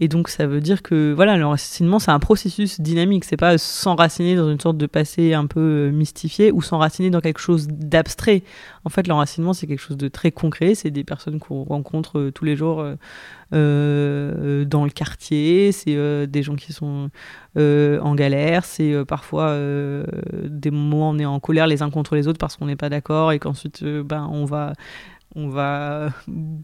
Et 0.02 0.08
donc 0.08 0.30
ça 0.30 0.48
veut 0.48 0.62
dire 0.62 0.82
que 0.82 1.14
voilà, 1.14 1.36
l'enracinement 1.36 2.00
c'est 2.00 2.12
un 2.12 2.20
processus 2.20 2.80
dynamique, 2.80 3.26
c'est 3.26 3.38
pas 3.38 3.58
s'enraciner 3.58 4.36
dans 4.36 4.50
une 4.50 4.60
sorte 4.60 4.78
de 4.78 4.86
passé 4.86 5.34
un 5.34 5.46
peu 5.46 5.60
euh, 5.60 5.92
mystifié 5.92 6.52
ou 6.52 6.62
s'enraciner 6.62 7.10
dans 7.10 7.20
quelque 7.20 7.42
chose 7.42 7.68
d'abstrait. 7.68 8.44
En 8.86 8.90
fait, 8.90 9.08
l'enracinement 9.08 9.52
c'est 9.54 9.68
quelque 9.68 9.82
chose 9.82 9.98
de 9.98 10.08
très 10.08 10.32
concret, 10.32 10.74
c'est 10.74 10.90
des 10.90 11.04
personnes 11.04 11.40
qu'on 11.40 11.64
rencontre 11.64 12.20
euh, 12.20 12.32
tous 12.32 12.46
les 12.46 12.56
jours 12.56 12.86
euh, 13.54 14.66
dans 14.66 14.86
le 14.86 14.90
quartier, 14.90 15.72
c'est 15.74 16.28
des 16.28 16.44
gens 16.44 16.56
qui 16.56 16.72
sont 16.72 17.10
en 17.58 18.16
galère, 18.16 18.64
c'est 18.64 19.04
parfois 19.06 19.58
des 20.46 20.72
moments 20.72 21.10
où 21.10 21.14
on 21.16 21.20
est 21.20 21.26
en 21.26 21.40
colère 21.40 21.68
les 21.68 21.82
uns 21.82 21.90
contre 21.90 22.16
les 22.16 22.28
autres 22.28 22.38
parce 22.38 22.56
qu'on 22.56 22.68
n'est 22.68 22.76
pas 22.76 22.90
d'accord 22.90 23.32
et 23.32 23.40
qu'ensuite 23.40 23.84
ben 23.84 24.30
on 24.32 24.46
va 24.46 24.74
on 25.36 25.50
va 25.50 26.10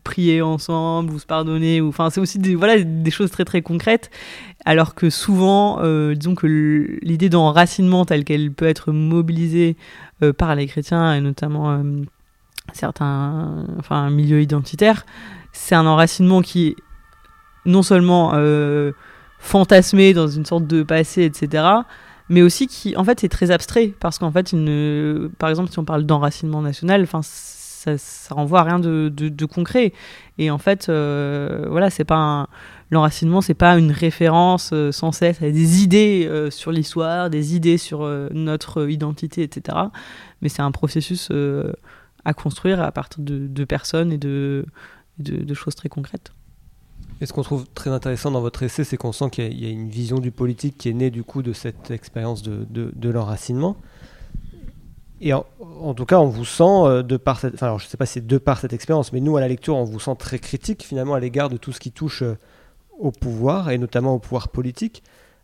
prier 0.03 0.41
ensemble 0.41 1.13
ou 1.13 1.20
se 1.20 1.26
pardonner 1.26 1.82
enfin 1.82 2.09
c'est 2.09 2.20
aussi 2.20 2.39
des 2.39 2.55
voilà 2.55 2.82
des 2.82 3.11
choses 3.11 3.32
très 3.32 3.45
très 3.45 3.61
concrètes. 3.61 4.09
Alors 4.66 4.95
que 4.95 5.09
souvent 5.09 5.80
euh, 5.82 6.16
disons 6.16 6.36
que 6.36 6.47
l'idée 7.01 7.30
d'enracinement 7.30 8.05
telle 8.05 8.24
qu'elle 8.24 8.51
peut 8.51 8.68
être 8.68 8.91
mobilisée 8.91 9.78
euh, 10.24 10.34
par 10.34 10.55
les 10.55 10.68
chrétiens 10.68 11.13
et 11.13 11.22
notamment 11.22 11.72
euh, 11.72 12.01
certains 12.74 13.66
enfin 13.78 14.09
milieux 14.09 14.41
identitaires 14.41 15.05
c'est 15.51 15.76
un 15.76 15.86
enracinement 15.86 16.41
qui 16.41 16.70
est 16.70 16.76
non 17.66 17.84
seulement 17.84 18.34
fantasmé 19.39 20.13
dans 20.13 20.28
une 20.28 20.45
sorte 20.45 20.68
de 20.68 20.84
passé 20.84 21.24
etc 21.24 21.63
mais 22.30 22.41
aussi 22.41 22.68
qui 22.68 22.95
en 22.97 23.03
fait 23.03 23.20
c'est 23.20 23.30
très 23.30 23.51
abstrait. 23.51 23.93
Parce 23.99 24.18
qu'en 24.18 24.32
fait 24.32 24.53
ne... 24.53 25.30
par 25.38 25.49
exemple 25.49 25.72
si 25.72 25.80
on 25.80 25.86
parle 25.86 26.05
d'enracinement 26.05 26.61
national 26.61 27.03
enfin 27.03 27.22
ça, 27.86 27.97
ça, 27.97 28.36
renvoie 28.36 28.61
à 28.61 28.63
rien 28.63 28.79
de, 28.79 29.45
concret. 29.45 29.93
Et 30.38 30.49
en 30.49 30.57
fait, 30.57 30.89
euh, 30.89 31.67
voilà, 31.69 31.89
c'est 31.89 32.03
pas 32.03 32.49
l'enracinement, 32.91 33.41
c'est 33.41 33.53
pas 33.53 33.77
une 33.77 33.91
référence 33.91 34.71
euh, 34.73 34.91
sans 34.91 35.11
cesse 35.11 35.41
à 35.41 35.49
des 35.49 35.83
idées 35.83 36.27
euh, 36.27 36.51
sur 36.51 36.71
l'histoire, 36.71 37.29
des 37.29 37.55
idées 37.55 37.77
sur 37.77 38.07
notre 38.31 38.89
identité, 38.89 39.43
etc. 39.43 39.77
Mais 40.41 40.49
c'est 40.49 40.61
un 40.61 40.71
processus 40.71 41.31
à 42.25 42.33
construire 42.33 42.81
à 42.81 42.91
partir 42.91 43.23
de, 43.23 43.65
personnes 43.65 44.11
et 44.11 44.17
de, 44.17 44.65
choses 45.53 45.75
très 45.75 45.89
concrètes. 45.89 46.31
Et 47.21 47.25
ce 47.25 47.31
qu'on 47.31 47.43
trouve 47.43 47.65
très 47.73 47.91
intéressant 47.91 48.29
dans 48.31 48.41
votre 48.41 48.63
essai, 48.63 48.83
c'est 48.83 48.97
qu'on 48.97 49.13
sent 49.13 49.29
qu'il 49.29 49.57
y, 49.57 49.65
a 49.65 49.69
une 49.69 49.89
vision 49.89 50.19
du 50.19 50.31
politique 50.31 50.77
qui 50.77 50.89
est 50.89 50.93
née 50.93 51.11
du 51.11 51.23
coup 51.23 51.43
de 51.43 51.53
cette 51.53 51.91
expérience 51.91 52.43
de 52.43 53.09
l'enracinement. 53.09 53.77
Et 55.22 55.34
en, 55.34 55.93
tout 55.95 56.05
cas, 56.05 56.20
on 56.20 56.28
vous 56.28 56.45
sent, 56.45 56.63
euh, 56.63 57.03
de 57.03 57.16
par 57.18 57.39
cette, 57.39 57.57
je 57.57 57.66
ne 57.66 57.80
sais 57.80 57.97
pas 57.97 58.05
si 58.05 58.13
c'est 58.13 58.28
de 58.28 58.38
par 58.38 58.59
cette 58.59 58.74
expérience, 58.74 59.13
mais 59.13 59.22
nous, 59.22 59.38
à 59.38 59.41
la 59.41 59.47
lecture, 59.47 59.76
on 59.76 59.84
vous 59.84 59.99
sent 59.99 60.16
très 60.20 60.39
critique 60.39 60.84
finalement 60.84 61.13
à 61.13 61.20
l'égard 61.20 61.49
de 61.49 61.57
tout 61.57 61.72
ce 61.72 61.80
qui 61.80 61.91
touche 61.91 62.22
euh, 62.22 62.38
au 62.99 63.11
pouvoir, 63.11 63.72
et 63.72 63.78
notamment 63.78 64.16
au 64.16 64.20
pouvoir 64.20 64.49
politique. 64.49 65.03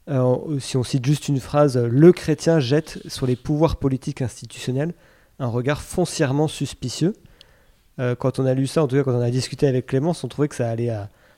Euh, 0.10 0.60
si 0.60 0.76
on 0.76 0.84
cite 0.84 1.06
juste 1.06 1.30
une 1.30 1.40
phrase, 1.40 1.78
le 1.78 2.12
chrétien 2.12 2.60
jette 2.60 3.00
sur 3.08 3.26
les 3.26 3.36
pouvoirs 3.36 3.78
politiques 3.78 4.22
institutionnels 4.22 4.94
un 5.40 5.48
regard 5.48 5.82
foncièrement 5.82 6.48
suspicieux. 6.48 7.16
quand 8.20 8.38
on 8.38 8.46
a 8.46 8.54
lu 8.54 8.68
ça, 8.68 8.84
en 8.84 8.88
tout 8.88 8.96
cas 8.96 9.04
quand 9.04 9.16
on 9.16 9.22
a 9.22 9.32
discuté 9.32 9.68
avec 9.68 9.88
Clémence, 9.88 10.24
on 10.24 10.28
trouvait 10.28 10.48
que 10.48 10.56
ça 10.56 10.70
allait 10.70 10.92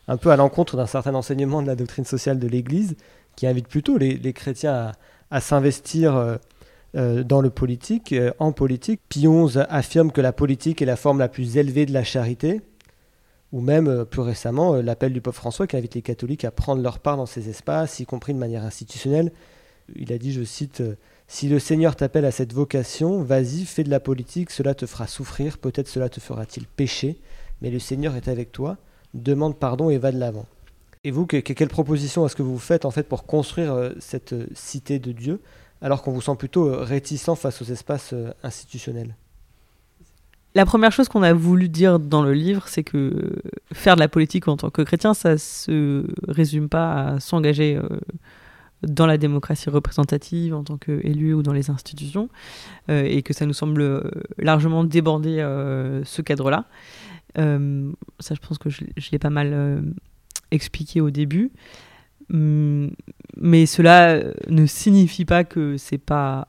un 0.09 0.17
peu 0.17 0.29
à 0.29 0.35
l'encontre 0.35 0.75
d'un 0.75 0.87
certain 0.87 1.15
enseignement 1.15 1.61
de 1.61 1.67
la 1.67 1.75
doctrine 1.77 2.03
sociale 2.03 2.37
de 2.37 2.47
l'Église, 2.49 2.97
qui 3.37 3.47
invite 3.47 3.69
plutôt 3.69 3.97
les, 3.97 4.33
chrétiens 4.33 4.91
à, 5.31 5.39
s'investir 5.39 6.37
dans 7.23 7.41
le 7.41 7.49
politique, 7.49 8.13
euh, 8.13 8.31
en 8.39 8.51
politique. 8.51 9.01
XI 9.09 9.59
affirme 9.69 10.11
que 10.11 10.21
la 10.21 10.31
politique 10.31 10.81
est 10.81 10.85
la 10.85 10.95
forme 10.95 11.19
la 11.19 11.27
plus 11.27 11.57
élevée 11.57 11.85
de 11.85 11.93
la 11.93 12.03
charité, 12.03 12.61
ou 13.51 13.61
même 13.61 13.87
euh, 13.87 14.05
plus 14.05 14.21
récemment 14.21 14.75
l'appel 14.75 15.11
du 15.11 15.21
pape 15.21 15.33
François 15.33 15.65
qui 15.65 15.75
invite 15.75 15.95
les 15.95 16.01
catholiques 16.01 16.45
à 16.45 16.51
prendre 16.51 16.83
leur 16.83 16.99
part 16.99 17.17
dans 17.17 17.25
ces 17.25 17.49
espaces, 17.49 17.99
y 17.99 18.05
compris 18.05 18.33
de 18.33 18.39
manière 18.39 18.63
institutionnelle. 18.63 19.31
Il 19.95 20.13
a 20.13 20.17
dit, 20.17 20.31
je 20.31 20.43
cite, 20.43 20.83
Si 21.27 21.49
le 21.49 21.59
Seigneur 21.59 21.95
t'appelle 21.95 22.25
à 22.25 22.31
cette 22.31 22.53
vocation, 22.53 23.23
vas-y, 23.23 23.65
fais 23.65 23.83
de 23.83 23.89
la 23.89 23.99
politique, 23.99 24.51
cela 24.51 24.75
te 24.75 24.85
fera 24.85 25.07
souffrir, 25.07 25.57
peut-être 25.57 25.87
cela 25.87 26.09
te 26.09 26.19
fera-t-il 26.19 26.67
pécher, 26.67 27.19
mais 27.61 27.71
le 27.71 27.79
Seigneur 27.79 28.15
est 28.15 28.27
avec 28.27 28.51
toi, 28.51 28.77
demande 29.15 29.57
pardon 29.57 29.89
et 29.89 29.97
va 29.97 30.11
de 30.11 30.19
l'avant. 30.19 30.45
Et 31.03 31.11
vous, 31.11 31.25
quelle 31.25 31.67
proposition 31.67 32.25
est-ce 32.25 32.35
que 32.35 32.43
vous 32.43 32.59
faites 32.59 32.85
en 32.85 32.91
fait 32.91 33.03
pour 33.03 33.25
construire 33.25 33.93
cette 33.99 34.33
cité 34.55 34.99
de 34.99 35.11
Dieu? 35.11 35.41
Alors 35.83 36.01
qu'on 36.01 36.11
vous 36.11 36.21
sent 36.21 36.35
plutôt 36.39 36.67
euh, 36.67 36.81
réticent 36.81 37.35
face 37.35 37.61
aux 37.61 37.65
espaces 37.65 38.13
euh, 38.13 38.31
institutionnels 38.41 39.15
la 40.55 40.67
première 40.67 40.91
chose 40.91 41.09
qu'on 41.09 41.23
a 41.23 41.33
voulu 41.33 41.67
dire 41.67 41.97
dans 41.97 42.21
le 42.21 42.31
livre, 42.31 42.67
c'est 42.67 42.83
que 42.83 43.41
faire 43.73 43.95
de 43.95 43.99
la 43.99 44.07
politique 44.07 44.47
en 44.47 44.55
tant 44.55 44.69
que 44.69 44.83
chrétien, 44.83 45.15
ça 45.15 45.39
se 45.39 46.05
résume 46.27 46.69
pas 46.69 46.93
à 46.93 47.19
s'engager 47.19 47.75
euh, 47.75 47.81
dans 48.83 49.07
la 49.07 49.17
démocratie 49.17 49.71
représentative 49.71 50.53
en 50.53 50.63
tant 50.63 50.77
qu'élu 50.77 51.33
ou 51.33 51.41
dans 51.41 51.53
les 51.53 51.71
institutions, 51.71 52.29
et 52.87 53.23
que 53.23 53.33
ça 53.33 53.47
nous 53.47 53.53
semble 53.53 54.11
largement 54.37 54.83
déborder 54.83 55.37
ce 56.03 56.21
cadre-là. 56.21 56.65
ça, 57.35 58.35
je 58.35 58.47
pense 58.47 58.59
que 58.59 58.69
je 58.69 59.11
l'ai 59.11 59.19
pas 59.19 59.31
mal 59.31 59.83
expliqué 60.51 61.01
au 61.01 61.09
début. 61.09 61.49
Hum, 62.33 62.91
mais 63.37 63.65
cela 63.65 64.23
ne 64.49 64.65
signifie 64.65 65.25
pas 65.25 65.43
que 65.43 65.77
c'est 65.77 65.99
pas 65.99 66.47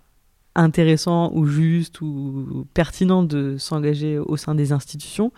intéressant 0.55 1.31
ou 1.35 1.47
juste 1.47 2.01
ou 2.01 2.67
pertinent 2.75 3.23
de 3.23 3.57
s'engager 3.59 4.19
au 4.19 4.37
sein 4.37 4.55
des 4.55 4.73
institutions. 4.73 5.33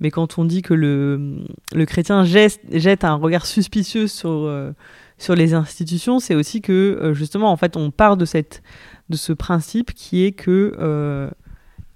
Mais 0.00 0.10
quand 0.10 0.38
on 0.38 0.44
dit 0.44 0.62
que 0.62 0.74
le, 0.74 1.46
chrétien 1.86 2.24
jette, 2.24 3.04
un 3.04 3.14
regard 3.14 3.46
suspicieux 3.46 4.06
sur, 4.06 4.30
euh, 4.30 4.72
sur 5.18 5.34
les 5.34 5.54
institutions, 5.54 6.18
c'est 6.18 6.34
aussi 6.34 6.60
que 6.60 6.72
euh, 6.72 7.14
justement, 7.14 7.52
en 7.52 7.56
fait, 7.56 7.76
on 7.76 7.90
part 7.90 8.16
de, 8.16 8.24
cette, 8.24 8.62
de 9.10 9.16
ce 9.16 9.32
principe 9.32 9.92
qui 9.92 10.24
est 10.24 10.32
que 10.32 10.74
euh, 10.80 11.30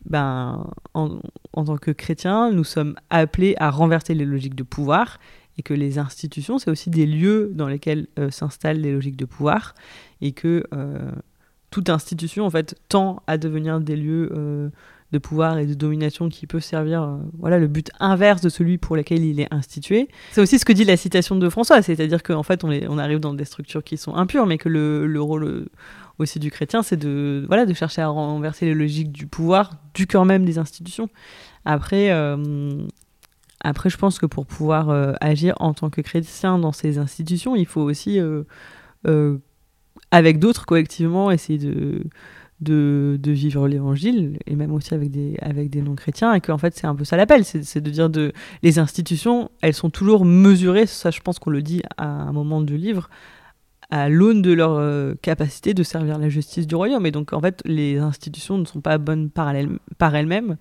ben, 0.05 0.71
en, 0.95 1.19
en, 1.55 1.65
tant 1.65 1.77
que 1.77 1.91
chrétien, 1.91 2.53
nous 2.53 2.65
sommes 2.65 2.95
appelés 3.11 3.57
à 3.59 3.71
renverser 3.71 4.15
les 4.15 4.25
logiques 4.25 4.55
de 4.55 4.63
pouvoir 4.63 5.19
et 5.59 5.63
que 5.63 5.75
les 5.75 5.99
institutions, 5.99 6.59
c'est 6.59 6.71
aussi 6.71 6.89
des 6.89 7.05
lieux 7.05 7.51
dans 7.53 7.69
lesquels 7.69 8.07
euh, 8.19 8.31
s'installent 8.31 8.79
les 8.79 8.93
logiques 8.93 9.17
de 9.17 9.25
pouvoir, 9.25 9.75
et 10.21 10.33
que 10.33 10.65
euh, 10.73 11.11
toute 11.71 11.91
institution, 11.91 12.47
en 12.47 12.51
fait, 12.51 12.77
tend 12.89 13.23
à 13.27 13.37
devenir 13.37 13.81
des 13.81 13.97
lieux 13.97 14.31
euh, 14.33 14.71
de 15.11 15.19
pouvoir 15.19 15.59
et 15.59 15.67
de 15.67 15.75
domination 15.75 16.29
qui 16.29 16.47
peut 16.47 16.61
servir 16.61 17.19
voilà 17.39 17.59
le 17.59 17.67
but 17.67 17.91
inverse 17.99 18.43
de 18.43 18.51
celui 18.51 18.77
pour 18.77 18.95
lequel 18.95 19.25
il 19.25 19.41
est 19.41 19.53
institué. 19.53 20.09
C'est 20.33 20.43
aussi 20.43 20.59
ce 20.59 20.67
que 20.67 20.73
dit 20.73 20.85
la 20.85 20.99
citation 20.99 21.35
de 21.35 21.49
François, 21.49 21.81
c'est-à-dire 21.81 22.23
qu'en 22.23 22.43
fait 22.43 22.63
on, 22.63 22.99
arrive 22.99 23.19
dans 23.19 23.33
des 23.33 23.47
structures 23.47 23.83
qui 23.83 23.97
sont 23.97 24.15
impures, 24.15 24.45
mais 24.45 24.59
que 24.59 24.69
le, 24.69 25.07
le 25.07 25.23
rôle 25.23 25.67
aussi 26.19 26.39
du 26.39 26.51
chrétien, 26.51 26.83
c'est 26.83 26.99
de 26.99 27.43
voilà 27.49 27.65
de 27.65 27.73
chercher 27.73 28.03
à 28.03 28.09
renverser 28.09 28.67
les 28.67 28.75
logiques 28.75 29.11
du 29.11 29.27
pouvoir, 29.27 29.77
du 29.95 30.07
cœur 30.07 30.27
même 30.27 30.45
des 30.45 30.59
institutions. 30.59 31.09
Après. 31.65 32.11
Après, 33.63 33.91
je 33.91 33.97
pense 33.97 34.19
que 34.19 34.27
pour 34.27 34.47
pouvoir 34.47 35.17
agir 35.21 35.55
en 35.59 35.75
tant 35.75 35.91
que 35.91 36.01
chrétien 36.01 36.59
dans 36.59 36.73
ces 36.73 36.99
institutions, 36.99 37.57
il 37.57 37.67
faut 37.67 37.83
aussi, 37.83 38.21
avec 40.11 40.39
d'autres 40.39 40.67
collectivement, 40.67 41.31
essayer 41.31 41.59
de, 41.59 42.03
de, 42.61 43.31
vivre 43.31 43.69
l'évangile, 43.69 44.39
et 44.47 44.57
même 44.57 44.73
aussi 44.73 44.95
avec 44.95 45.11
des, 45.11 45.37
avec 45.41 45.71
des 45.71 45.83
non-chrétiens, 45.83 46.35
et 46.35 46.41
qu'en 46.41 46.59
fait 46.59 46.75
c'est 46.77 46.87
un 46.87 46.95
peu 46.95 47.05
ça 47.05 47.17
l'appel, 47.17 47.45
c'est 47.45 47.81
de 47.81 47.91
dire 47.91 48.11
de 48.11 48.33
les 48.63 48.79
institutions, 48.79 49.51
elles 49.61 49.75
sont 49.75 49.91
toujours 49.91 50.25
mesurées, 50.25 50.87
ça 50.87 51.11
je 51.11 51.21
pense 51.21 51.39
qu'on 51.39 51.51
le 51.51 51.63
dit 51.63 51.83
à 51.97 52.07
un 52.07 52.33
moment 52.33 52.61
du 52.61 52.77
livre, 52.77 53.11
à 53.91 54.09
l'aune 54.09 54.43
de 54.43 54.53
leur 54.53 54.73
euh, 54.73 55.15
capacité 55.23 55.73
de 55.73 55.83
servir 55.83 56.19
la 56.19 56.29
justice 56.29 56.67
du 56.67 56.75
royaume. 56.75 57.07
Et 57.07 57.11
donc 57.11 57.33
en 57.33 57.41
fait 57.41 57.63
les 57.65 57.99
institutions 57.99 58.59
ne 58.59 58.67
sont 58.67 58.81
pas 58.83 58.99
bonnes 58.99 59.31
par 59.31 59.55
elles-mêmes, 59.55 60.57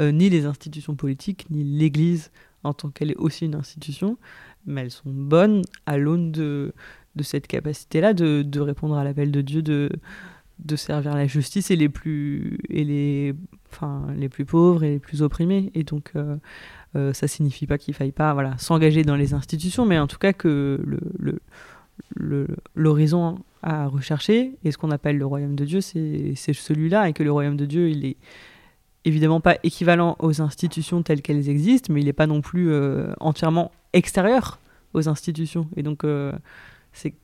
euh, 0.00 0.12
ni 0.12 0.30
les 0.30 0.46
institutions 0.46 0.94
politiques, 0.94 1.46
ni 1.50 1.64
l'Église 1.64 2.30
en 2.62 2.72
tant 2.72 2.90
qu'elle 2.90 3.10
est 3.10 3.16
aussi 3.16 3.44
une 3.44 3.54
institution, 3.54 4.16
mais 4.66 4.82
elles 4.82 4.90
sont 4.90 5.10
bonnes 5.10 5.62
à 5.86 5.98
l'aune 5.98 6.32
de, 6.32 6.72
cette 7.20 7.46
capacité-là 7.46 8.14
de, 8.14 8.60
répondre 8.60 8.96
à 8.96 9.04
l'appel 9.04 9.30
de 9.30 9.40
Dieu, 9.40 9.62
de 9.62 10.76
servir 10.76 11.14
la 11.14 11.26
justice 11.26 11.70
et 11.70 11.76
les 11.76 11.88
plus 11.88 12.58
et 12.68 12.84
les 12.84 13.34
enfin 13.70 14.06
les 14.16 14.28
plus 14.28 14.44
pauvres 14.44 14.84
et 14.84 14.90
les 14.90 14.98
plus 14.98 15.22
opprimés. 15.22 15.70
Et 15.74 15.84
donc 15.84 16.12
euh, 16.16 16.36
euh, 16.96 17.12
ça 17.12 17.26
signifie 17.26 17.66
pas 17.66 17.78
qu'il 17.78 17.94
faille 17.94 18.12
pas 18.12 18.32
voilà 18.34 18.56
s'engager 18.58 19.02
dans 19.02 19.16
les 19.16 19.34
institutions 19.34 19.84
mais 19.84 19.98
en 19.98 20.06
tout 20.06 20.18
cas 20.18 20.32
que 20.32 20.80
l'horizon 22.74 23.40
à 23.62 23.86
rechercher 23.86 24.56
et 24.64 24.70
ce 24.70 24.78
qu'on 24.78 24.90
appelle 24.90 25.18
le 25.18 25.26
royaume 25.26 25.56
de 25.56 25.64
Dieu 25.64 25.80
c'est 25.80 26.34
celui-là 26.36 27.08
et 27.08 27.12
que 27.12 27.22
le 27.22 27.32
royaume 27.32 27.56
de 27.56 27.66
Dieu 27.66 27.90
il 27.90 28.04
est 28.04 28.16
évidemment 29.04 29.40
pas 29.40 29.56
équivalent 29.62 30.16
aux 30.18 30.40
institutions 30.40 31.02
telles 31.02 31.22
qu'elles 31.22 31.48
existent 31.48 31.92
mais 31.92 32.00
il 32.00 32.06
n'est 32.06 32.12
pas 32.12 32.26
non 32.26 32.40
plus 32.40 32.70
euh, 32.70 33.12
entièrement 33.20 33.70
extérieur 33.92 34.58
aux 34.92 35.08
institutions 35.08 35.68
et 35.76 35.82
donc 35.82 36.04
c'est 36.92 37.14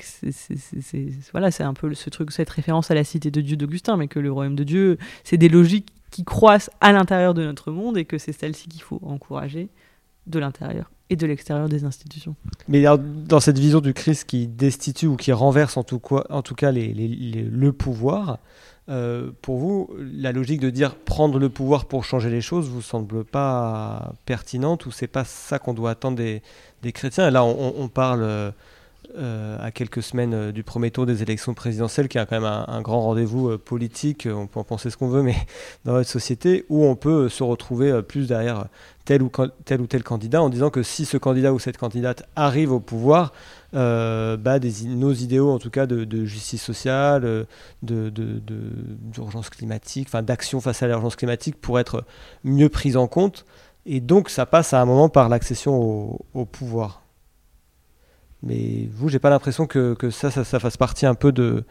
voilà 1.33 1.51
c'est 1.51 1.63
un 1.63 1.75
peu 1.75 1.95
ce 1.95 2.11
truc 2.11 2.33
cette 2.33 2.51
référence 2.51 2.91
à 2.91 2.95
la 2.95 3.05
cité 3.05 3.31
de 3.31 3.41
Dieu 3.41 3.57
d'Augustin 3.57 3.97
mais 3.97 4.09
que 4.09 4.19
le 4.19 4.31
royaume 4.33 4.57
de 4.57 4.65
Dieu 4.65 4.99
c'est 5.25 5.37
des 5.37 5.49
logiques 5.49 5.93
qui 6.11 6.25
croissent 6.25 6.71
à 6.81 6.93
l'intérieur 6.93 7.35
de 7.35 7.45
notre 7.45 7.71
monde 7.71 7.97
et 7.97 8.05
que 8.05 8.19
c'est 8.19 8.33
celle-ci 8.33 8.69
qu'il 8.69 8.83
faut 8.83 9.01
encourager 9.03 9.69
de 10.27 10.39
l'intérieur 10.39 10.91
et 11.09 11.17
de 11.17 11.27
l'extérieur 11.27 11.69
des 11.69 11.85
institutions. 11.85 12.37
Mais 12.69 12.85
dans 13.27 13.41
cette 13.41 13.59
vision 13.59 13.81
du 13.81 13.93
Christ 13.93 14.25
qui 14.25 14.47
destitue 14.47 15.09
ou 15.09 15.17
qui 15.17 15.33
renverse 15.33 15.77
en 15.77 15.83
tout, 15.83 15.99
cas, 15.99 16.73
le 16.73 17.71
pouvoir, 17.71 18.39
euh, 18.91 19.31
pour 19.41 19.59
vous, 19.59 19.91
la 19.99 20.33
logique 20.33 20.61
de 20.61 20.69
dire 20.69 20.97
prendre 20.97 21.39
le 21.39 21.49
pouvoir 21.49 21.85
pour 21.85 22.05
changer 22.05 22.29
les 22.29 22.41
choses 22.41 22.69
vous 22.69 22.83
semble 22.83 23.25
pas 23.25 24.15
pertinente 24.27 24.85
ou 24.85 24.91
c'est 24.91 25.07
pas 25.07 25.25
ça 25.25 25.61
qu'on 25.61 25.75
doit 25.75 25.91
attendre 25.91 26.17
des, 26.17 26.43
chrétiens? 26.93 27.31
Là, 27.31 27.45
on, 27.45 27.87
parle 27.87 28.23
euh, 28.23 28.51
euh, 29.17 29.57
à 29.61 29.71
quelques 29.71 30.03
semaines 30.03 30.51
du 30.51 30.65
premier 30.65 30.91
tour 30.91 31.07
des 31.07 31.23
élections 31.23 31.55
présidentielles, 31.55 32.09
qui 32.09 32.19
a 32.19 32.27
quand 32.27 32.41
même 32.41 32.65
un, 32.67 32.81
grand 32.81 33.01
rendez-vous 33.01 33.57
politique, 33.59 34.27
on 34.29 34.49
peut 34.49 34.59
en 34.59 34.65
penser 34.65 34.91
ce 34.91 34.97
qu'on 34.97 35.09
veut, 35.09 35.23
mais 35.23 35.37
dans 35.85 35.93
notre 35.93 36.11
société, 36.11 36.65
où 36.69 36.85
on 36.85 36.97
peut 36.97 37.29
se 37.29 37.45
retrouver 37.45 38.03
plus 38.03 38.27
derrière 38.27 38.65
tel 39.05 39.23
ou 39.23 39.31
tel, 39.65 39.81
ou 39.81 39.87
tel 39.87 40.03
candidat, 40.03 40.43
en 40.43 40.49
disant 40.49 40.71
que 40.71 40.83
si 40.83 41.05
ce 41.05 41.17
candidat 41.17 41.53
ou 41.53 41.61
cette 41.61 41.79
candidate 41.79 42.25
arrive 42.35 42.73
au 42.73 42.81
pouvoir, 42.81 43.33
bah, 43.73 44.59
des, 44.59 44.85
nos 44.87 45.13
idéaux, 45.13 45.51
en 45.51 45.59
tout 45.59 45.71
cas 45.71 45.87
de, 45.87 46.25
justice 46.25 46.63
sociale, 46.63 47.47
d'urgence 47.83 49.51
de, 49.51 49.55
climatique, 49.55 50.09
enfin 50.09 50.23
d'action 50.23 50.61
face 50.61 50.83
à 50.83 50.89
l'urgence 50.89 51.17
climatique, 51.17 51.61
pourraient 51.61 51.83
être 51.83 52.05
mieux 52.45 52.69
prises 52.69 52.97
en 52.97 53.07
compte. 53.07 53.45
Et 53.87 54.01
donc 54.01 54.29
ça 54.29 54.47
passe 54.47 54.75
à 54.75 54.81
un 54.81 54.85
moment 54.85 55.09
par 55.09 55.29
l'accession 55.29 56.19
au 56.35 56.45
pouvoir. 56.45 57.03
Mais 58.43 58.89
vous, 58.93 59.09
j'ai 59.09 59.19
pas 59.19 59.31
l'impression 59.31 59.67
que, 59.67 59.95
que 59.95 60.11
ça, 60.11 60.31
ça, 60.31 60.59
fasse 60.59 60.77
partie 60.77 61.05
un 61.07 61.15
peu 61.15 61.31
de, 61.31 61.65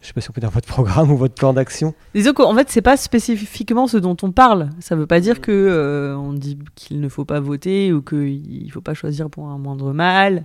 je 0.00 0.06
sais 0.06 0.12
pas 0.12 0.20
si 0.20 0.30
on 0.30 0.32
peut 0.32 0.40
dire 0.40 0.50
votre 0.50 0.68
programme 0.68 1.10
ou 1.12 1.16
votre 1.16 1.34
plan 1.34 1.52
d'action. 1.52 1.94
Disons 2.14 2.32
qu'en 2.32 2.54
fait, 2.54 2.70
c'est 2.70 2.82
pas 2.82 2.96
spécifiquement 2.96 3.86
ce 3.86 3.98
dont 3.98 4.16
on 4.22 4.32
parle. 4.32 4.70
Ça 4.80 4.96
veut 4.96 5.06
pas 5.06 5.20
dire 5.20 5.40
que 5.40 5.52
euh, 5.52 6.16
on 6.16 6.32
dit 6.32 6.58
qu'il 6.74 7.00
ne 7.00 7.08
faut 7.08 7.24
pas 7.24 7.40
voter 7.40 7.92
ou 7.92 8.00
qu'il 8.00 8.70
faut 8.72 8.80
pas 8.80 8.94
choisir 8.94 9.28
pour 9.28 9.48
un 9.48 9.58
moindre 9.58 9.92
mal 9.92 10.44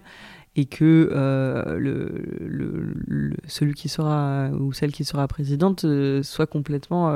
et 0.56 0.66
que 0.66 1.10
euh, 1.12 1.78
le, 1.80 3.34
celui 3.47 3.74
qui 3.74 3.89
sera 3.89 4.49
ou 4.51 4.72
celle 4.74 4.91
qui 4.91 5.04
sera 5.04 5.28
présidente 5.28 5.86
euh, 5.86 6.22
soit 6.24 6.47
complètement 6.47 7.12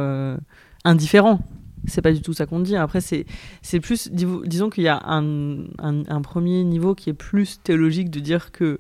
indifférent 0.84 1.42
c'est 1.86 2.02
pas 2.02 2.12
du 2.12 2.22
tout 2.22 2.34
ça 2.34 2.46
qu'on 2.46 2.60
dit. 2.60 2.76
Après, 2.76 3.02
c'est, 3.02 3.26
c'est 3.62 3.80
plus, 3.80 4.10
disons 4.12 4.70
qu'il 4.70 4.84
y 4.84 4.88
a 4.88 5.02
un, 5.06 5.66
un, 5.78 6.22
premier 6.22 6.64
niveau 6.64 6.96
qui 6.96 7.10
est 7.10 7.14
plus 7.14 7.62
théologique 7.62 8.10
de 8.10 8.20
dire 8.20 8.52
que 8.52 8.80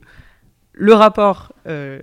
le 0.74 0.94
rapport 0.94 1.54
euh, 1.68 2.00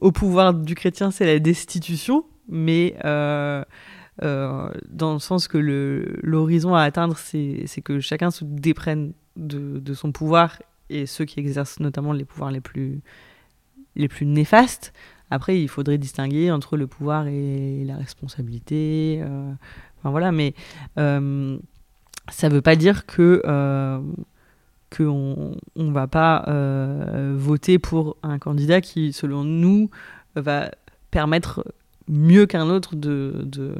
au 0.00 0.12
pouvoir 0.12 0.54
du 0.54 0.74
chrétien, 0.74 1.10
c'est 1.10 1.26
la 1.26 1.38
destitution, 1.38 2.24
mais 2.48 2.96
euh, 3.04 3.64
euh, 4.22 4.70
dans 4.88 5.14
le 5.14 5.18
sens 5.18 5.48
que 5.48 5.58
l'horizon 6.22 6.74
à 6.74 6.82
atteindre, 6.82 7.16
c'est, 7.18 7.64
c'est 7.66 7.82
que 7.82 8.00
chacun 8.00 8.30
se 8.30 8.44
déprenne 8.44 9.12
de, 9.36 9.78
de, 9.78 9.94
son 9.94 10.12
pouvoir 10.12 10.58
et 10.90 11.06
ceux 11.06 11.24
qui 11.24 11.40
exercent 11.40 11.80
notamment 11.80 12.12
les 12.12 12.24
pouvoirs 12.24 12.50
les 12.50 12.60
plus, 12.60 13.00
les 13.96 14.08
plus 14.08 14.26
néfastes. 14.26 14.92
Après, 15.30 15.60
il 15.60 15.68
faudrait 15.68 15.98
distinguer 15.98 16.50
entre 16.50 16.76
le 16.76 16.88
pouvoir 16.88 17.28
et 17.28 17.84
la 17.84 17.96
responsabilité, 17.96 19.22
voilà, 20.08 20.32
mais 20.32 20.54
euh, 20.98 21.58
ça 22.30 22.48
ne 22.48 22.54
veut 22.54 22.62
pas 22.62 22.76
dire 22.76 23.06
que 23.06 23.42
euh, 23.44 24.00
qu'on 24.96 25.56
ne 25.76 25.92
va 25.92 26.06
pas 26.06 26.44
euh, 26.48 27.34
voter 27.36 27.78
pour 27.78 28.16
un 28.22 28.38
candidat 28.38 28.80
qui, 28.80 29.12
selon 29.12 29.44
nous, 29.44 29.90
va 30.34 30.70
permettre 31.10 31.64
mieux 32.08 32.46
qu'un 32.46 32.68
autre 32.68 32.96
de, 32.96 33.44
de, 33.44 33.74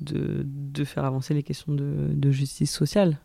de, 0.00 0.84
faire 0.84 1.04
avancer 1.04 1.34
les 1.34 1.42
questions 1.42 1.72
de 1.72 2.30
justice 2.30 2.72
sociale. 2.72 3.18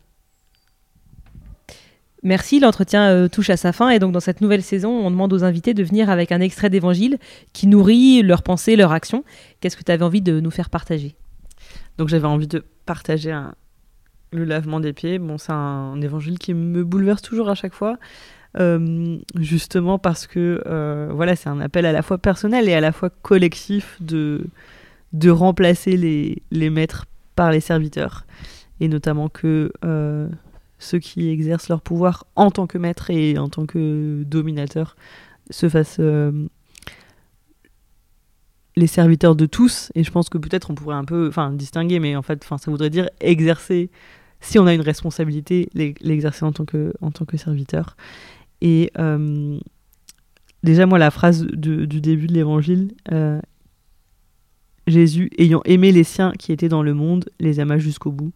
Merci, 2.26 2.58
l'entretien 2.58 3.28
touche 3.28 3.50
à 3.50 3.56
sa 3.56 3.72
fin 3.72 3.88
et 3.90 4.00
donc 4.00 4.10
dans 4.10 4.18
cette 4.18 4.40
nouvelle 4.40 4.64
saison, 4.64 4.90
on 4.90 5.12
demande 5.12 5.32
aux 5.32 5.44
invités 5.44 5.74
de 5.74 5.84
venir 5.84 6.10
avec 6.10 6.32
un 6.32 6.40
extrait 6.40 6.68
d'évangile 6.70 7.18
qui 7.52 7.68
nourrit 7.68 8.20
leur 8.22 8.42
pensée, 8.42 8.74
leur 8.74 8.90
action. 8.90 9.22
Qu'est-ce 9.60 9.76
que 9.76 9.84
tu 9.84 9.92
avais 9.92 10.02
envie 10.02 10.22
de 10.22 10.40
nous 10.40 10.50
faire 10.50 10.68
partager? 10.68 11.14
Donc 11.98 12.08
j'avais 12.08 12.26
envie 12.26 12.48
de 12.48 12.64
partager 12.84 13.32
le 14.32 14.44
lavement 14.44 14.80
des 14.80 14.92
pieds. 14.92 15.20
Bon, 15.20 15.38
c'est 15.38 15.52
un, 15.52 16.00
évangile 16.00 16.40
qui 16.40 16.52
me 16.52 16.82
bouleverse 16.82 17.22
toujours 17.22 17.48
à 17.48 17.54
chaque 17.54 17.74
fois. 17.74 17.96
Euh, 18.58 19.18
justement 19.38 20.00
parce 20.00 20.26
que 20.26 20.62
euh, 20.66 21.10
voilà, 21.12 21.36
c'est 21.36 21.48
un 21.48 21.60
appel 21.60 21.86
à 21.86 21.92
la 21.92 22.02
fois 22.02 22.18
personnel 22.18 22.68
et 22.68 22.74
à 22.74 22.80
la 22.80 22.90
fois 22.90 23.08
collectif 23.22 23.98
de, 24.00 24.46
de 25.12 25.30
remplacer 25.30 25.96
les, 25.96 26.42
les 26.50 26.70
maîtres 26.70 27.06
par 27.36 27.52
les 27.52 27.60
serviteurs. 27.60 28.24
Et 28.80 28.88
notamment 28.88 29.28
que 29.28 29.70
euh, 29.84 30.28
ceux 30.78 30.98
qui 30.98 31.28
exercent 31.28 31.68
leur 31.68 31.80
pouvoir 31.80 32.26
en 32.36 32.50
tant 32.50 32.66
que 32.66 32.78
maîtres 32.78 33.10
et 33.10 33.38
en 33.38 33.48
tant 33.48 33.66
que 33.66 34.22
dominateurs 34.26 34.96
se 35.50 35.68
fassent 35.68 36.00
les 38.76 38.86
serviteurs 38.86 39.34
de 39.34 39.46
tous, 39.46 39.90
et 39.94 40.04
je 40.04 40.10
pense 40.10 40.28
que 40.28 40.36
peut-être 40.36 40.70
on 40.70 40.74
pourrait 40.74 40.96
un 40.96 41.04
peu 41.04 41.30
distinguer, 41.52 41.98
mais 41.98 42.14
en 42.14 42.22
fait, 42.22 42.44
ça 42.44 42.70
voudrait 42.70 42.90
dire 42.90 43.08
exercer, 43.20 43.90
si 44.40 44.58
on 44.58 44.66
a 44.66 44.74
une 44.74 44.82
responsabilité, 44.82 45.70
l'exercer 45.74 46.44
en, 46.44 46.52
tant 46.52 46.66
que, 46.66 46.92
en 47.00 47.10
tant 47.10 47.24
que 47.24 47.38
serviteur. 47.38 47.96
Et 48.60 48.92
euh, 48.98 49.58
déjà, 50.62 50.84
moi, 50.84 50.98
la 50.98 51.10
phrase 51.10 51.46
du 51.46 52.00
début 52.00 52.26
de 52.26 52.34
l'évangile, 52.34 52.92
euh, 53.12 53.40
Jésus, 54.86 55.30
ayant 55.38 55.62
aimé 55.64 55.90
les 55.90 56.04
siens 56.04 56.32
qui 56.38 56.52
étaient 56.52 56.68
dans 56.68 56.82
le 56.82 56.92
monde, 56.92 57.30
les 57.40 57.60
ama 57.60 57.78
jusqu'au 57.78 58.12
bout. 58.12 58.32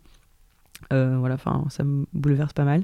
Euh, 0.92 1.16
voilà, 1.18 1.34
enfin, 1.34 1.64
ça 1.68 1.84
me 1.84 2.06
bouleverse 2.12 2.52
pas 2.52 2.64
mal. 2.64 2.82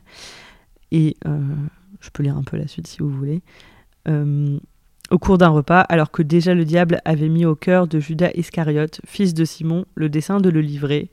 Et 0.92 1.16
je 1.24 2.10
peux 2.12 2.22
lire 2.22 2.36
un 2.36 2.44
peu 2.44 2.56
la 2.56 2.68
suite 2.68 2.86
si 2.86 2.98
vous 3.00 3.10
voulez 3.10 3.42
au 5.10 5.18
cours 5.18 5.38
d'un 5.38 5.48
repas, 5.48 5.80
alors 5.80 6.10
que 6.10 6.22
déjà 6.22 6.54
le 6.54 6.64
diable 6.64 7.00
avait 7.04 7.28
mis 7.28 7.44
au 7.44 7.54
cœur 7.54 7.86
de 7.86 8.00
Judas 8.00 8.30
Iscariote, 8.34 9.00
fils 9.04 9.34
de 9.34 9.44
Simon, 9.44 9.84
le 9.94 10.08
dessein 10.08 10.40
de 10.40 10.50
le 10.50 10.60
livrer, 10.60 11.10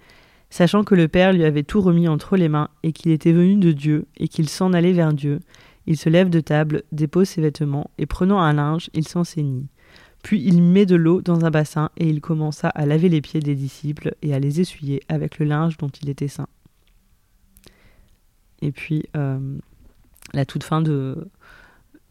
sachant 0.49 0.83
que 0.83 0.95
le 0.95 1.07
Père 1.07 1.33
lui 1.33 1.43
avait 1.43 1.63
tout 1.63 1.81
remis 1.81 2.07
entre 2.07 2.35
les 2.35 2.49
mains 2.49 2.69
et 2.81 2.91
qu'il 2.91 3.11
était 3.11 3.31
venu 3.31 3.55
de 3.55 3.71
Dieu 3.71 4.05
et 4.17 4.27
qu'il 4.27 4.49
s'en 4.49 4.73
allait 4.73 4.93
vers 4.93 5.13
Dieu, 5.13 5.39
il 5.85 5.97
se 5.97 6.09
lève 6.09 6.29
de 6.29 6.39
table, 6.39 6.83
dépose 6.91 7.29
ses 7.29 7.41
vêtements 7.41 7.91
et 7.97 8.05
prenant 8.05 8.39
un 8.39 8.53
linge, 8.53 8.89
il 8.93 9.07
s'en 9.07 9.23
ceignit. 9.23 9.67
Puis 10.23 10.41
il 10.41 10.63
met 10.63 10.85
de 10.85 10.95
l'eau 10.95 11.21
dans 11.21 11.43
un 11.45 11.51
bassin 11.51 11.89
et 11.97 12.07
il 12.07 12.21
commença 12.21 12.69
à 12.69 12.85
laver 12.85 13.09
les 13.09 13.19
pieds 13.21 13.41
des 13.41 13.55
disciples 13.55 14.15
et 14.21 14.33
à 14.33 14.39
les 14.39 14.61
essuyer 14.61 15.03
avec 15.09 15.37
le 15.37 15.45
linge 15.45 15.77
dont 15.77 15.89
il 16.01 16.09
était 16.09 16.29
saint. 16.29 16.47
Et 18.63 18.71
puis, 18.71 19.03
euh, 19.17 19.57
la 20.33 20.45
toute 20.45 20.63
fin 20.63 20.81
de, 20.81 21.27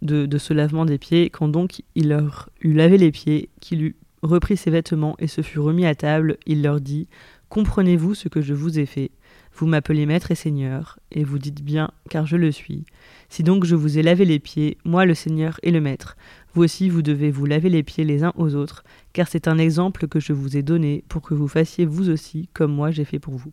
de, 0.03 0.27
de, 0.27 0.39
ce 0.39 0.53
lavement 0.53 0.85
des 0.85 0.99
pieds, 0.99 1.31
quand 1.31 1.49
donc 1.49 1.83
il 1.95 2.11
leur 2.11 2.51
eut 2.61 2.75
lavé 2.75 2.99
les 2.99 3.11
pieds, 3.11 3.49
qu'il 3.61 3.83
eut 3.83 3.97
repris 4.23 4.59
ses 4.59 4.71
vêtements 4.71 5.17
et 5.19 5.29
se 5.29 5.41
fut 5.41 5.59
remis 5.59 5.87
à 5.87 5.95
table, 5.95 6.37
il 6.47 6.63
leur 6.63 6.83
dit 6.83 7.09
Comprenez-vous 7.49 8.15
ce 8.15 8.29
que 8.29 8.43
je 8.43 8.53
vous 8.53 8.79
ai 8.79 8.85
fait? 8.85 9.11
Vous 9.55 9.67
m'appelez 9.67 10.05
maître 10.05 10.31
et 10.31 10.35
seigneur, 10.35 10.99
et 11.11 11.25
vous 11.25 11.39
dites 11.39 11.65
bien, 11.65 11.91
car 12.11 12.27
je 12.27 12.37
le 12.37 12.53
suis. 12.53 12.85
Si 13.31 13.43
donc 13.43 13.65
je 13.65 13.75
vous 13.75 13.99
ai 13.99 14.03
lavé 14.03 14.27
les 14.27 14.39
pieds, 14.39 14.77
moi 14.85 15.07
le 15.07 15.15
seigneur 15.15 15.59
et 15.63 15.71
le 15.71 15.81
maître, 15.81 16.19
vous 16.53 16.65
aussi 16.65 16.91
vous 16.91 17.03
devez 17.03 17.31
vous 17.31 17.47
laver 17.47 17.71
les 17.71 17.83
pieds 17.83 18.05
les 18.05 18.25
uns 18.25 18.35
aux 18.37 18.55
autres, 18.55 18.85
car 19.15 19.27
c'est 19.27 19.49
un 19.49 19.57
exemple 19.57 20.07
que 20.07 20.21
je 20.21 20.35
vous 20.35 20.59
ai 20.59 20.63
donné 20.63 21.03
pour 21.09 21.23
que 21.23 21.33
vous 21.33 21.49
fassiez 21.49 21.87
vous 21.87 22.11
aussi 22.11 22.51
comme 22.53 22.75
moi 22.75 22.91
j'ai 22.91 23.07
fait 23.07 23.19
pour 23.19 23.37
vous. 23.37 23.53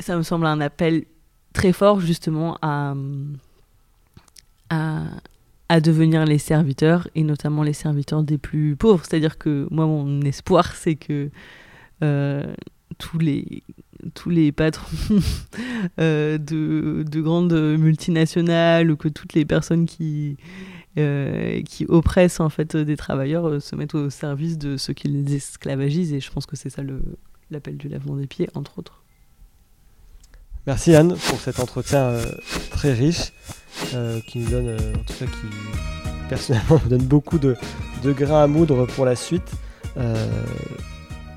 Ça 0.00 0.16
me 0.16 0.22
semble 0.22 0.46
un 0.46 0.60
appel 0.60 1.04
très 1.52 1.72
fort 1.72 2.00
justement 2.00 2.58
à, 2.60 2.94
à, 5.68 5.80
devenir 5.80 6.24
les 6.24 6.38
serviteurs 6.38 7.08
et 7.14 7.22
notamment 7.22 7.62
les 7.62 7.72
serviteurs 7.72 8.22
des 8.22 8.38
plus 8.38 8.76
pauvres. 8.76 9.04
C'est-à-dire 9.04 9.38
que 9.38 9.66
moi 9.70 9.86
mon 9.86 10.20
espoir 10.22 10.74
c'est 10.74 10.96
que 10.96 11.30
euh, 12.02 12.54
tous 12.98 13.18
les 13.18 13.62
tous 14.14 14.28
les 14.28 14.52
patrons 14.52 14.86
euh, 16.00 16.36
de, 16.36 17.04
de, 17.10 17.20
grandes 17.20 17.54
multinationales 17.78 18.90
ou 18.90 18.96
que 18.96 19.08
toutes 19.08 19.32
les 19.32 19.46
personnes 19.46 19.86
qui, 19.86 20.36
euh, 20.98 21.62
qui 21.62 21.86
oppressent 21.88 22.40
en 22.40 22.50
fait 22.50 22.76
des 22.76 22.96
travailleurs 22.96 23.60
se 23.60 23.74
mettent 23.74 23.94
au 23.94 24.10
service 24.10 24.58
de 24.58 24.76
ceux 24.76 24.92
qui 24.92 25.08
les 25.08 25.34
esclavagisent 25.34 26.12
et 26.12 26.20
je 26.20 26.30
pense 26.30 26.44
que 26.44 26.56
c'est 26.56 26.70
ça 26.70 26.82
l'appel 27.50 27.78
du 27.78 27.88
lavement 27.88 28.16
des 28.16 28.26
pieds 28.26 28.48
entre 28.54 28.78
autres. 28.78 29.02
Merci 30.66 30.94
Anne 30.94 31.16
pour 31.28 31.40
cet 31.40 31.60
entretien 31.60 32.00
euh, 32.00 32.24
très 32.70 32.92
riche 32.92 33.32
qui 34.26 34.38
nous 34.38 34.50
donne, 34.50 34.70
en 34.70 35.04
tout 35.04 35.14
cas 35.18 35.26
qui 35.26 35.46
personnellement 36.28 36.80
me 36.84 36.90
donne 36.90 37.04
beaucoup 37.04 37.38
de, 37.38 37.56
grains 38.04 38.44
à 38.44 38.46
moudre 38.46 38.86
pour 38.86 39.04
la 39.04 39.16
suite. 39.16 39.52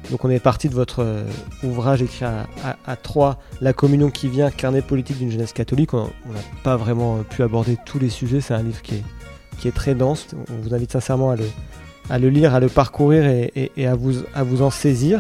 Donc 0.09 0.25
on 0.25 0.30
est 0.30 0.39
parti 0.39 0.69
de 0.69 0.73
votre 0.73 1.03
euh, 1.03 1.23
ouvrage 1.63 2.01
écrit 2.01 2.25
à, 2.25 2.47
à, 2.86 2.95
3, 2.95 3.38
La 3.61 3.73
communion 3.73 4.09
qui 4.09 4.27
vient, 4.27 4.49
carnet 4.49 4.82
politique 4.82 5.19
d'une 5.19 5.30
jeunesse 5.30 5.53
catholique. 5.53 5.93
On 5.93 6.05
n'a 6.05 6.41
pas 6.63 6.77
vraiment 6.77 7.17
euh, 7.17 7.21
pu 7.21 7.43
aborder 7.43 7.77
tous 7.86 7.99
les 7.99 8.09
sujets, 8.09 8.41
c'est 8.41 8.55
un 8.55 8.63
livre 8.63 8.82
qui 8.82 9.03
est, 9.65 9.71
très 9.71 9.93
dense. 9.93 10.27
On 10.49 10.55
vous 10.63 10.73
invite 10.73 10.91
sincèrement 10.91 11.32
à 11.32 11.36
le, 11.36 11.45
à 12.09 12.17
lire, 12.17 12.55
à 12.55 12.59
le 12.59 12.69
parcourir 12.69 13.25
et, 13.27 13.71
à, 13.86 13.91
à 13.91 14.43
vous 14.43 14.61
en 14.61 14.69
saisir. 14.71 15.19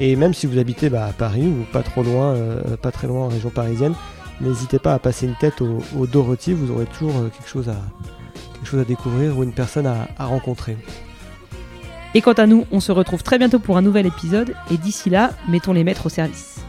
Et 0.00 0.16
même 0.16 0.34
si 0.34 0.46
vous 0.46 0.58
habitez 0.58 0.88
bah, 0.88 1.06
à 1.06 1.12
Paris 1.12 1.46
ou 1.46 1.64
pas 1.72 1.82
trop 1.82 2.02
loin, 2.02 2.34
euh, 2.34 2.76
pas 2.76 2.90
très 2.90 3.06
loin 3.06 3.26
en 3.26 3.28
région 3.28 3.50
parisienne, 3.50 3.94
n'hésitez 4.40 4.78
pas 4.78 4.94
à 4.94 4.98
passer 4.98 5.26
une 5.26 5.36
tête 5.36 5.60
au, 5.60 5.78
au 5.96 6.06
Dorothy, 6.06 6.54
vous 6.54 6.72
aurez 6.72 6.86
toujours 6.86 7.16
euh, 7.18 7.28
quelque 7.28 7.48
chose 7.48 7.68
à, 7.68 8.84
découvrir 8.84 9.38
ou 9.38 9.42
une 9.42 9.52
personne 9.52 9.86
à 9.86 10.24
rencontrer. 10.24 10.76
Et 12.14 12.22
quant 12.22 12.32
à 12.32 12.46
nous, 12.46 12.66
on 12.72 12.80
se 12.80 12.90
retrouve 12.90 13.22
très 13.22 13.38
bientôt 13.38 13.60
pour 13.60 13.76
un 13.76 13.82
nouvel 13.82 14.06
épisode, 14.06 14.54
et 14.70 14.76
d'ici 14.76 15.10
là, 15.10 15.30
mettons 15.48 15.72
les 15.72 15.84
maîtres 15.84 16.06
au 16.06 16.08
service. 16.08 16.60